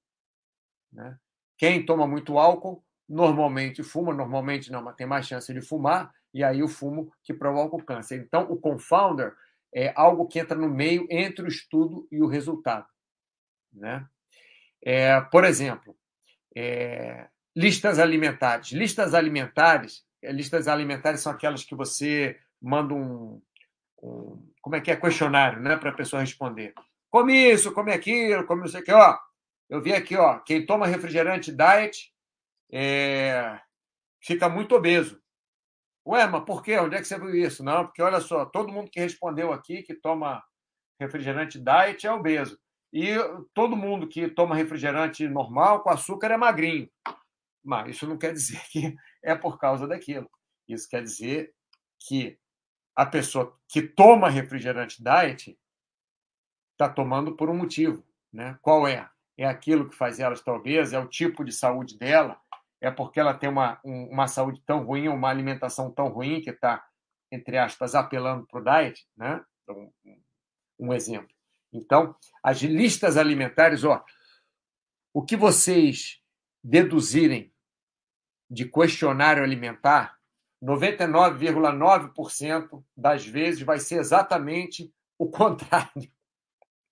Né? 0.92 1.16
Quem 1.56 1.84
toma 1.84 2.06
muito 2.06 2.38
álcool 2.38 2.84
normalmente 3.08 3.82
fuma, 3.82 4.12
normalmente 4.12 4.70
não, 4.70 4.82
mas 4.82 4.96
tem 4.96 5.06
mais 5.06 5.26
chance 5.26 5.52
de 5.52 5.60
fumar, 5.62 6.12
e 6.32 6.44
aí 6.44 6.62
o 6.62 6.68
fumo 6.68 7.10
que 7.24 7.32
provoca 7.32 7.76
o 7.76 7.82
câncer. 7.82 8.20
Então, 8.20 8.42
o 8.50 8.56
confounder 8.56 9.34
é 9.74 9.92
algo 9.96 10.26
que 10.26 10.38
entra 10.38 10.56
no 10.56 10.68
meio 10.68 11.06
entre 11.10 11.44
o 11.44 11.48
estudo 11.48 12.06
e 12.12 12.22
o 12.22 12.26
resultado. 12.26 12.86
Né? 13.72 14.06
É, 14.82 15.20
por 15.20 15.44
exemplo, 15.44 15.96
é, 16.54 17.28
listas 17.56 17.98
alimentares. 17.98 18.72
Listas 18.72 19.14
alimentares, 19.14 20.04
é, 20.22 20.32
listas 20.32 20.68
alimentares 20.68 21.20
são 21.20 21.32
aquelas 21.32 21.64
que 21.64 21.74
você 21.74 22.38
manda 22.60 22.94
um, 22.94 23.40
um 24.02 24.48
como 24.60 24.76
é 24.76 24.80
que 24.80 24.90
é 24.90 24.96
questionário, 24.96 25.60
né, 25.60 25.76
para 25.76 25.90
a 25.90 25.94
pessoa 25.94 26.20
responder. 26.20 26.74
Come 27.10 27.52
isso, 27.52 27.72
come 27.72 27.92
aquilo, 27.92 28.44
come 28.44 28.62
não 28.62 28.68
sei 28.68 28.80
o 28.82 28.84
que, 28.84 28.92
ó. 28.92 29.18
Eu 29.68 29.82
vi 29.82 29.92
aqui, 29.92 30.16
ó, 30.16 30.38
quem 30.40 30.64
toma 30.64 30.86
refrigerante 30.86 31.52
diet 31.52 32.12
é, 32.72 33.60
fica 34.22 34.48
muito 34.48 34.74
obeso. 34.74 35.20
Ué, 36.06 36.26
mas 36.26 36.44
por 36.44 36.62
quê? 36.62 36.78
Onde 36.78 36.96
é 36.96 37.00
que 37.00 37.06
você 37.06 37.18
viu 37.18 37.34
isso? 37.34 37.62
Não, 37.62 37.84
porque 37.84 38.00
olha 38.00 38.20
só, 38.20 38.46
todo 38.46 38.72
mundo 38.72 38.90
que 38.90 38.98
respondeu 38.98 39.52
aqui 39.52 39.82
que 39.82 39.94
toma 39.94 40.42
refrigerante 40.98 41.58
diet 41.58 42.06
é 42.06 42.12
obeso. 42.12 42.58
E 42.92 43.14
todo 43.52 43.76
mundo 43.76 44.08
que 44.08 44.28
toma 44.28 44.54
refrigerante 44.54 45.28
normal 45.28 45.82
com 45.82 45.90
açúcar 45.90 46.30
é 46.30 46.36
magrinho. 46.36 46.90
Mas 47.62 47.96
isso 47.96 48.06
não 48.06 48.16
quer 48.16 48.32
dizer 48.32 48.60
que 48.70 48.96
é 49.22 49.34
por 49.34 49.58
causa 49.58 49.86
daquilo. 49.86 50.30
Isso 50.66 50.88
quer 50.88 51.02
dizer 51.02 51.54
que 52.00 52.38
a 52.96 53.04
pessoa 53.04 53.58
que 53.68 53.82
toma 53.82 54.30
refrigerante 54.30 55.02
diet 55.02 55.58
está 56.72 56.88
tomando 56.88 57.36
por 57.36 57.50
um 57.50 57.56
motivo. 57.56 58.02
Né? 58.32 58.58
Qual 58.62 58.88
é? 58.88 59.08
É 59.38 59.46
aquilo 59.46 59.88
que 59.88 59.94
faz 59.94 60.18
ela 60.18 60.34
estar 60.34 60.52
obesa? 60.52 60.96
É 60.96 60.98
o 60.98 61.06
tipo 61.06 61.44
de 61.44 61.52
saúde 61.52 61.96
dela? 61.96 62.36
É 62.80 62.90
porque 62.90 63.20
ela 63.20 63.32
tem 63.32 63.48
uma, 63.48 63.80
uma 63.84 64.26
saúde 64.26 64.60
tão 64.66 64.84
ruim, 64.84 65.06
uma 65.08 65.30
alimentação 65.30 65.92
tão 65.92 66.08
ruim 66.08 66.40
que 66.40 66.50
está, 66.50 66.84
entre 67.30 67.56
aspas, 67.56 67.94
apelando 67.94 68.44
para 68.46 68.60
o 68.60 68.64
diet? 68.64 69.06
Né? 69.16 69.40
Então, 69.62 69.92
um 70.78 70.92
exemplo. 70.92 71.34
Então, 71.72 72.14
as 72.42 72.58
listas 72.58 73.16
alimentares, 73.16 73.84
ó, 73.84 74.04
o 75.14 75.24
que 75.24 75.36
vocês 75.36 76.20
deduzirem 76.62 77.54
de 78.50 78.64
questionário 78.64 79.44
alimentar, 79.44 80.18
99,9% 80.62 82.84
das 82.96 83.24
vezes 83.24 83.62
vai 83.62 83.78
ser 83.78 84.00
exatamente 84.00 84.92
o 85.18 85.28
contrário. 85.30 86.10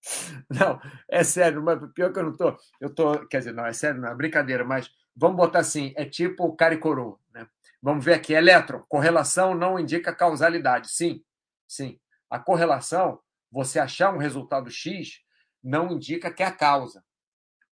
Não, 0.49 0.81
é 1.09 1.25
sério, 1.25 1.63
mas 1.63 1.79
pior 1.93 2.13
que 2.13 2.19
eu 2.19 2.25
não 2.25 2.33
tô, 2.33 2.57
eu 2.81 2.95
tô, 2.95 3.27
quer 3.27 3.39
dizer, 3.39 3.53
não, 3.53 3.67
é 3.67 3.73
sério, 3.73 4.01
não 4.01 4.09
é 4.09 4.15
brincadeira, 4.15 4.65
mas 4.65 4.91
vamos 5.15 5.37
botar 5.37 5.61
assim, 5.61 5.93
é 5.97 6.05
tipo 6.05 6.55
cara 6.55 6.79
coroa, 6.79 7.19
né? 7.35 7.47
Vamos 7.83 8.05
ver 8.05 8.15
aqui, 8.15 8.33
elétron, 8.33 8.85
correlação 8.89 9.55
não 9.55 9.79
indica 9.79 10.15
causalidade. 10.15 10.91
Sim, 10.91 11.23
sim. 11.67 11.99
A 12.31 12.39
correlação 12.39 13.21
você 13.51 13.79
achar 13.79 14.13
um 14.13 14.19
resultado 14.19 14.71
X 14.71 15.21
não 15.63 15.93
indica 15.93 16.33
que 16.33 16.43
é 16.43 16.47
a 16.47 16.53
causa, 16.53 17.05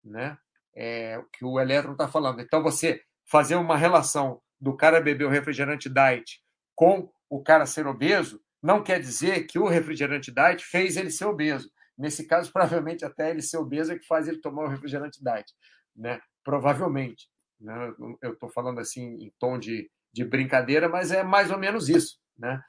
né? 0.03 0.37
É 0.75 1.19
o 1.19 1.25
que 1.25 1.45
o 1.45 1.61
elétron 1.61 1.93
está 1.93 2.09
falando. 2.09 2.41
Então, 2.41 2.63
você 2.63 3.03
fazer 3.25 3.57
uma 3.57 3.77
relação 3.77 4.41
do 4.61 4.77
cara 4.77 5.01
beber 5.01 5.25
o 5.25 5.31
refrigerante 5.31 5.89
diet 5.89 6.41
com 6.75 7.11
o 7.29 7.43
cara 7.43 7.67
ser 7.67 7.87
obeso 7.87 8.41
não 8.63 8.83
quer 8.83 8.99
dizer 8.99 9.45
que 9.45 9.59
o 9.59 9.69
refrigerante 9.69 10.33
diet 10.33 10.65
fez 10.65 10.97
ele 10.97 11.11
ser 11.11 11.27
obeso. 11.27 11.71
Nesse 11.97 12.27
caso, 12.27 12.51
provavelmente 12.53 13.05
até 13.05 13.31
ele 13.31 13.43
ser 13.43 13.59
obeso 13.59 13.93
é 13.93 13.99
que 13.99 14.07
faz 14.07 14.29
ele 14.29 14.41
tomar 14.41 14.65
o 14.65 14.69
refrigerante 14.69 15.23
diet, 15.23 15.53
né? 15.95 16.21
Provavelmente. 16.43 17.29
Né? 17.61 17.95
Eu 18.23 18.33
estou 18.33 18.49
falando 18.49 18.81
assim 18.81 19.17
em 19.25 19.33
tom 19.39 19.59
de, 19.59 19.91
de 20.13 20.25
brincadeira, 20.25 20.89
mas 20.89 21.11
é 21.11 21.23
mais 21.23 21.51
ou 21.51 21.59
menos 21.59 21.89
isso, 21.89 22.19
né? 22.39 22.63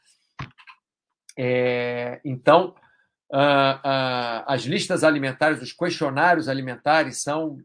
É, 1.38 2.22
então, 2.24 2.74
uh, 3.34 3.76
uh, 3.78 4.44
as 4.48 4.64
listas 4.64 5.04
alimentares, 5.04 5.62
os 5.62 5.74
questionários 5.74 6.48
alimentares 6.48 7.22
são 7.22 7.60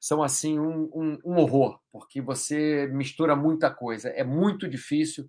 são 0.00 0.22
assim 0.22 0.60
um, 0.60 0.88
um, 0.94 1.18
um, 1.24 1.36
horror, 1.38 1.80
porque 1.90 2.20
você 2.20 2.86
mistura 2.86 3.34
muita 3.34 3.68
coisa. 3.68 4.08
É 4.10 4.22
muito 4.22 4.68
difícil 4.68 5.28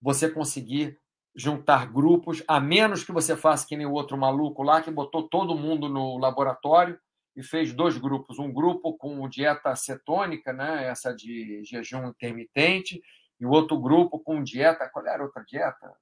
você 0.00 0.30
conseguir 0.30 0.98
juntar 1.34 1.90
grupos, 1.90 2.42
a 2.46 2.60
menos 2.60 3.04
que 3.04 3.12
você 3.12 3.36
faça 3.36 3.66
que 3.66 3.76
nem 3.76 3.86
o 3.86 3.92
outro 3.92 4.16
maluco 4.16 4.62
lá 4.62 4.82
que 4.82 4.90
botou 4.90 5.28
todo 5.28 5.56
mundo 5.56 5.88
no 5.88 6.18
laboratório 6.18 6.98
e 7.34 7.42
fez 7.42 7.72
dois 7.72 7.96
grupos, 7.96 8.38
um 8.38 8.52
grupo 8.52 8.94
com 8.94 9.26
dieta 9.28 9.74
cetônica, 9.74 10.52
né, 10.52 10.86
essa 10.86 11.14
de 11.14 11.64
jejum 11.64 12.06
intermitente, 12.08 13.02
e 13.40 13.46
o 13.46 13.50
outro 13.50 13.78
grupo 13.80 14.18
com 14.18 14.42
dieta, 14.42 14.88
qual 14.88 15.06
era 15.06 15.22
a 15.22 15.26
outra 15.26 15.42
dieta? 15.42 15.92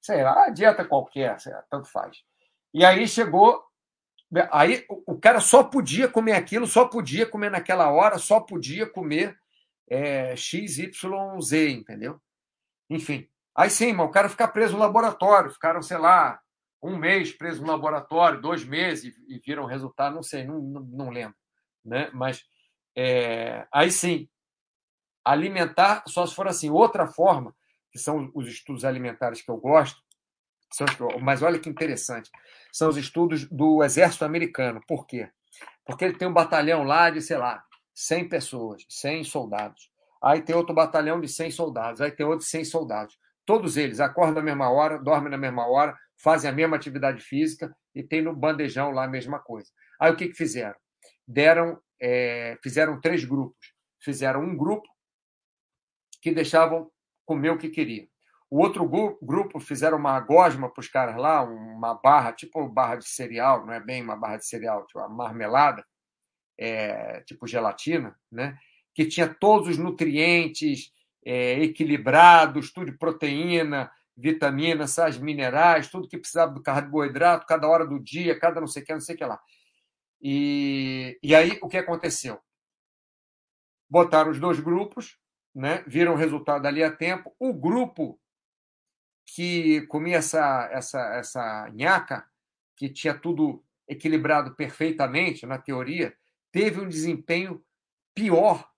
Sei 0.00 0.22
lá, 0.22 0.50
dieta 0.50 0.84
qualquer, 0.84 1.36
lá, 1.46 1.64
tanto 1.70 1.88
faz. 1.88 2.18
E 2.72 2.84
aí 2.84 3.08
chegou, 3.08 3.64
aí 4.52 4.84
o 4.88 5.18
cara 5.18 5.40
só 5.40 5.64
podia 5.64 6.06
comer 6.06 6.32
aquilo, 6.32 6.66
só 6.66 6.86
podia 6.86 7.26
comer 7.26 7.50
naquela 7.50 7.90
hora, 7.90 8.18
só 8.18 8.38
podia 8.38 8.86
comer 8.86 9.36
é, 9.88 10.36
X, 10.36 10.78
Y, 10.78 11.40
Z, 11.40 11.70
entendeu? 11.70 12.20
Enfim, 12.90 13.26
aí 13.56 13.70
sim, 13.70 13.92
mas 13.92 14.06
o 14.06 14.12
cara 14.12 14.28
ficar 14.28 14.48
preso 14.48 14.74
no 14.74 14.78
laboratório, 14.80 15.50
ficaram, 15.50 15.82
sei 15.82 15.98
lá, 15.98 16.38
um 16.82 16.96
mês 16.96 17.32
preso 17.32 17.62
no 17.62 17.68
laboratório, 17.68 18.40
dois 18.40 18.64
meses, 18.64 19.14
e 19.28 19.40
viram 19.44 19.64
o 19.64 19.66
resultado, 19.66 20.14
não 20.14 20.22
sei, 20.22 20.44
não, 20.44 20.60
não, 20.60 20.82
não 20.82 21.10
lembro. 21.10 21.36
Né? 21.84 22.10
Mas 22.12 22.44
é, 22.96 23.66
aí 23.72 23.90
sim, 23.90 24.28
alimentar 25.24 26.04
só 26.06 26.26
se 26.26 26.34
for 26.34 26.46
assim. 26.46 26.70
Outra 26.70 27.06
forma, 27.06 27.54
que 27.90 27.98
são 27.98 28.30
os 28.34 28.46
estudos 28.46 28.84
alimentares 28.84 29.42
que 29.42 29.50
eu 29.50 29.56
gosto, 29.56 30.00
mas 31.20 31.42
olha 31.42 31.58
que 31.58 31.68
interessante, 31.68 32.30
são 32.72 32.88
os 32.88 32.96
estudos 32.96 33.44
do 33.48 33.82
Exército 33.82 34.24
Americano. 34.24 34.80
Por 34.86 35.06
quê? 35.06 35.30
Porque 35.84 36.04
ele 36.04 36.16
tem 36.16 36.28
um 36.28 36.32
batalhão 36.32 36.82
lá 36.82 37.10
de, 37.10 37.20
sei 37.20 37.38
lá, 37.38 37.64
100 37.94 38.28
pessoas, 38.28 38.84
100 38.88 39.24
soldados. 39.24 39.90
Aí 40.22 40.42
tem 40.42 40.54
outro 40.54 40.74
batalhão 40.74 41.20
de 41.20 41.28
100 41.28 41.50
soldados, 41.50 42.00
aí 42.00 42.10
tem 42.10 42.26
outro 42.26 42.44
de 42.44 42.50
100 42.50 42.64
soldados. 42.64 43.18
Todos 43.46 43.76
eles 43.76 44.00
acordam 44.00 44.34
na 44.34 44.42
mesma 44.42 44.68
hora, 44.68 44.98
dormem 44.98 45.30
na 45.30 45.38
mesma 45.38 45.66
hora, 45.66 45.96
fazem 46.16 46.50
a 46.50 46.52
mesma 46.52 46.76
atividade 46.76 47.22
física 47.22 47.74
e 47.94 48.02
tem 48.02 48.20
no 48.20 48.34
bandejão 48.34 48.90
lá 48.90 49.04
a 49.04 49.08
mesma 49.08 49.38
coisa. 49.38 49.70
Aí 50.00 50.12
o 50.12 50.16
que, 50.16 50.28
que 50.28 50.34
fizeram? 50.34 50.74
Deram, 51.26 51.80
é, 52.00 52.58
fizeram 52.62 53.00
três 53.00 53.24
grupos. 53.24 53.72
Fizeram 54.00 54.40
um 54.42 54.56
grupo 54.56 54.88
que 56.20 56.32
deixavam 56.32 56.90
comer 57.24 57.50
o 57.50 57.58
que 57.58 57.70
queriam. 57.70 58.06
O 58.50 58.60
outro 58.60 58.86
grupo 59.22 59.58
fizeram 59.58 59.96
uma 59.96 60.20
gosma 60.20 60.70
para 60.70 60.80
os 60.80 60.88
caras 60.88 61.16
lá, 61.16 61.42
uma 61.42 61.94
barra, 61.94 62.32
tipo 62.32 62.68
barra 62.68 62.96
de 62.96 63.08
cereal, 63.08 63.64
não 63.64 63.72
é 63.72 63.80
bem 63.80 64.02
uma 64.02 64.16
barra 64.16 64.36
de 64.36 64.46
cereal, 64.46 64.86
tipo 64.86 65.00
uma 65.00 65.08
marmelada, 65.08 65.84
é, 66.58 67.20
tipo 67.22 67.46
gelatina, 67.46 68.16
né? 68.30 68.56
que 68.96 69.04
tinha 69.04 69.28
todos 69.28 69.68
os 69.68 69.76
nutrientes 69.76 70.90
é, 71.26 71.60
equilibrados, 71.60 72.72
tudo 72.72 72.92
de 72.92 72.96
proteína, 72.96 73.90
vitaminas, 74.16 74.92
sais 74.92 75.18
minerais, 75.18 75.88
tudo 75.88 76.06
que 76.06 76.16
precisava 76.16 76.52
do 76.52 76.62
carboidrato, 76.62 77.46
cada 77.46 77.66
hora 77.66 77.84
do 77.84 77.98
dia, 77.98 78.38
cada 78.38 78.60
não 78.60 78.68
sei 78.68 78.84
o 78.84 78.86
que, 78.86 78.92
não 78.92 79.00
sei 79.00 79.16
o 79.16 79.18
que 79.18 79.24
lá. 79.24 79.40
E, 80.22 81.18
e 81.20 81.34
aí, 81.34 81.58
o 81.60 81.68
que 81.68 81.76
aconteceu? 81.76 82.40
Botaram 83.90 84.30
os 84.30 84.38
dois 84.38 84.60
grupos, 84.60 85.18
né? 85.52 85.82
viram 85.84 86.14
o 86.14 86.16
resultado 86.16 86.64
ali 86.64 86.84
a 86.84 86.94
tempo. 86.94 87.34
O 87.40 87.52
grupo 87.52 88.20
que 89.26 89.84
comia 89.88 90.18
essa, 90.18 90.68
essa, 90.72 91.00
essa 91.16 91.68
nhaca, 91.74 92.24
que 92.76 92.88
tinha 92.88 93.18
tudo 93.18 93.64
equilibrado 93.88 94.54
perfeitamente, 94.54 95.44
na 95.44 95.58
teoria, 95.58 96.16
teve 96.52 96.80
um 96.80 96.88
desempenho 96.88 97.64
pior 98.14 98.70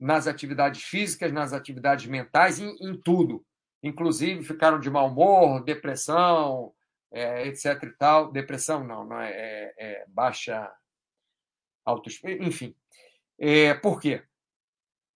nas 0.00 0.26
atividades 0.26 0.82
físicas, 0.82 1.32
nas 1.32 1.52
atividades 1.52 2.06
mentais, 2.06 2.58
em, 2.58 2.74
em 2.80 2.98
tudo 3.00 3.44
inclusive 3.82 4.44
ficaram 4.44 4.78
de 4.78 4.90
mau 4.90 5.08
humor, 5.08 5.62
depressão, 5.62 6.72
é, 7.12 7.46
etc. 7.46 7.82
e 7.82 7.90
tal. 7.90 8.30
Depressão 8.30 8.84
não, 8.84 9.04
não 9.04 9.20
é, 9.20 9.30
é, 9.30 9.74
é 9.78 10.04
baixa 10.08 10.70
autoestima, 11.84 12.32
enfim. 12.32 12.74
É, 13.38 13.74
por 13.74 14.00
quê? 14.00 14.22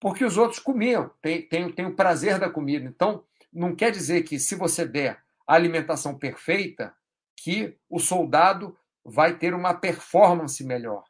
Porque 0.00 0.24
os 0.24 0.36
outros 0.36 0.60
comiam, 0.60 1.10
tem, 1.22 1.42
tem, 1.42 1.70
tem 1.72 1.86
o 1.86 1.94
prazer 1.94 2.38
da 2.38 2.50
comida. 2.50 2.86
Então, 2.86 3.24
não 3.52 3.74
quer 3.74 3.90
dizer 3.90 4.22
que 4.22 4.38
se 4.38 4.54
você 4.54 4.86
der 4.86 5.22
a 5.46 5.54
alimentação 5.54 6.18
perfeita, 6.18 6.94
que 7.36 7.76
o 7.88 7.98
soldado 7.98 8.76
vai 9.04 9.36
ter 9.36 9.54
uma 9.54 9.74
performance 9.74 10.64
melhor. 10.64 11.04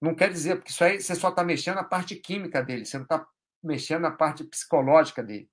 Não 0.00 0.14
quer 0.14 0.30
dizer, 0.30 0.56
porque 0.56 0.70
isso 0.70 0.84
aí 0.84 1.00
você 1.00 1.14
só 1.14 1.30
está 1.30 1.42
mexendo 1.42 1.76
na 1.76 1.84
parte 1.84 2.16
química 2.16 2.62
dele, 2.62 2.84
você 2.84 2.96
não 2.96 3.04
está 3.04 3.26
mexendo 3.62 4.02
na 4.02 4.10
parte 4.10 4.44
psicológica 4.44 5.22
dele 5.22 5.48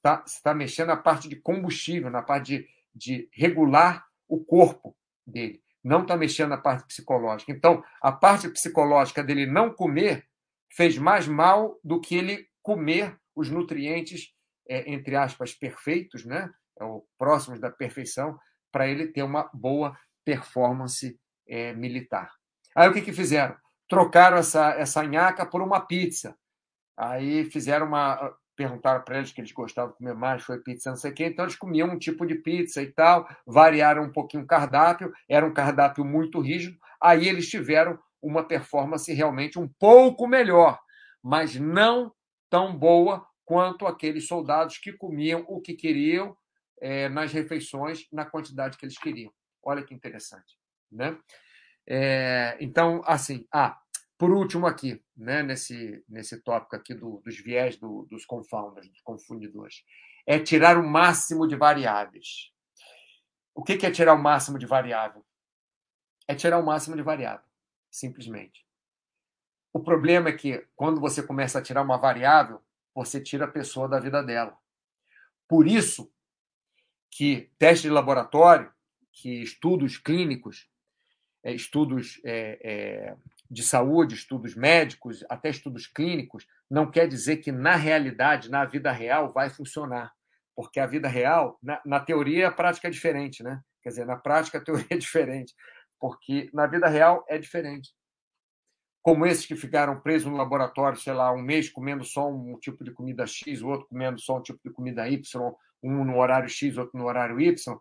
está, 0.00 0.24
está 0.26 0.54
mexendo 0.54 0.88
na 0.88 0.96
parte 0.96 1.28
de 1.28 1.36
combustível, 1.36 2.10
na 2.10 2.22
parte 2.22 2.46
de, 2.46 2.68
de 2.94 3.28
regular 3.32 4.04
o 4.26 4.42
corpo 4.42 4.96
dele. 5.26 5.62
Não 5.84 6.02
está 6.02 6.16
mexendo 6.16 6.50
na 6.50 6.58
parte 6.58 6.86
psicológica. 6.86 7.52
Então, 7.52 7.84
a 8.02 8.10
parte 8.10 8.48
psicológica 8.48 9.22
dele 9.22 9.46
não 9.46 9.72
comer 9.72 10.26
fez 10.72 10.98
mais 10.98 11.26
mal 11.26 11.78
do 11.84 12.00
que 12.00 12.14
ele 12.14 12.48
comer 12.62 13.18
os 13.34 13.48
nutrientes, 13.48 14.34
é, 14.68 14.90
entre 14.90 15.16
aspas, 15.16 15.54
perfeitos, 15.54 16.24
né? 16.24 16.50
É 16.80 16.84
próximos 17.18 17.60
da 17.60 17.70
perfeição, 17.70 18.38
para 18.72 18.88
ele 18.88 19.08
ter 19.08 19.22
uma 19.22 19.50
boa 19.52 19.98
performance 20.24 21.18
é, 21.46 21.74
militar. 21.74 22.32
Aí 22.74 22.88
o 22.88 22.92
que, 22.92 23.02
que 23.02 23.12
fizeram? 23.12 23.56
Trocaram 23.90 24.38
essa, 24.38 24.70
essa 24.70 25.02
nhaca 25.02 25.44
por 25.44 25.60
uma 25.60 25.80
pizza. 25.80 26.34
Aí 26.96 27.44
fizeram 27.50 27.86
uma 27.86 28.34
perguntaram 28.60 29.02
para 29.02 29.16
eles 29.16 29.32
que 29.32 29.40
eles 29.40 29.52
gostavam 29.52 29.92
de 29.92 29.96
comer 29.96 30.14
mais, 30.14 30.42
foi 30.42 30.58
pizza, 30.58 30.90
não 30.90 30.96
sei 30.96 31.10
o 31.12 31.14
quê. 31.14 31.24
Então, 31.24 31.46
eles 31.46 31.56
comiam 31.56 31.88
um 31.88 31.98
tipo 31.98 32.26
de 32.26 32.34
pizza 32.34 32.82
e 32.82 32.92
tal, 32.92 33.26
variaram 33.46 34.02
um 34.02 34.12
pouquinho 34.12 34.42
o 34.42 34.46
cardápio, 34.46 35.10
era 35.26 35.46
um 35.46 35.54
cardápio 35.54 36.04
muito 36.04 36.40
rígido. 36.40 36.76
Aí 37.00 37.26
eles 37.26 37.48
tiveram 37.48 37.98
uma 38.20 38.46
performance 38.46 39.10
realmente 39.14 39.58
um 39.58 39.66
pouco 39.66 40.26
melhor, 40.26 40.78
mas 41.22 41.56
não 41.56 42.12
tão 42.50 42.76
boa 42.76 43.26
quanto 43.46 43.86
aqueles 43.86 44.26
soldados 44.28 44.76
que 44.76 44.92
comiam 44.92 45.42
o 45.48 45.58
que 45.58 45.72
queriam 45.72 46.36
é, 46.82 47.08
nas 47.08 47.32
refeições, 47.32 48.06
na 48.12 48.26
quantidade 48.26 48.76
que 48.76 48.84
eles 48.84 48.98
queriam. 48.98 49.32
Olha 49.62 49.82
que 49.82 49.94
interessante. 49.94 50.58
Né? 50.92 51.16
É, 51.86 52.56
então, 52.60 53.02
assim, 53.04 53.46
ah, 53.52 53.80
por 54.16 54.30
último, 54.30 54.66
aqui, 54.66 55.02
né, 55.16 55.42
nesse, 55.42 56.04
nesse 56.08 56.40
tópico 56.42 56.76
aqui 56.76 56.94
do, 56.94 57.22
dos 57.24 57.38
viés 57.38 57.76
do, 57.78 58.06
dos 58.10 58.26
confounders, 58.26 58.88
dos 58.88 59.00
confundidores, 59.00 59.82
é 60.26 60.38
tirar 60.38 60.78
o 60.78 60.86
máximo 60.86 61.48
de 61.48 61.56
variáveis. 61.56 62.52
O 63.54 63.62
que 63.64 63.84
é 63.84 63.90
tirar 63.90 64.14
o 64.14 64.22
máximo 64.22 64.58
de 64.58 64.66
variável? 64.66 65.24
É 66.28 66.34
tirar 66.34 66.58
o 66.58 66.64
máximo 66.64 66.96
de 66.96 67.02
variável, 67.02 67.44
simplesmente. 67.90 68.64
O 69.72 69.80
problema 69.80 70.28
é 70.28 70.32
que 70.32 70.66
quando 70.76 71.00
você 71.00 71.22
começa 71.22 71.58
a 71.58 71.62
tirar 71.62 71.82
uma 71.82 71.96
variável, 71.96 72.62
você 72.94 73.20
tira 73.20 73.46
a 73.46 73.50
pessoa 73.50 73.88
da 73.88 73.98
vida 73.98 74.22
dela. 74.22 74.56
Por 75.48 75.66
isso 75.66 76.12
que 77.10 77.50
teste 77.58 77.88
de 77.88 77.90
laboratório, 77.90 78.72
que 79.12 79.42
estudos 79.42 79.98
clínicos, 79.98 80.69
estudos 81.44 82.20
é, 82.24 82.58
é, 82.62 83.16
de 83.50 83.62
saúde, 83.62 84.14
estudos 84.14 84.54
médicos, 84.54 85.24
até 85.28 85.48
estudos 85.48 85.86
clínicos, 85.86 86.46
não 86.70 86.90
quer 86.90 87.08
dizer 87.08 87.38
que 87.38 87.50
na 87.50 87.76
realidade, 87.76 88.50
na 88.50 88.64
vida 88.64 88.92
real, 88.92 89.32
vai 89.32 89.50
funcionar. 89.50 90.12
Porque 90.54 90.78
a 90.78 90.86
vida 90.86 91.08
real, 91.08 91.58
na, 91.62 91.80
na 91.84 92.00
teoria, 92.00 92.48
a 92.48 92.52
prática 92.52 92.88
é 92.88 92.90
diferente, 92.90 93.42
né? 93.42 93.60
Quer 93.82 93.88
dizer, 93.90 94.06
na 94.06 94.16
prática 94.16 94.58
a 94.58 94.60
teoria 94.60 94.86
é 94.90 94.96
diferente, 94.96 95.54
porque 95.98 96.50
na 96.52 96.66
vida 96.66 96.86
real 96.88 97.24
é 97.28 97.38
diferente. 97.38 97.90
Como 99.02 99.24
esses 99.24 99.46
que 99.46 99.56
ficaram 99.56 99.98
presos 99.98 100.30
no 100.30 100.36
laboratório, 100.36 100.98
sei 100.98 101.14
lá, 101.14 101.32
um 101.32 101.40
mês 101.40 101.70
comendo 101.70 102.04
só 102.04 102.30
um 102.30 102.58
tipo 102.58 102.84
de 102.84 102.92
comida 102.92 103.26
X, 103.26 103.62
o 103.62 103.68
outro 103.68 103.88
comendo 103.88 104.20
só 104.20 104.36
um 104.36 104.42
tipo 104.42 104.60
de 104.62 104.70
comida 104.70 105.08
Y, 105.08 105.52
um 105.82 106.04
no 106.04 106.18
horário 106.18 106.48
X, 106.48 106.76
outro 106.76 106.98
no 106.98 107.06
horário 107.06 107.40
Y, 107.40 107.80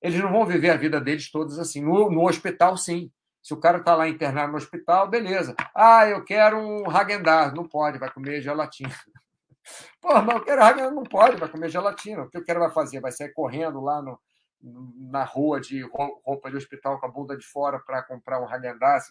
eles 0.00 0.20
não 0.20 0.32
vão 0.32 0.46
viver 0.46 0.70
a 0.70 0.76
vida 0.76 1.00
deles 1.00 1.30
todos 1.30 1.58
assim. 1.58 1.82
No, 1.82 2.10
no 2.10 2.26
hospital, 2.26 2.76
sim. 2.76 3.10
Se 3.42 3.54
o 3.54 3.60
cara 3.60 3.78
está 3.78 3.94
lá 3.94 4.08
internado 4.08 4.52
no 4.52 4.58
hospital, 4.58 5.08
beleza. 5.08 5.54
Ah, 5.74 6.06
eu 6.06 6.24
quero 6.24 6.58
um 6.58 6.90
Hagendaz. 6.90 7.54
Não 7.54 7.66
pode, 7.66 7.98
vai 7.98 8.10
comer 8.12 8.40
gelatina. 8.40 8.90
Pô, 10.00 10.20
mas 10.22 10.36
eu 10.36 10.44
quero 10.44 10.62
Hagendaz. 10.62 10.94
Não 10.94 11.02
pode, 11.04 11.36
vai 11.36 11.48
comer 11.48 11.70
gelatina. 11.70 12.22
O 12.22 12.30
que 12.30 12.38
o 12.38 12.44
cara 12.44 12.60
vai 12.60 12.70
fazer? 12.70 13.00
Vai 13.00 13.12
sair 13.12 13.32
correndo 13.32 13.80
lá 13.80 14.02
no, 14.02 14.18
na 14.62 15.24
rua 15.24 15.60
de 15.60 15.82
roupa 15.82 16.50
de 16.50 16.56
hospital 16.56 17.00
com 17.00 17.06
a 17.06 17.10
bunda 17.10 17.36
de 17.36 17.44
fora 17.44 17.78
para 17.80 18.02
comprar 18.02 18.40
um 18.40 18.48
Hagendaz, 18.48 19.08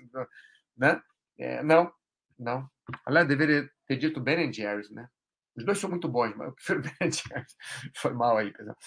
né? 0.78 1.02
É, 1.38 1.64
não, 1.64 1.92
não. 2.38 2.70
Aliás, 3.06 3.28
deveria 3.28 3.70
ter 3.88 3.98
dito 3.98 4.22
Ben 4.22 4.52
Jerry's, 4.52 4.92
né? 4.92 5.08
Os 5.60 5.66
dois 5.66 5.78
são 5.78 5.90
muito 5.90 6.08
bons, 6.08 6.34
mas 6.38 6.48
eu 6.48 6.54
prefiro. 6.54 6.82
Foi 7.98 8.14
mal 8.14 8.38
aí, 8.38 8.52
pessoal. 8.52 8.78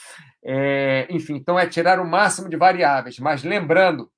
É, 0.42 1.06
enfim, 1.10 1.34
então 1.34 1.58
é 1.58 1.68
tirar 1.68 2.00
o 2.00 2.08
máximo 2.08 2.48
de 2.48 2.56
variáveis, 2.56 3.18
mas 3.18 3.44
lembrando 3.44 4.10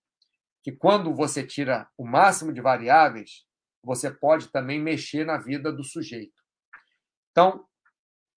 que 0.62 0.70
quando 0.70 1.12
você 1.12 1.44
tira 1.44 1.88
o 1.98 2.06
máximo 2.06 2.52
de 2.52 2.60
variáveis, 2.60 3.44
você 3.82 4.10
pode 4.10 4.48
também 4.52 4.80
mexer 4.80 5.26
na 5.26 5.36
vida 5.36 5.72
do 5.72 5.82
sujeito. 5.82 6.40
Então, 7.32 7.66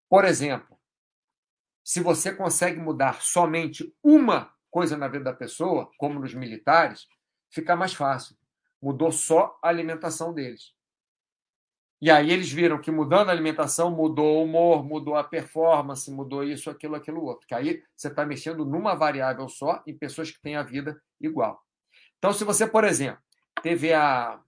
por 0.10 0.26
exemplo, 0.26 0.78
se 1.84 2.02
você 2.02 2.36
consegue 2.36 2.80
mudar 2.80 3.22
somente 3.22 3.96
uma 4.04 4.52
coisa 4.70 4.98
na 4.98 5.08
vida 5.08 5.26
da 5.26 5.34
pessoa, 5.34 5.90
como 5.98 6.20
nos 6.20 6.34
militares, 6.34 7.08
fica 7.50 7.76
mais 7.76 7.94
fácil. 7.94 8.36
Mudou 8.82 9.12
só 9.12 9.58
a 9.64 9.70
alimentação 9.70 10.34
deles. 10.34 10.74
E 12.00 12.12
aí 12.12 12.32
eles 12.32 12.52
viram 12.52 12.80
que 12.80 12.92
mudando 12.92 13.30
a 13.30 13.32
alimentação 13.32 13.90
mudou 13.90 14.38
o 14.38 14.44
humor, 14.44 14.84
mudou 14.84 15.16
a 15.16 15.24
performance, 15.24 16.12
mudou 16.12 16.44
isso, 16.44 16.70
aquilo, 16.70 16.96
aquilo 16.96 17.24
outro. 17.24 17.48
Que 17.48 17.56
aí 17.56 17.84
você 17.96 18.08
está 18.08 18.24
mexendo 18.26 18.64
numa 18.66 18.96
variável 18.96 19.50
só 19.50 19.82
em 19.86 19.98
pessoas 19.98 20.30
que 20.30 20.40
têm 20.40 20.56
a 20.56 20.64
vida 20.64 21.02
igual. 21.20 21.60
Então, 22.20 22.32
se 22.34 22.44
você, 22.44 22.68
por 22.68 22.84
exemplo, 22.84 23.22
teve 23.64 23.94
a. 23.94 24.40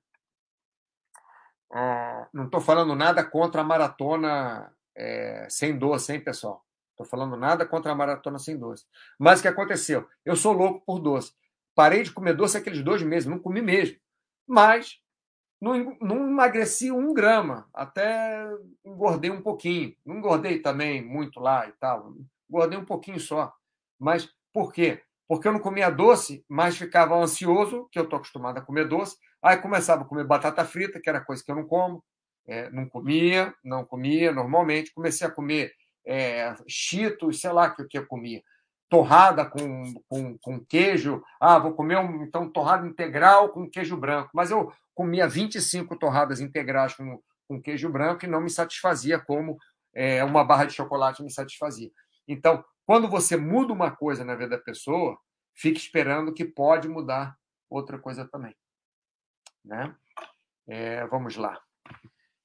não 2.31 2.45
estou 2.45 2.61
falando 2.61 2.95
nada 2.95 3.23
contra 3.23 3.61
a 3.61 3.63
maratona 3.63 4.71
é, 4.95 5.47
sem 5.49 5.77
doce, 5.77 6.13
hein, 6.13 6.23
pessoal? 6.23 6.63
Estou 6.91 7.05
falando 7.05 7.35
nada 7.35 7.65
contra 7.65 7.91
a 7.91 7.95
maratona 7.95 8.37
sem 8.37 8.57
doce. 8.57 8.85
Mas 9.17 9.39
o 9.39 9.41
que 9.41 9.47
aconteceu? 9.47 10.07
Eu 10.23 10.35
sou 10.35 10.53
louco 10.53 10.83
por 10.85 10.99
doce. 10.99 11.33
Parei 11.73 12.03
de 12.03 12.11
comer 12.11 12.35
doce 12.35 12.57
aqueles 12.57 12.83
dois 12.83 13.01
meses, 13.01 13.29
não 13.29 13.39
comi 13.39 13.61
mesmo. 13.61 13.97
Mas 14.45 14.99
não, 15.62 15.97
não 16.01 16.28
emagreci 16.30 16.91
um 16.91 17.14
grama, 17.14 17.68
até 17.74 18.45
engordei 18.86 19.30
um 19.30 19.41
pouquinho. 19.41 19.93
Não 20.05 20.18
engordei 20.18 20.60
também 20.60 21.05
muito 21.05 21.39
lá 21.39 21.68
e 21.68 21.72
tal, 21.74 22.14
engordei 22.49 22.78
um 22.78 22.86
pouquinho 22.86 23.20
só. 23.20 23.53
Mas 23.99 24.30
por 24.53 24.72
quê? 24.72 25.01
Porque 25.28 25.47
eu 25.47 25.51
não 25.51 25.60
comia 25.60 25.89
doce, 25.89 26.43
mas 26.47 26.78
ficava 26.78 27.16
ansioso, 27.16 27.88
que 27.91 27.99
eu 27.99 28.03
estou 28.03 28.18
acostumado 28.18 28.57
a 28.57 28.62
comer 28.62 28.88
doce. 28.88 29.18
Aí 29.41 29.57
começava 29.57 30.01
a 30.01 30.05
comer 30.05 30.26
batata 30.26 30.66
frita, 30.66 30.99
que 30.99 31.10
era 31.10 31.22
coisa 31.24 31.43
que 31.43 31.51
eu 31.51 31.55
não 31.55 31.68
como. 31.68 32.03
É, 32.47 32.70
não 32.72 32.89
comia, 32.89 33.53
não 33.64 33.86
comia 33.86 34.32
normalmente. 34.32 34.93
Comecei 34.93 35.28
a 35.28 35.32
comer 35.32 35.72
é, 36.05 36.55
cheetos, 36.68 37.41
sei 37.41 37.51
lá 37.51 37.76
o 37.78 37.88
que 37.88 37.97
eu 37.97 38.07
comia. 38.07 38.41
Torrada 38.89 39.45
com, 39.45 39.93
com, 40.07 40.37
com 40.39 40.59
queijo. 40.65 41.23
Ah, 41.39 41.59
vou 41.59 41.73
comer 41.73 41.97
um, 41.97 42.23
então 42.23 42.49
torrada 42.49 42.87
integral 42.87 43.49
com 43.49 43.69
queijo 43.69 43.95
branco. 43.95 44.31
Mas 44.33 44.51
eu 44.51 44.73
comia 44.95 45.27
25 45.27 45.95
torradas 45.97 46.41
integrais 46.41 46.95
com, 46.95 47.21
com 47.47 47.61
queijo 47.61 47.89
branco 47.89 48.25
e 48.25 48.27
não 48.27 48.41
me 48.41 48.49
satisfazia 48.49 49.19
como 49.19 49.57
é, 49.93 50.23
uma 50.23 50.43
barra 50.43 50.65
de 50.65 50.73
chocolate 50.73 51.23
me 51.23 51.31
satisfazia. 51.31 51.91
Então, 52.27 52.63
quando 52.85 53.07
você 53.07 53.37
muda 53.37 53.71
uma 53.71 53.91
coisa 53.91 54.23
na 54.25 54.35
vida 54.35 54.49
da 54.49 54.57
pessoa, 54.57 55.19
fique 55.55 55.79
esperando 55.79 56.33
que 56.33 56.45
pode 56.45 56.87
mudar 56.87 57.37
outra 57.69 57.99
coisa 57.99 58.27
também. 58.27 58.55
Né? 59.63 59.95
É, 60.67 61.05
vamos 61.07 61.35
lá. 61.35 61.59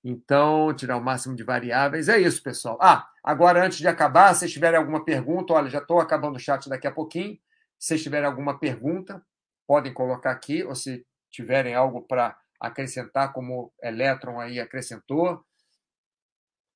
Então, 0.05 0.75
tirar 0.75 0.99
o 0.99 1.03
máximo 1.03 1.35
de 1.35 1.43
variáveis. 1.43 2.11
É 2.11 2.19
isso, 2.19 2.43
pessoal. 2.43 2.77
Ah, 2.79 3.09
agora, 3.23 3.65
antes 3.65 3.79
de 3.79 3.89
acabar, 3.89 4.35
se 4.35 4.47
tiverem 4.47 4.79
alguma 4.79 5.03
pergunta, 5.03 5.55
olha, 5.55 5.71
já 5.71 5.79
estou 5.79 5.99
acabando 5.99 6.37
o 6.37 6.39
chat 6.39 6.69
daqui 6.69 6.87
a 6.87 6.93
pouquinho. 6.93 7.39
Se 7.79 7.99
tiverem 7.99 8.27
alguma 8.27 8.59
pergunta, 8.59 9.25
podem 9.67 9.95
colocar 9.95 10.31
aqui, 10.31 10.63
ou 10.63 10.75
se 10.75 11.07
tiverem 11.31 11.75
algo 11.75 12.03
para 12.03 12.37
acrescentar, 12.61 13.33
como 13.33 13.73
Electron 13.83 14.39
aí 14.39 14.61
acrescentou, 14.61 15.43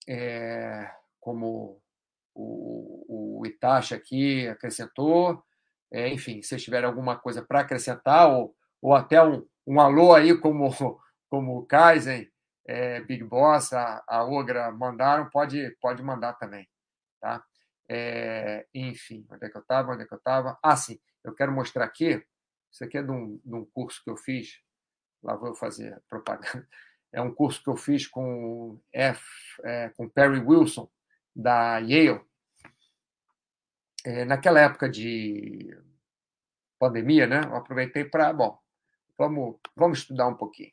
é, 0.08 0.90
como 1.20 1.82
o, 2.34 3.40
o 3.40 3.42
aqui 3.94 4.48
acrescentou. 4.48 5.42
É, 5.92 6.08
enfim, 6.08 6.40
se 6.42 6.56
tiverem 6.56 6.88
alguma 6.88 7.18
coisa 7.18 7.42
para 7.42 7.60
acrescentar, 7.60 8.30
ou, 8.30 8.56
ou 8.80 8.94
até 8.94 9.22
um, 9.22 9.46
um 9.66 9.78
alô 9.78 10.14
aí, 10.14 10.34
como, 10.38 10.70
como 11.28 11.58
o 11.58 11.66
Kaizen 11.66 12.26
é, 12.68 13.00
Big 13.00 13.24
Boss, 13.24 13.72
a, 13.72 14.04
a 14.06 14.22
Ogra 14.24 14.70
mandaram, 14.70 15.30
pode, 15.30 15.74
pode 15.80 16.02
mandar 16.02 16.34
também. 16.34 16.68
Tá? 17.18 17.42
É, 17.88 18.66
enfim, 18.74 19.26
onde 19.30 19.46
é 19.46 19.48
que 19.48 19.56
eu 19.56 19.62
estava? 19.62 19.92
Onde 19.92 20.02
é 20.02 20.06
que 20.06 20.12
eu 20.12 20.18
estava? 20.18 20.58
Ah, 20.62 20.76
sim, 20.76 21.00
eu 21.24 21.34
quero 21.34 21.50
mostrar 21.50 21.86
aqui. 21.86 22.22
Isso 22.70 22.84
aqui 22.84 22.98
é 22.98 23.02
de 23.02 23.10
um, 23.10 23.40
de 23.42 23.54
um 23.54 23.64
curso 23.64 24.04
que 24.04 24.10
eu 24.10 24.16
fiz. 24.18 24.60
Lá 25.22 25.34
vou 25.34 25.54
fazer 25.54 26.00
propaganda. 26.08 26.68
É 27.10 27.22
um 27.22 27.34
curso 27.34 27.62
que 27.62 27.70
eu 27.70 27.76
fiz 27.78 28.06
com 28.06 28.78
F, 28.92 29.24
é, 29.64 29.88
com 29.96 30.06
Perry 30.06 30.40
Wilson, 30.40 30.90
da 31.34 31.78
Yale. 31.78 32.20
É, 34.04 34.26
naquela 34.26 34.60
época 34.60 34.90
de 34.90 35.74
pandemia, 36.78 37.26
né? 37.26 37.40
Eu 37.46 37.56
aproveitei 37.56 38.04
para, 38.04 38.30
bom, 38.30 38.58
vamos, 39.16 39.56
vamos 39.74 40.00
estudar 40.00 40.26
um 40.26 40.36
pouquinho. 40.36 40.70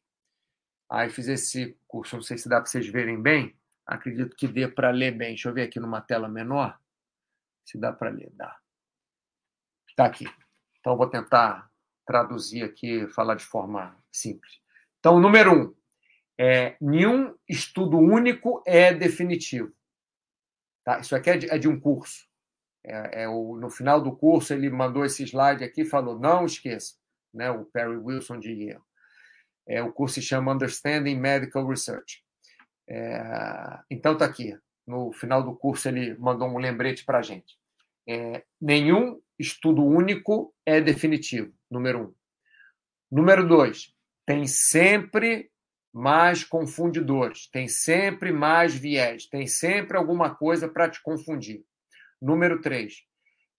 Aí 0.89 1.09
fiz 1.09 1.27
esse 1.27 1.77
curso, 1.87 2.15
não 2.15 2.23
sei 2.23 2.37
se 2.37 2.47
dá 2.47 2.57
para 2.57 2.65
vocês 2.65 2.87
verem 2.87 3.21
bem. 3.21 3.57
Acredito 3.85 4.35
que 4.35 4.47
dê 4.47 4.67
para 4.67 4.91
ler 4.91 5.11
bem. 5.11 5.29
Deixa 5.29 5.49
eu 5.49 5.53
ver 5.53 5.63
aqui 5.63 5.79
numa 5.79 6.01
tela 6.01 6.27
menor. 6.27 6.79
Se 7.65 7.77
dá 7.77 7.91
para 7.91 8.09
ler, 8.09 8.31
dá. 8.33 8.57
Está 9.89 10.05
aqui. 10.05 10.25
Então, 10.79 10.97
vou 10.97 11.09
tentar 11.09 11.69
traduzir 12.05 12.63
aqui, 12.63 13.07
falar 13.07 13.35
de 13.35 13.45
forma 13.45 13.97
simples. 14.11 14.59
Então, 14.99 15.19
número 15.19 15.51
um, 15.51 15.75
é, 16.37 16.75
nenhum 16.79 17.35
estudo 17.47 17.97
único 17.97 18.61
é 18.65 18.93
definitivo. 18.93 19.73
Tá? 20.83 20.99
Isso 20.99 21.15
aqui 21.15 21.29
é 21.29 21.37
de, 21.37 21.49
é 21.49 21.57
de 21.57 21.67
um 21.67 21.79
curso. 21.79 22.27
É, 22.83 23.23
é, 23.23 23.27
o, 23.27 23.55
no 23.55 23.69
final 23.69 23.99
do 23.99 24.15
curso, 24.15 24.53
ele 24.53 24.69
mandou 24.69 25.03
esse 25.03 25.23
slide 25.23 25.63
aqui 25.63 25.81
e 25.81 25.89
falou: 25.89 26.19
não 26.19 26.45
esqueça, 26.45 26.95
né, 27.33 27.49
o 27.49 27.65
Perry 27.65 27.97
Wilson 27.97 28.39
de 28.39 28.51
Yale. 28.51 28.83
É, 29.67 29.81
o 29.81 29.91
curso 29.91 30.15
se 30.15 30.21
chama 30.21 30.53
Understanding 30.53 31.15
Medical 31.15 31.67
Research. 31.67 32.23
É, 32.87 33.79
então, 33.89 34.13
está 34.13 34.25
aqui. 34.25 34.57
No 34.85 35.11
final 35.11 35.41
do 35.41 35.55
curso, 35.55 35.87
ele 35.87 36.15
mandou 36.17 36.47
um 36.47 36.59
lembrete 36.59 37.03
para 37.03 37.19
a 37.19 37.21
gente. 37.21 37.57
É, 38.07 38.43
nenhum 38.61 39.19
estudo 39.37 39.83
único 39.83 40.53
é 40.65 40.79
definitivo, 40.79 41.51
número 41.69 41.99
um. 42.07 42.15
Número 43.11 43.47
dois, 43.47 43.93
tem 44.25 44.45
sempre 44.45 45.49
mais 45.93 46.43
confundidores, 46.43 47.47
tem 47.47 47.67
sempre 47.67 48.31
mais 48.31 48.75
viés, 48.75 49.25
tem 49.27 49.47
sempre 49.47 49.97
alguma 49.97 50.35
coisa 50.35 50.67
para 50.67 50.89
te 50.89 51.01
confundir. 51.01 51.63
Número 52.21 52.61
três, 52.61 53.03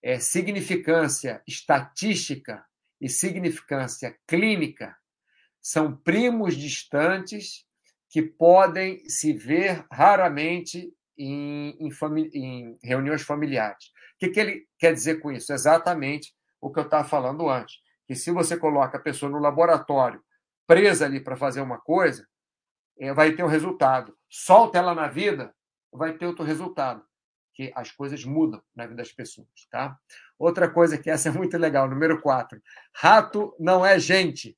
é 0.02 0.18
significância 0.18 1.42
estatística 1.46 2.64
e 3.00 3.08
significância 3.08 4.16
clínica 4.26 4.96
são 5.66 5.96
primos 5.96 6.56
distantes 6.56 7.66
que 8.08 8.22
podem 8.22 9.04
se 9.08 9.32
ver 9.32 9.84
raramente 9.90 10.94
em, 11.18 11.76
em, 11.80 11.90
em 12.34 12.78
reuniões 12.80 13.22
familiares. 13.22 13.86
O 13.86 14.18
que, 14.20 14.28
que 14.28 14.38
ele 14.38 14.68
quer 14.78 14.94
dizer 14.94 15.16
com 15.16 15.32
isso? 15.32 15.52
Exatamente 15.52 16.32
o 16.60 16.70
que 16.70 16.78
eu 16.78 16.84
estava 16.84 17.02
falando 17.02 17.48
antes. 17.48 17.78
Que 18.06 18.14
se 18.14 18.30
você 18.30 18.56
coloca 18.56 18.96
a 18.96 19.00
pessoa 19.00 19.28
no 19.28 19.40
laboratório, 19.40 20.22
presa 20.68 21.04
ali 21.04 21.18
para 21.18 21.34
fazer 21.34 21.62
uma 21.62 21.80
coisa, 21.80 22.24
é, 22.96 23.12
vai 23.12 23.32
ter 23.32 23.42
um 23.42 23.48
resultado. 23.48 24.16
Solta 24.30 24.78
ela 24.78 24.94
na 24.94 25.08
vida, 25.08 25.52
vai 25.92 26.16
ter 26.16 26.26
outro 26.26 26.44
resultado. 26.44 27.04
Que 27.52 27.72
as 27.74 27.90
coisas 27.90 28.24
mudam 28.24 28.62
na 28.72 28.84
vida 28.84 28.98
das 28.98 29.10
pessoas. 29.10 29.48
Tá? 29.68 29.98
Outra 30.38 30.70
coisa 30.70 30.96
que 30.96 31.10
essa 31.10 31.28
é 31.28 31.32
muito 31.32 31.58
legal, 31.58 31.90
número 31.90 32.22
4. 32.22 32.62
Rato 32.94 33.52
não 33.58 33.84
é 33.84 33.98
gente. 33.98 34.56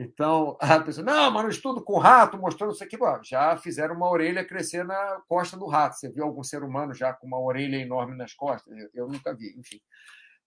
Então, 0.00 0.56
a 0.60 0.78
pessoa, 0.78 1.04
não, 1.04 1.28
mas 1.32 1.42
no 1.42 1.50
estudo 1.50 1.82
com 1.82 1.98
rato, 1.98 2.38
mostrando 2.38 2.72
isso 2.72 2.84
aqui, 2.84 2.96
já 3.24 3.56
fizeram 3.56 3.96
uma 3.96 4.08
orelha 4.08 4.44
crescer 4.44 4.84
na 4.84 5.20
costa 5.26 5.56
do 5.56 5.66
rato. 5.66 5.96
Você 5.96 6.08
viu 6.08 6.22
algum 6.22 6.44
ser 6.44 6.62
humano 6.62 6.94
já 6.94 7.12
com 7.12 7.26
uma 7.26 7.40
orelha 7.40 7.76
enorme 7.76 8.16
nas 8.16 8.32
costas? 8.32 8.72
Eu, 8.78 8.90
eu 8.94 9.08
nunca 9.08 9.34
vi, 9.34 9.58
enfim. 9.58 9.80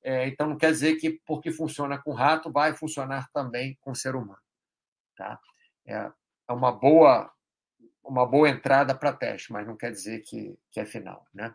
É, 0.02 0.26
então, 0.26 0.48
não 0.48 0.58
quer 0.58 0.72
dizer 0.72 0.96
que 0.96 1.20
porque 1.26 1.52
funciona 1.52 2.02
com 2.02 2.14
rato, 2.14 2.50
vai 2.50 2.74
funcionar 2.74 3.30
também 3.34 3.78
com 3.82 3.94
ser 3.94 4.16
humano. 4.16 4.40
Tá? 5.18 5.38
É, 5.86 6.10
é 6.48 6.54
uma 6.54 6.72
boa 6.72 7.30
uma 8.04 8.26
boa 8.26 8.50
entrada 8.50 8.96
para 8.96 9.14
teste, 9.14 9.52
mas 9.52 9.68
não 9.68 9.78
quer 9.78 9.92
dizer 9.92 10.22
que, 10.22 10.58
que 10.72 10.80
é 10.80 10.86
final. 10.86 11.26
Né? 11.34 11.54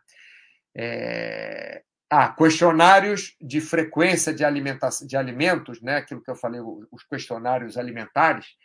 É, 0.74 1.82
Ah, 2.08 2.28
questionários 2.32 3.36
de 3.40 3.60
frequência 3.60 4.32
de 4.32 4.44
alimentação 4.44 5.06
de 5.06 5.16
alimentos, 5.16 5.82
né? 5.82 5.96
Aquilo 5.96 6.22
que 6.22 6.30
eu 6.30 6.36
falei, 6.36 6.60
os 6.60 7.02
questionários 7.02 7.76
alimentares, 7.76 8.56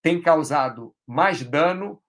têm 0.00 0.22
causado 0.22 0.94
mais 1.06 1.42
dano 1.42 2.02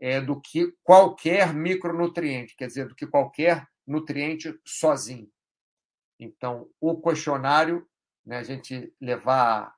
é, 0.00 0.20
do 0.20 0.40
que 0.40 0.72
qualquer 0.82 1.52
micronutriente, 1.52 2.56
quer 2.56 2.68
dizer, 2.68 2.88
do 2.88 2.94
que 2.94 3.06
qualquer 3.06 3.66
nutriente 3.86 4.58
sozinho. 4.64 5.28
Então, 6.18 6.68
o 6.80 7.00
questionário, 7.00 7.86
né, 8.24 8.38
a 8.38 8.42
gente 8.42 8.92
levar 9.00 9.74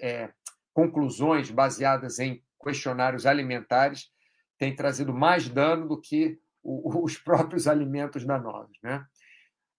é, 0.00 0.32
conclusões 0.72 1.50
baseadas 1.50 2.18
em 2.18 2.42
questionários 2.62 3.26
alimentares, 3.26 4.10
tem 4.58 4.74
trazido 4.74 5.12
mais 5.12 5.48
dano 5.48 5.88
do 5.88 6.00
que 6.00 6.40
os 6.62 7.18
próprios 7.18 7.68
alimentos 7.68 8.24
danosos. 8.24 8.76
Né? 8.82 9.06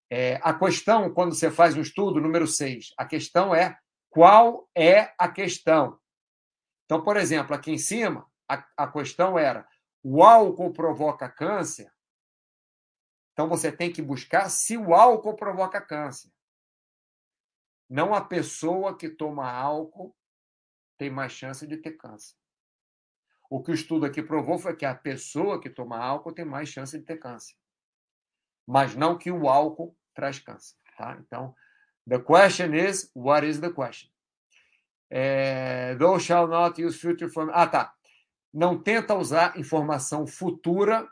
É, 0.09 0.35
a 0.43 0.53
questão, 0.53 1.11
quando 1.13 1.33
você 1.33 1.49
faz 1.49 1.75
um 1.75 1.81
estudo, 1.81 2.21
número 2.21 2.45
6, 2.45 2.93
a 2.97 3.05
questão 3.05 3.55
é 3.55 3.77
qual 4.09 4.69
é 4.75 5.13
a 5.17 5.27
questão. 5.27 5.99
Então, 6.85 7.03
por 7.03 7.17
exemplo, 7.17 7.55
aqui 7.55 7.71
em 7.71 7.77
cima, 7.77 8.29
a, 8.47 8.65
a 8.77 8.87
questão 8.91 9.37
era: 9.37 9.67
o 10.03 10.23
álcool 10.23 10.71
provoca 10.71 11.27
câncer? 11.27 11.91
Então, 13.33 13.49
você 13.49 13.71
tem 13.71 13.91
que 13.91 14.01
buscar 14.01 14.49
se 14.49 14.77
o 14.77 14.93
álcool 14.93 15.35
provoca 15.35 15.81
câncer. 15.81 16.31
Não 17.89 18.13
a 18.13 18.23
pessoa 18.23 18.97
que 18.97 19.09
toma 19.09 19.51
álcool 19.51 20.15
tem 20.97 21.09
mais 21.09 21.33
chance 21.33 21.67
de 21.67 21.77
ter 21.77 21.93
câncer. 21.93 22.35
O 23.49 23.61
que 23.61 23.71
o 23.71 23.73
estudo 23.73 24.05
aqui 24.05 24.23
provou 24.23 24.57
foi 24.57 24.75
que 24.75 24.85
a 24.85 24.95
pessoa 24.95 25.59
que 25.59 25.69
toma 25.69 25.97
álcool 25.97 26.33
tem 26.33 26.45
mais 26.45 26.69
chance 26.69 26.97
de 26.97 27.05
ter 27.05 27.17
câncer 27.17 27.55
mas 28.67 28.95
não 28.95 29.17
que 29.17 29.31
o 29.31 29.47
álcool 29.47 29.95
traz 30.13 30.39
câncer. 30.39 30.75
Tá? 30.97 31.17
Então, 31.19 31.55
the 32.07 32.19
question 32.19 32.73
is, 32.73 33.11
what 33.15 33.47
is 33.47 33.59
the 33.59 33.69
question? 33.69 34.09
É, 35.09 35.95
thou 35.95 36.19
shall 36.19 36.47
not 36.47 36.81
use 36.83 36.97
future 36.97 37.31
form. 37.31 37.49
Ah, 37.53 37.67
tá. 37.67 37.93
Não 38.53 38.81
tenta 38.81 39.13
usar 39.15 39.57
informação 39.59 40.25
futura 40.25 41.07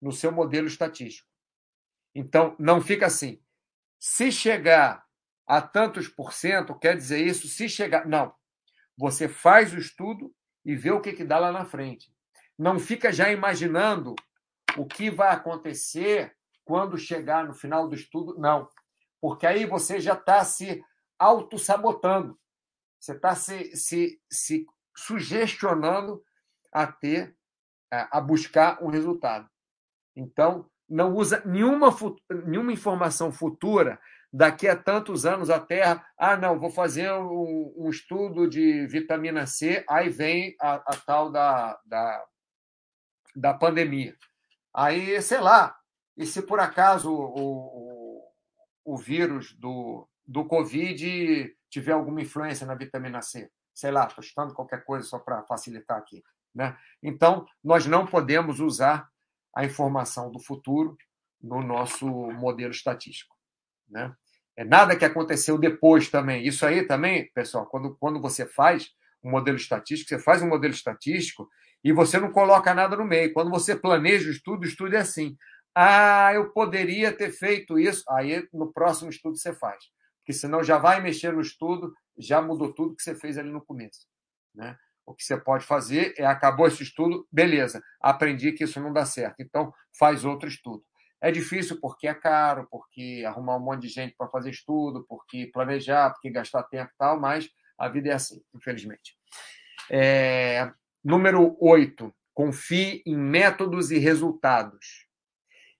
no 0.00 0.12
seu 0.12 0.30
modelo 0.30 0.66
estatístico. 0.66 1.28
Então, 2.14 2.54
não 2.58 2.80
fica 2.80 3.06
assim. 3.06 3.42
Se 3.98 4.30
chegar 4.30 5.04
a 5.46 5.60
tantos 5.62 6.08
por 6.08 6.32
cento, 6.32 6.78
quer 6.78 6.96
dizer 6.96 7.24
isso? 7.24 7.48
Se 7.48 7.68
chegar. 7.68 8.06
Não. 8.06 8.34
Você 8.96 9.28
faz 9.28 9.72
o 9.72 9.78
estudo 9.78 10.34
e 10.64 10.74
vê 10.74 10.90
o 10.90 11.00
que, 11.00 11.12
que 11.12 11.24
dá 11.24 11.38
lá 11.38 11.50
na 11.50 11.64
frente. 11.64 12.12
Não 12.58 12.78
fica 12.78 13.12
já 13.12 13.30
imaginando 13.30 14.14
o 14.76 14.84
que 14.84 15.10
vai 15.10 15.30
acontecer 15.30 16.35
quando 16.66 16.98
chegar 16.98 17.46
no 17.46 17.54
final 17.54 17.88
do 17.88 17.94
estudo, 17.94 18.36
não. 18.38 18.68
Porque 19.20 19.46
aí 19.46 19.64
você 19.64 20.00
já 20.00 20.12
está 20.12 20.44
se 20.44 20.84
auto-sabotando. 21.18 22.38
Você 23.00 23.12
está 23.12 23.34
se, 23.34 23.74
se, 23.76 24.20
se 24.28 24.66
sugestionando 24.94 26.22
a 26.72 26.86
ter, 26.86 27.34
a 27.90 28.20
buscar 28.20 28.82
um 28.82 28.88
resultado. 28.88 29.48
Então, 30.14 30.68
não 30.88 31.14
usa 31.14 31.40
nenhuma, 31.44 31.94
nenhuma 32.44 32.72
informação 32.72 33.30
futura 33.30 33.98
daqui 34.32 34.66
a 34.68 34.76
tantos 34.76 35.24
anos 35.24 35.50
a 35.50 35.60
Terra. 35.60 36.04
Ah, 36.18 36.36
não, 36.36 36.58
vou 36.58 36.70
fazer 36.70 37.12
um, 37.12 37.74
um 37.76 37.90
estudo 37.90 38.48
de 38.48 38.86
vitamina 38.88 39.46
C, 39.46 39.84
aí 39.88 40.08
vem 40.08 40.56
a, 40.60 40.74
a 40.74 40.96
tal 41.06 41.30
da, 41.30 41.78
da, 41.86 42.24
da 43.36 43.54
pandemia. 43.54 44.16
Aí, 44.74 45.22
sei 45.22 45.40
lá, 45.40 45.76
e 46.16 46.24
se 46.24 46.42
por 46.42 46.60
acaso 46.60 47.12
o, 47.12 48.22
o, 48.84 48.94
o 48.94 48.96
vírus 48.96 49.54
do, 49.58 50.08
do 50.26 50.44
Covid 50.44 51.54
tiver 51.68 51.92
alguma 51.92 52.22
influência 52.22 52.66
na 52.66 52.74
vitamina 52.74 53.20
C? 53.20 53.50
Sei 53.74 53.90
lá, 53.90 54.06
estou 54.06 54.24
chutando 54.24 54.54
qualquer 54.54 54.84
coisa 54.84 55.06
só 55.06 55.18
para 55.18 55.42
facilitar 55.42 55.98
aqui. 55.98 56.22
Né? 56.54 56.76
Então, 57.02 57.44
nós 57.62 57.86
não 57.86 58.06
podemos 58.06 58.60
usar 58.60 59.08
a 59.54 59.64
informação 59.64 60.30
do 60.30 60.40
futuro 60.40 60.96
no 61.42 61.62
nosso 61.62 62.06
modelo 62.06 62.70
estatístico. 62.70 63.36
Né? 63.88 64.14
É 64.56 64.64
nada 64.64 64.96
que 64.96 65.04
aconteceu 65.04 65.58
depois 65.58 66.08
também. 66.08 66.46
Isso 66.46 66.64
aí 66.64 66.86
também, 66.86 67.30
pessoal, 67.34 67.66
quando, 67.66 67.94
quando 67.96 68.20
você 68.20 68.46
faz 68.46 68.90
um 69.22 69.30
modelo 69.30 69.58
estatístico, 69.58 70.08
você 70.08 70.18
faz 70.18 70.40
um 70.40 70.48
modelo 70.48 70.72
estatístico 70.72 71.46
e 71.84 71.92
você 71.92 72.18
não 72.18 72.32
coloca 72.32 72.74
nada 72.74 72.96
no 72.96 73.04
meio. 73.04 73.34
Quando 73.34 73.50
você 73.50 73.76
planeja 73.76 74.28
o 74.28 74.32
estudo, 74.32 74.62
o 74.62 74.66
estudo 74.66 74.96
é 74.96 75.00
assim. 75.00 75.36
Ah, 75.78 76.32
eu 76.32 76.50
poderia 76.52 77.12
ter 77.12 77.30
feito 77.30 77.78
isso. 77.78 78.02
Aí 78.08 78.48
no 78.50 78.72
próximo 78.72 79.10
estudo 79.10 79.36
você 79.36 79.52
faz. 79.52 79.84
Porque 80.20 80.32
senão 80.32 80.64
já 80.64 80.78
vai 80.78 81.02
mexer 81.02 81.34
no 81.34 81.40
estudo, 81.42 81.92
já 82.16 82.40
mudou 82.40 82.72
tudo 82.72 82.96
que 82.96 83.02
você 83.02 83.14
fez 83.14 83.36
ali 83.36 83.50
no 83.50 83.62
começo. 83.62 84.06
Né? 84.54 84.74
O 85.04 85.14
que 85.14 85.22
você 85.22 85.36
pode 85.36 85.66
fazer 85.66 86.14
é 86.16 86.24
acabou 86.24 86.66
esse 86.66 86.82
estudo, 86.82 87.28
beleza, 87.30 87.82
aprendi 88.00 88.52
que 88.52 88.64
isso 88.64 88.80
não 88.80 88.90
dá 88.90 89.04
certo. 89.04 89.36
Então, 89.40 89.70
faz 89.98 90.24
outro 90.24 90.48
estudo. 90.48 90.82
É 91.20 91.30
difícil 91.30 91.78
porque 91.78 92.08
é 92.08 92.14
caro, 92.14 92.66
porque 92.70 93.22
arrumar 93.26 93.56
um 93.58 93.60
monte 93.60 93.82
de 93.82 93.88
gente 93.88 94.14
para 94.16 94.28
fazer 94.28 94.50
estudo, 94.50 95.04
porque 95.06 95.50
planejar, 95.52 96.10
porque 96.10 96.30
gastar 96.30 96.62
tempo 96.64 96.90
e 96.90 96.96
tal, 96.98 97.20
mas 97.20 97.50
a 97.78 97.86
vida 97.88 98.08
é 98.08 98.12
assim, 98.14 98.42
infelizmente. 98.54 99.14
É, 99.90 100.72
Número 101.04 101.54
8. 101.60 102.12
Confie 102.34 103.02
em 103.06 103.16
métodos 103.16 103.90
e 103.90 103.98
resultados 103.98 105.05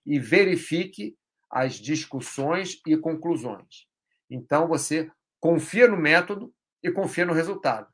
e 0.07 0.17
verifique 0.17 1.17
as 1.49 1.75
discussões 1.75 2.81
e 2.87 2.95
conclusões. 2.97 3.85
Então, 4.29 4.67
você 4.67 5.11
confia 5.39 5.87
no 5.87 5.97
método 5.97 6.53
e 6.81 6.89
confia 6.89 7.25
no 7.25 7.33
resultado. 7.33 7.91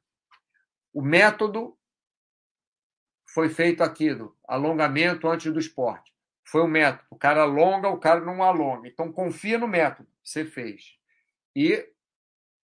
O 0.93 1.01
método 1.01 1.76
foi 3.28 3.49
feito 3.49 3.84
aqui, 3.84 4.14
do 4.14 4.38
alongamento 4.47 5.28
antes 5.28 5.51
do 5.51 5.59
esporte. 5.59 6.14
Foi 6.45 6.61
o 6.61 6.66
um 6.66 6.70
método. 6.70 7.03
O 7.09 7.18
cara 7.18 7.41
alonga, 7.41 7.89
o 7.89 7.99
cara 7.99 8.22
não 8.22 8.43
alonga. 8.43 8.88
Então, 8.88 9.11
confia 9.11 9.57
no 9.57 9.68
método 9.68 10.07
que 10.22 10.30
você 10.30 10.45
fez. 10.45 10.99
E, 11.55 11.89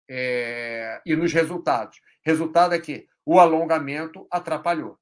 é, 0.09 1.01
e 1.05 1.15
nos 1.15 1.31
resultados. 1.31 2.01
Resultado 2.23 2.73
é 2.73 2.79
que 2.79 3.07
o 3.23 3.39
alongamento 3.39 4.27
atrapalhou 4.31 4.99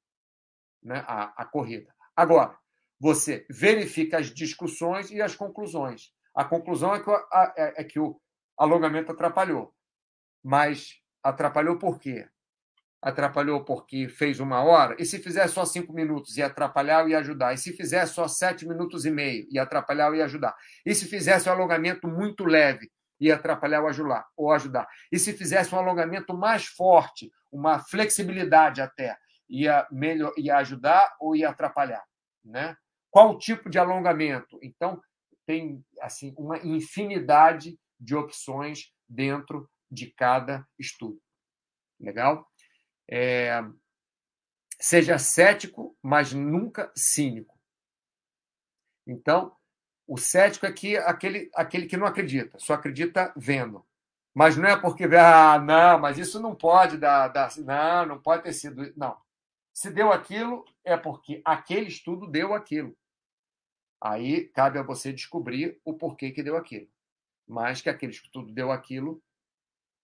né, 0.82 1.02
a, 1.06 1.42
a 1.42 1.46
corrida. 1.46 1.94
Agora, 2.14 2.58
você 3.04 3.44
verifica 3.50 4.16
as 4.16 4.32
discussões 4.32 5.10
e 5.10 5.20
as 5.20 5.36
conclusões. 5.36 6.10
A 6.34 6.42
conclusão 6.42 6.94
é 6.94 7.02
que, 7.02 7.10
a, 7.10 7.54
é, 7.54 7.82
é 7.82 7.84
que 7.84 8.00
o 8.00 8.18
alongamento 8.56 9.12
atrapalhou. 9.12 9.74
Mas 10.42 10.94
atrapalhou 11.22 11.78
por 11.78 11.98
quê? 11.98 12.26
Atrapalhou 13.02 13.62
porque 13.62 14.08
fez 14.08 14.40
uma 14.40 14.64
hora? 14.64 14.96
E 14.98 15.04
se 15.04 15.18
fizer 15.18 15.46
só 15.48 15.66
cinco 15.66 15.92
minutos, 15.92 16.38
ia 16.38 16.46
atrapalhar 16.46 17.06
ia 17.06 17.18
ajudar? 17.18 17.52
E 17.52 17.58
se 17.58 17.74
fizer 17.74 18.06
só 18.06 18.26
sete 18.26 18.66
minutos 18.66 19.04
e 19.04 19.10
meio, 19.10 19.46
ia 19.50 19.64
atrapalhar 19.64 20.14
ia 20.14 20.24
ajudar? 20.24 20.56
E 20.86 20.94
se 20.94 21.04
fizesse 21.04 21.46
um 21.46 21.52
alongamento 21.52 22.08
muito 22.08 22.46
leve, 22.46 22.90
ia 23.20 23.34
atrapalhar 23.34 23.82
ou 23.82 23.88
ajudar, 23.88 24.26
ou 24.34 24.50
ajudar. 24.50 24.88
E 25.12 25.18
se 25.18 25.34
fizesse 25.34 25.74
um 25.74 25.78
alongamento 25.78 26.34
mais 26.34 26.64
forte, 26.64 27.30
uma 27.52 27.78
flexibilidade 27.80 28.80
até, 28.80 29.14
ia, 29.46 29.86
melhor, 29.92 30.32
ia 30.38 30.56
ajudar 30.56 31.14
ou 31.20 31.36
ia 31.36 31.50
atrapalhar? 31.50 32.02
Né? 32.42 32.74
Qual 33.14 33.38
tipo 33.38 33.70
de 33.70 33.78
alongamento? 33.78 34.58
Então, 34.60 35.00
tem 35.46 35.86
assim 36.00 36.34
uma 36.36 36.58
infinidade 36.58 37.78
de 38.00 38.16
opções 38.16 38.92
dentro 39.08 39.70
de 39.88 40.10
cada 40.10 40.66
estudo. 40.76 41.22
Legal? 42.00 42.44
É... 43.08 43.62
Seja 44.80 45.16
cético, 45.16 45.96
mas 46.02 46.32
nunca 46.32 46.90
cínico. 46.96 47.56
Então, 49.06 49.56
o 50.08 50.18
cético 50.18 50.66
é 50.66 50.72
que, 50.72 50.96
aquele, 50.96 51.48
aquele 51.54 51.86
que 51.86 51.96
não 51.96 52.08
acredita, 52.08 52.58
só 52.58 52.74
acredita 52.74 53.32
vendo. 53.36 53.86
Mas 54.34 54.56
não 54.56 54.68
é 54.68 54.76
porque, 54.76 55.04
ah, 55.04 55.60
não, 55.60 56.00
mas 56.00 56.18
isso 56.18 56.40
não 56.40 56.52
pode 56.52 56.98
dar, 56.98 57.28
dar. 57.28 57.56
Não, 57.58 58.06
não 58.06 58.20
pode 58.20 58.42
ter 58.42 58.52
sido. 58.52 58.92
Não. 58.96 59.16
Se 59.72 59.88
deu 59.88 60.10
aquilo, 60.10 60.64
é 60.82 60.96
porque 60.96 61.40
aquele 61.44 61.86
estudo 61.86 62.26
deu 62.26 62.52
aquilo. 62.52 62.92
Aí 64.00 64.48
cabe 64.48 64.78
a 64.78 64.82
você 64.82 65.12
descobrir 65.12 65.80
o 65.84 65.94
porquê 65.94 66.30
que 66.30 66.42
deu 66.42 66.56
aquilo. 66.56 66.88
Mas 67.46 67.80
que 67.80 67.88
aquele 67.88 68.12
estudo 68.12 68.52
deu 68.52 68.70
aquilo, 68.70 69.22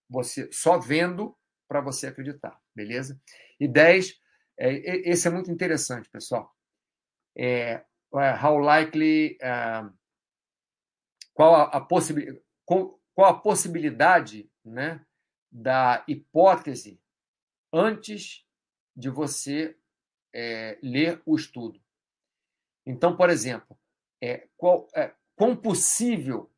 você 0.08 0.50
só 0.52 0.78
vendo 0.78 1.36
para 1.68 1.80
você 1.80 2.08
acreditar, 2.08 2.60
beleza? 2.74 3.20
E 3.58 3.68
10, 3.68 4.20
é, 4.58 5.08
esse 5.08 5.28
é 5.28 5.30
muito 5.30 5.50
interessante, 5.50 6.08
pessoal. 6.10 6.54
É, 7.36 7.84
how 8.12 8.58
likely, 8.58 9.38
uh, 9.40 9.92
qual 11.32 11.54
a, 11.54 11.62
a 11.64 11.80
possibilidade, 11.80 12.42
qual, 12.66 13.00
a 13.18 13.34
possibilidade, 13.34 14.50
né, 14.64 15.04
da 15.50 16.04
hipótese 16.06 17.00
antes 17.72 18.44
de 18.94 19.08
você 19.08 19.76
é, 20.34 20.78
ler 20.82 21.22
o 21.24 21.36
estudo. 21.36 21.80
Então, 22.84 23.16
por 23.16 23.30
exemplo, 23.30 23.78
é, 24.20 24.46
qual, 24.56 24.88
é, 24.94 25.12
quão 25.34 25.56
possível 25.56 26.50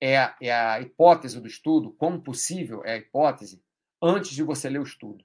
é 0.00 0.18
a, 0.18 0.36
é 0.40 0.52
a 0.52 0.80
hipótese 0.80 1.40
do 1.40 1.46
estudo, 1.46 1.92
quão 1.92 2.20
possível 2.20 2.84
é 2.84 2.92
a 2.92 2.96
hipótese, 2.96 3.62
antes 4.02 4.30
de 4.30 4.42
você 4.42 4.68
ler 4.68 4.80
o 4.80 4.84
estudo. 4.84 5.24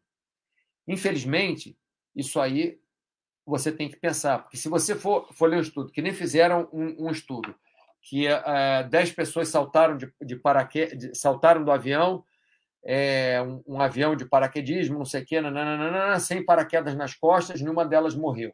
Infelizmente, 0.87 1.77
isso 2.15 2.39
aí 2.39 2.79
você 3.45 3.71
tem 3.71 3.89
que 3.89 3.97
pensar, 3.97 4.39
porque 4.39 4.57
se 4.57 4.69
você 4.69 4.95
for, 4.95 5.31
for 5.33 5.49
ler 5.49 5.57
um 5.57 5.61
estudo, 5.61 5.91
que 5.91 6.01
nem 6.01 6.13
fizeram 6.13 6.69
um, 6.71 7.07
um 7.07 7.11
estudo, 7.11 7.53
que 8.01 8.27
é, 8.27 8.83
10 8.83 9.11
pessoas 9.11 9.49
saltaram, 9.49 9.97
de, 9.97 10.11
de 10.21 10.35
paraquedas, 10.35 11.17
saltaram 11.17 11.63
do 11.63 11.71
avião, 11.71 12.23
é, 12.85 13.41
um, 13.41 13.63
um, 13.65 13.81
avião 13.81 14.15
de 14.15 14.25
paraquedismo, 14.25 14.97
não 14.97 15.05
sei 15.05 15.21
o 15.21 15.25
quê, 15.25 15.39
nananana, 15.39 16.19
sem 16.19 16.43
paraquedas 16.43 16.95
nas 16.95 17.13
costas, 17.13 17.61
nenhuma 17.61 17.85
delas 17.85 18.15
morreu. 18.15 18.53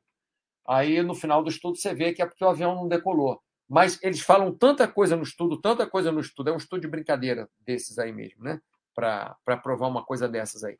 Aí, 0.68 1.02
no 1.02 1.16
final 1.16 1.44
do 1.44 1.50
estudo, 1.50 1.78
você 1.78 1.94
vê 1.94 2.14
que 2.14 2.22
é 2.22 2.26
porque 2.26 2.44
o 2.44 2.50
avião 2.50 2.76
não 2.76 2.88
decolou. 2.88 3.42
Mas 3.68 4.02
eles 4.02 4.22
falam 4.22 4.56
tanta 4.56 4.88
coisa 4.88 5.16
no 5.16 5.24
estudo, 5.24 5.62
tanta 5.62 5.88
coisa 5.88 6.12
no 6.12 6.20
estudo, 6.20 6.50
é 6.50 6.54
um 6.54 6.58
estudo 6.58 6.82
de 6.82 6.88
brincadeira 6.88 7.48
desses 7.60 8.00
aí 8.00 8.12
mesmo, 8.12 8.44
né? 8.44 8.60
Para 8.96 9.58
provar 9.62 9.88
uma 9.88 10.04
coisa 10.04 10.28
dessas 10.28 10.64
aí. 10.64 10.78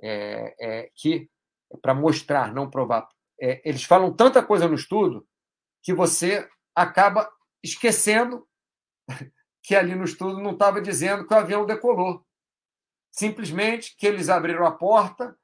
É, 0.00 0.54
é, 0.60 0.90
que, 0.94 1.30
para 1.80 1.94
mostrar, 1.94 2.52
não 2.52 2.68
provar. 2.68 3.08
É, 3.40 3.62
eles 3.68 3.84
falam 3.84 4.12
tanta 4.12 4.42
coisa 4.42 4.66
no 4.66 4.74
estudo 4.74 5.26
que 5.82 5.94
você 5.94 6.48
acaba 6.74 7.30
esquecendo 7.62 8.46
que 9.62 9.74
ali 9.74 9.94
no 9.94 10.04
estudo 10.04 10.40
não 10.40 10.52
estava 10.52 10.80
dizendo 10.80 11.26
que 11.26 11.32
o 11.32 11.36
avião 11.36 11.64
decolou. 11.64 12.24
Simplesmente 13.10 13.96
que 13.96 14.06
eles 14.06 14.28
abriram 14.28 14.66
a 14.66 14.72
porta, 14.72 15.36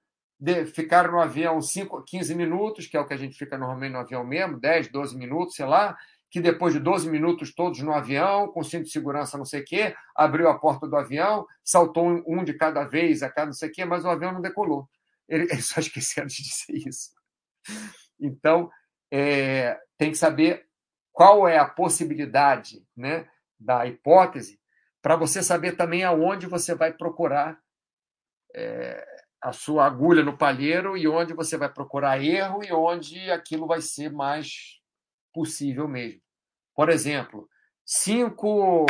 de, 0.42 0.66
ficaram 0.66 1.12
no 1.12 1.20
avião 1.20 1.62
5, 1.62 2.02
15 2.02 2.34
minutos, 2.34 2.88
que 2.88 2.96
é 2.96 3.00
o 3.00 3.06
que 3.06 3.14
a 3.14 3.16
gente 3.16 3.38
fica 3.38 3.56
normalmente 3.56 3.92
no 3.92 4.00
avião 4.00 4.24
mesmo, 4.24 4.58
10, 4.58 4.88
12 4.88 5.16
minutos, 5.16 5.54
sei 5.54 5.66
lá, 5.66 5.96
que 6.28 6.40
depois 6.40 6.74
de 6.74 6.80
12 6.80 7.08
minutos 7.08 7.54
todos 7.54 7.78
no 7.78 7.92
avião, 7.92 8.48
com 8.48 8.60
cinto 8.64 8.86
de 8.86 8.90
segurança, 8.90 9.38
não 9.38 9.44
sei 9.44 9.60
o 9.60 9.64
quê, 9.64 9.94
abriu 10.16 10.48
a 10.48 10.58
porta 10.58 10.88
do 10.88 10.96
avião, 10.96 11.46
saltou 11.62 12.24
um 12.26 12.42
de 12.42 12.54
cada 12.54 12.82
vez, 12.82 13.22
a 13.22 13.30
cada 13.30 13.46
não 13.46 13.52
sei 13.52 13.68
o 13.68 13.72
quê, 13.72 13.84
mas 13.84 14.04
o 14.04 14.08
avião 14.08 14.32
não 14.32 14.40
decolou. 14.40 14.88
Eles 15.28 15.68
só 15.68 15.78
esqueceram 15.80 16.26
de 16.26 16.42
dizer 16.42 16.88
isso. 16.88 17.12
Então, 18.18 18.68
é, 19.12 19.78
tem 19.96 20.10
que 20.10 20.18
saber 20.18 20.66
qual 21.12 21.46
é 21.46 21.56
a 21.56 21.68
possibilidade 21.68 22.84
né, 22.96 23.28
da 23.60 23.86
hipótese 23.86 24.58
para 25.00 25.14
você 25.14 25.40
saber 25.40 25.76
também 25.76 26.02
aonde 26.02 26.48
você 26.48 26.74
vai 26.74 26.92
procurar 26.92 27.60
é, 28.56 29.11
a 29.42 29.52
sua 29.52 29.84
agulha 29.86 30.22
no 30.22 30.38
palheiro 30.38 30.96
e 30.96 31.08
onde 31.08 31.34
você 31.34 31.56
vai 31.56 31.68
procurar 31.68 32.22
erro 32.22 32.62
e 32.62 32.72
onde 32.72 33.30
aquilo 33.30 33.66
vai 33.66 33.80
ser 33.80 34.12
mais 34.12 34.80
possível 35.32 35.88
mesmo. 35.88 36.20
Por 36.74 36.88
exemplo, 36.88 37.48
cinco 37.84 38.86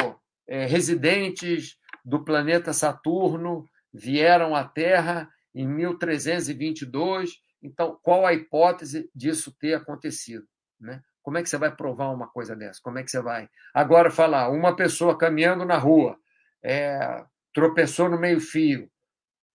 é, 0.47 0.67
residentes 0.67 1.79
do 2.05 2.23
planeta 2.23 2.73
Saturno 2.73 3.67
vieram 3.93 4.55
à 4.55 4.65
Terra 4.65 5.29
em 5.55 5.67
1322. 5.67 7.41
Então, 7.63 7.99
qual 8.03 8.27
a 8.27 8.35
hipótese 8.35 9.11
disso 9.15 9.57
ter 9.59 9.75
acontecido? 9.75 10.47
Né? 10.79 11.01
Como 11.23 11.39
é 11.39 11.43
que 11.43 11.49
você 11.49 11.57
vai 11.57 11.75
provar 11.75 12.11
uma 12.11 12.29
coisa 12.29 12.55
dessa? 12.55 12.81
Como 12.83 12.99
é 12.99 13.03
que 13.03 13.11
você 13.11 13.23
vai? 13.23 13.49
Agora, 13.73 14.11
falar, 14.11 14.51
uma 14.51 14.77
pessoa 14.77 15.17
caminhando 15.17 15.65
na 15.65 15.79
rua, 15.79 16.19
é, 16.63 17.25
tropeçou 17.55 18.09
no 18.09 18.19
meio-fio, 18.19 18.91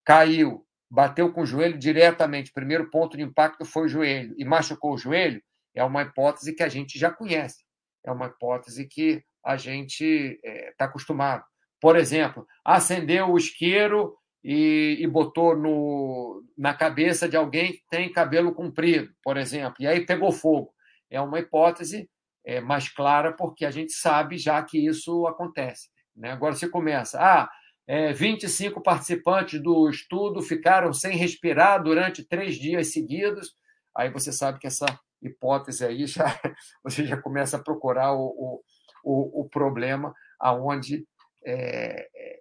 caiu, 0.04 0.67
bateu 0.90 1.32
com 1.32 1.42
o 1.42 1.46
joelho 1.46 1.78
diretamente, 1.78 2.52
primeiro 2.54 2.90
ponto 2.90 3.18
de 3.18 3.24
impacto 3.24 3.66
foi 3.66 3.86
o 3.86 3.90
joelho, 3.90 4.34
e 4.38 4.46
machucou 4.46 4.94
o 4.94 4.98
joelho, 4.98 5.42
é 5.76 5.84
uma 5.84 6.02
hipótese 6.02 6.56
que 6.56 6.64
a 6.64 6.70
gente 6.70 6.98
já 6.98 7.12
conhece, 7.12 7.64
é 8.06 8.12
uma 8.12 8.28
hipótese 8.28 8.88
que 8.88 9.24
a 9.46 9.58
gente 9.58 10.04
está 10.04 10.50
é, 10.50 10.74
tá 10.78 10.86
acostumado. 10.86 11.44
Por 11.80 11.96
exemplo, 11.96 12.46
acendeu 12.66 13.30
o 13.30 13.38
isqueiro 13.38 14.18
e, 14.44 14.98
e 15.00 15.08
botou 15.08 15.56
no, 15.56 16.44
na 16.58 16.74
cabeça 16.74 17.30
de 17.30 17.38
alguém 17.38 17.74
que 17.74 17.84
tem 17.90 18.12
cabelo 18.12 18.54
comprido, 18.54 19.12
por 19.24 19.38
exemplo, 19.38 19.76
e 19.80 19.88
aí 19.88 20.06
pegou 20.06 20.32
fogo. 20.32 20.74
É 21.10 21.22
uma 21.22 21.40
hipótese 21.40 22.10
é, 22.46 22.60
mais 22.60 22.90
clara, 22.90 23.32
porque 23.34 23.66
a 23.66 23.72
gente 23.72 23.94
sabe 23.94 24.38
já 24.38 24.62
que 24.64 24.86
isso 24.86 25.28
acontece. 25.28 25.90
Né? 26.16 26.32
Agora 26.32 26.56
você 26.56 26.68
começa, 26.68 27.20
ah, 27.20 27.50
é, 27.88 28.12
25 28.12 28.82
participantes 28.82 29.62
do 29.64 29.90
estudo 29.90 30.42
ficaram 30.42 30.92
sem 30.92 31.16
respirar 31.16 31.82
durante 31.82 32.22
três 32.22 32.56
dias 32.56 32.92
seguidos, 32.92 33.56
aí 33.96 34.12
você 34.12 34.32
sabe 34.32 34.60
que 34.60 34.68
essa 34.68 34.86
hipótese 35.22 35.86
aí, 35.86 36.06
já, 36.06 36.26
você 36.84 37.06
já 37.06 37.20
começa 37.20 37.56
a 37.56 37.64
procurar 37.64 38.14
o, 38.14 38.62
o, 39.04 39.42
o 39.42 39.50
problema 39.50 40.14
aonde 40.38 41.08
é, 41.46 42.10
é, 42.14 42.40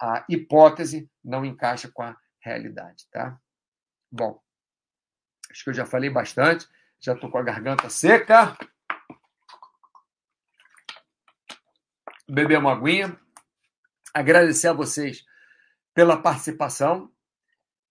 a 0.00 0.24
hipótese 0.28 1.10
não 1.22 1.44
encaixa 1.44 1.90
com 1.92 2.02
a 2.02 2.16
realidade. 2.40 3.08
Tá? 3.10 3.36
Bom, 4.10 4.40
acho 5.50 5.64
que 5.64 5.70
eu 5.70 5.74
já 5.74 5.84
falei 5.84 6.08
bastante, 6.10 6.66
já 7.00 7.14
estou 7.14 7.30
com 7.30 7.38
a 7.38 7.42
garganta 7.42 7.90
seca. 7.90 8.56
Beber 12.28 12.58
uma 12.58 12.72
aguinha. 12.72 13.20
Agradecer 14.14 14.68
a 14.68 14.72
vocês 14.72 15.24
pela 15.94 16.20
participação. 16.20 17.10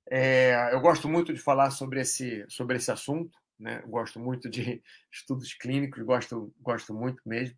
É, 0.09 0.73
eu 0.73 0.79
gosto 0.81 1.07
muito 1.07 1.33
de 1.33 1.39
falar 1.39 1.71
sobre 1.71 2.01
esse, 2.01 2.45
sobre 2.49 2.77
esse 2.77 2.91
assunto. 2.91 3.37
Né? 3.59 3.81
Gosto 3.87 4.19
muito 4.19 4.49
de 4.49 4.81
estudos 5.11 5.53
clínicos, 5.53 6.03
gosto, 6.03 6.53
gosto 6.59 6.93
muito 6.93 7.21
mesmo. 7.25 7.57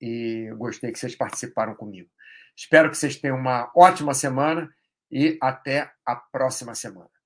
E 0.00 0.50
gostei 0.56 0.92
que 0.92 0.98
vocês 0.98 1.14
participaram 1.14 1.74
comigo. 1.74 2.10
Espero 2.56 2.90
que 2.90 2.96
vocês 2.96 3.16
tenham 3.16 3.36
uma 3.36 3.70
ótima 3.76 4.14
semana 4.14 4.72
e 5.10 5.38
até 5.40 5.92
a 6.06 6.16
próxima 6.16 6.74
semana. 6.74 7.19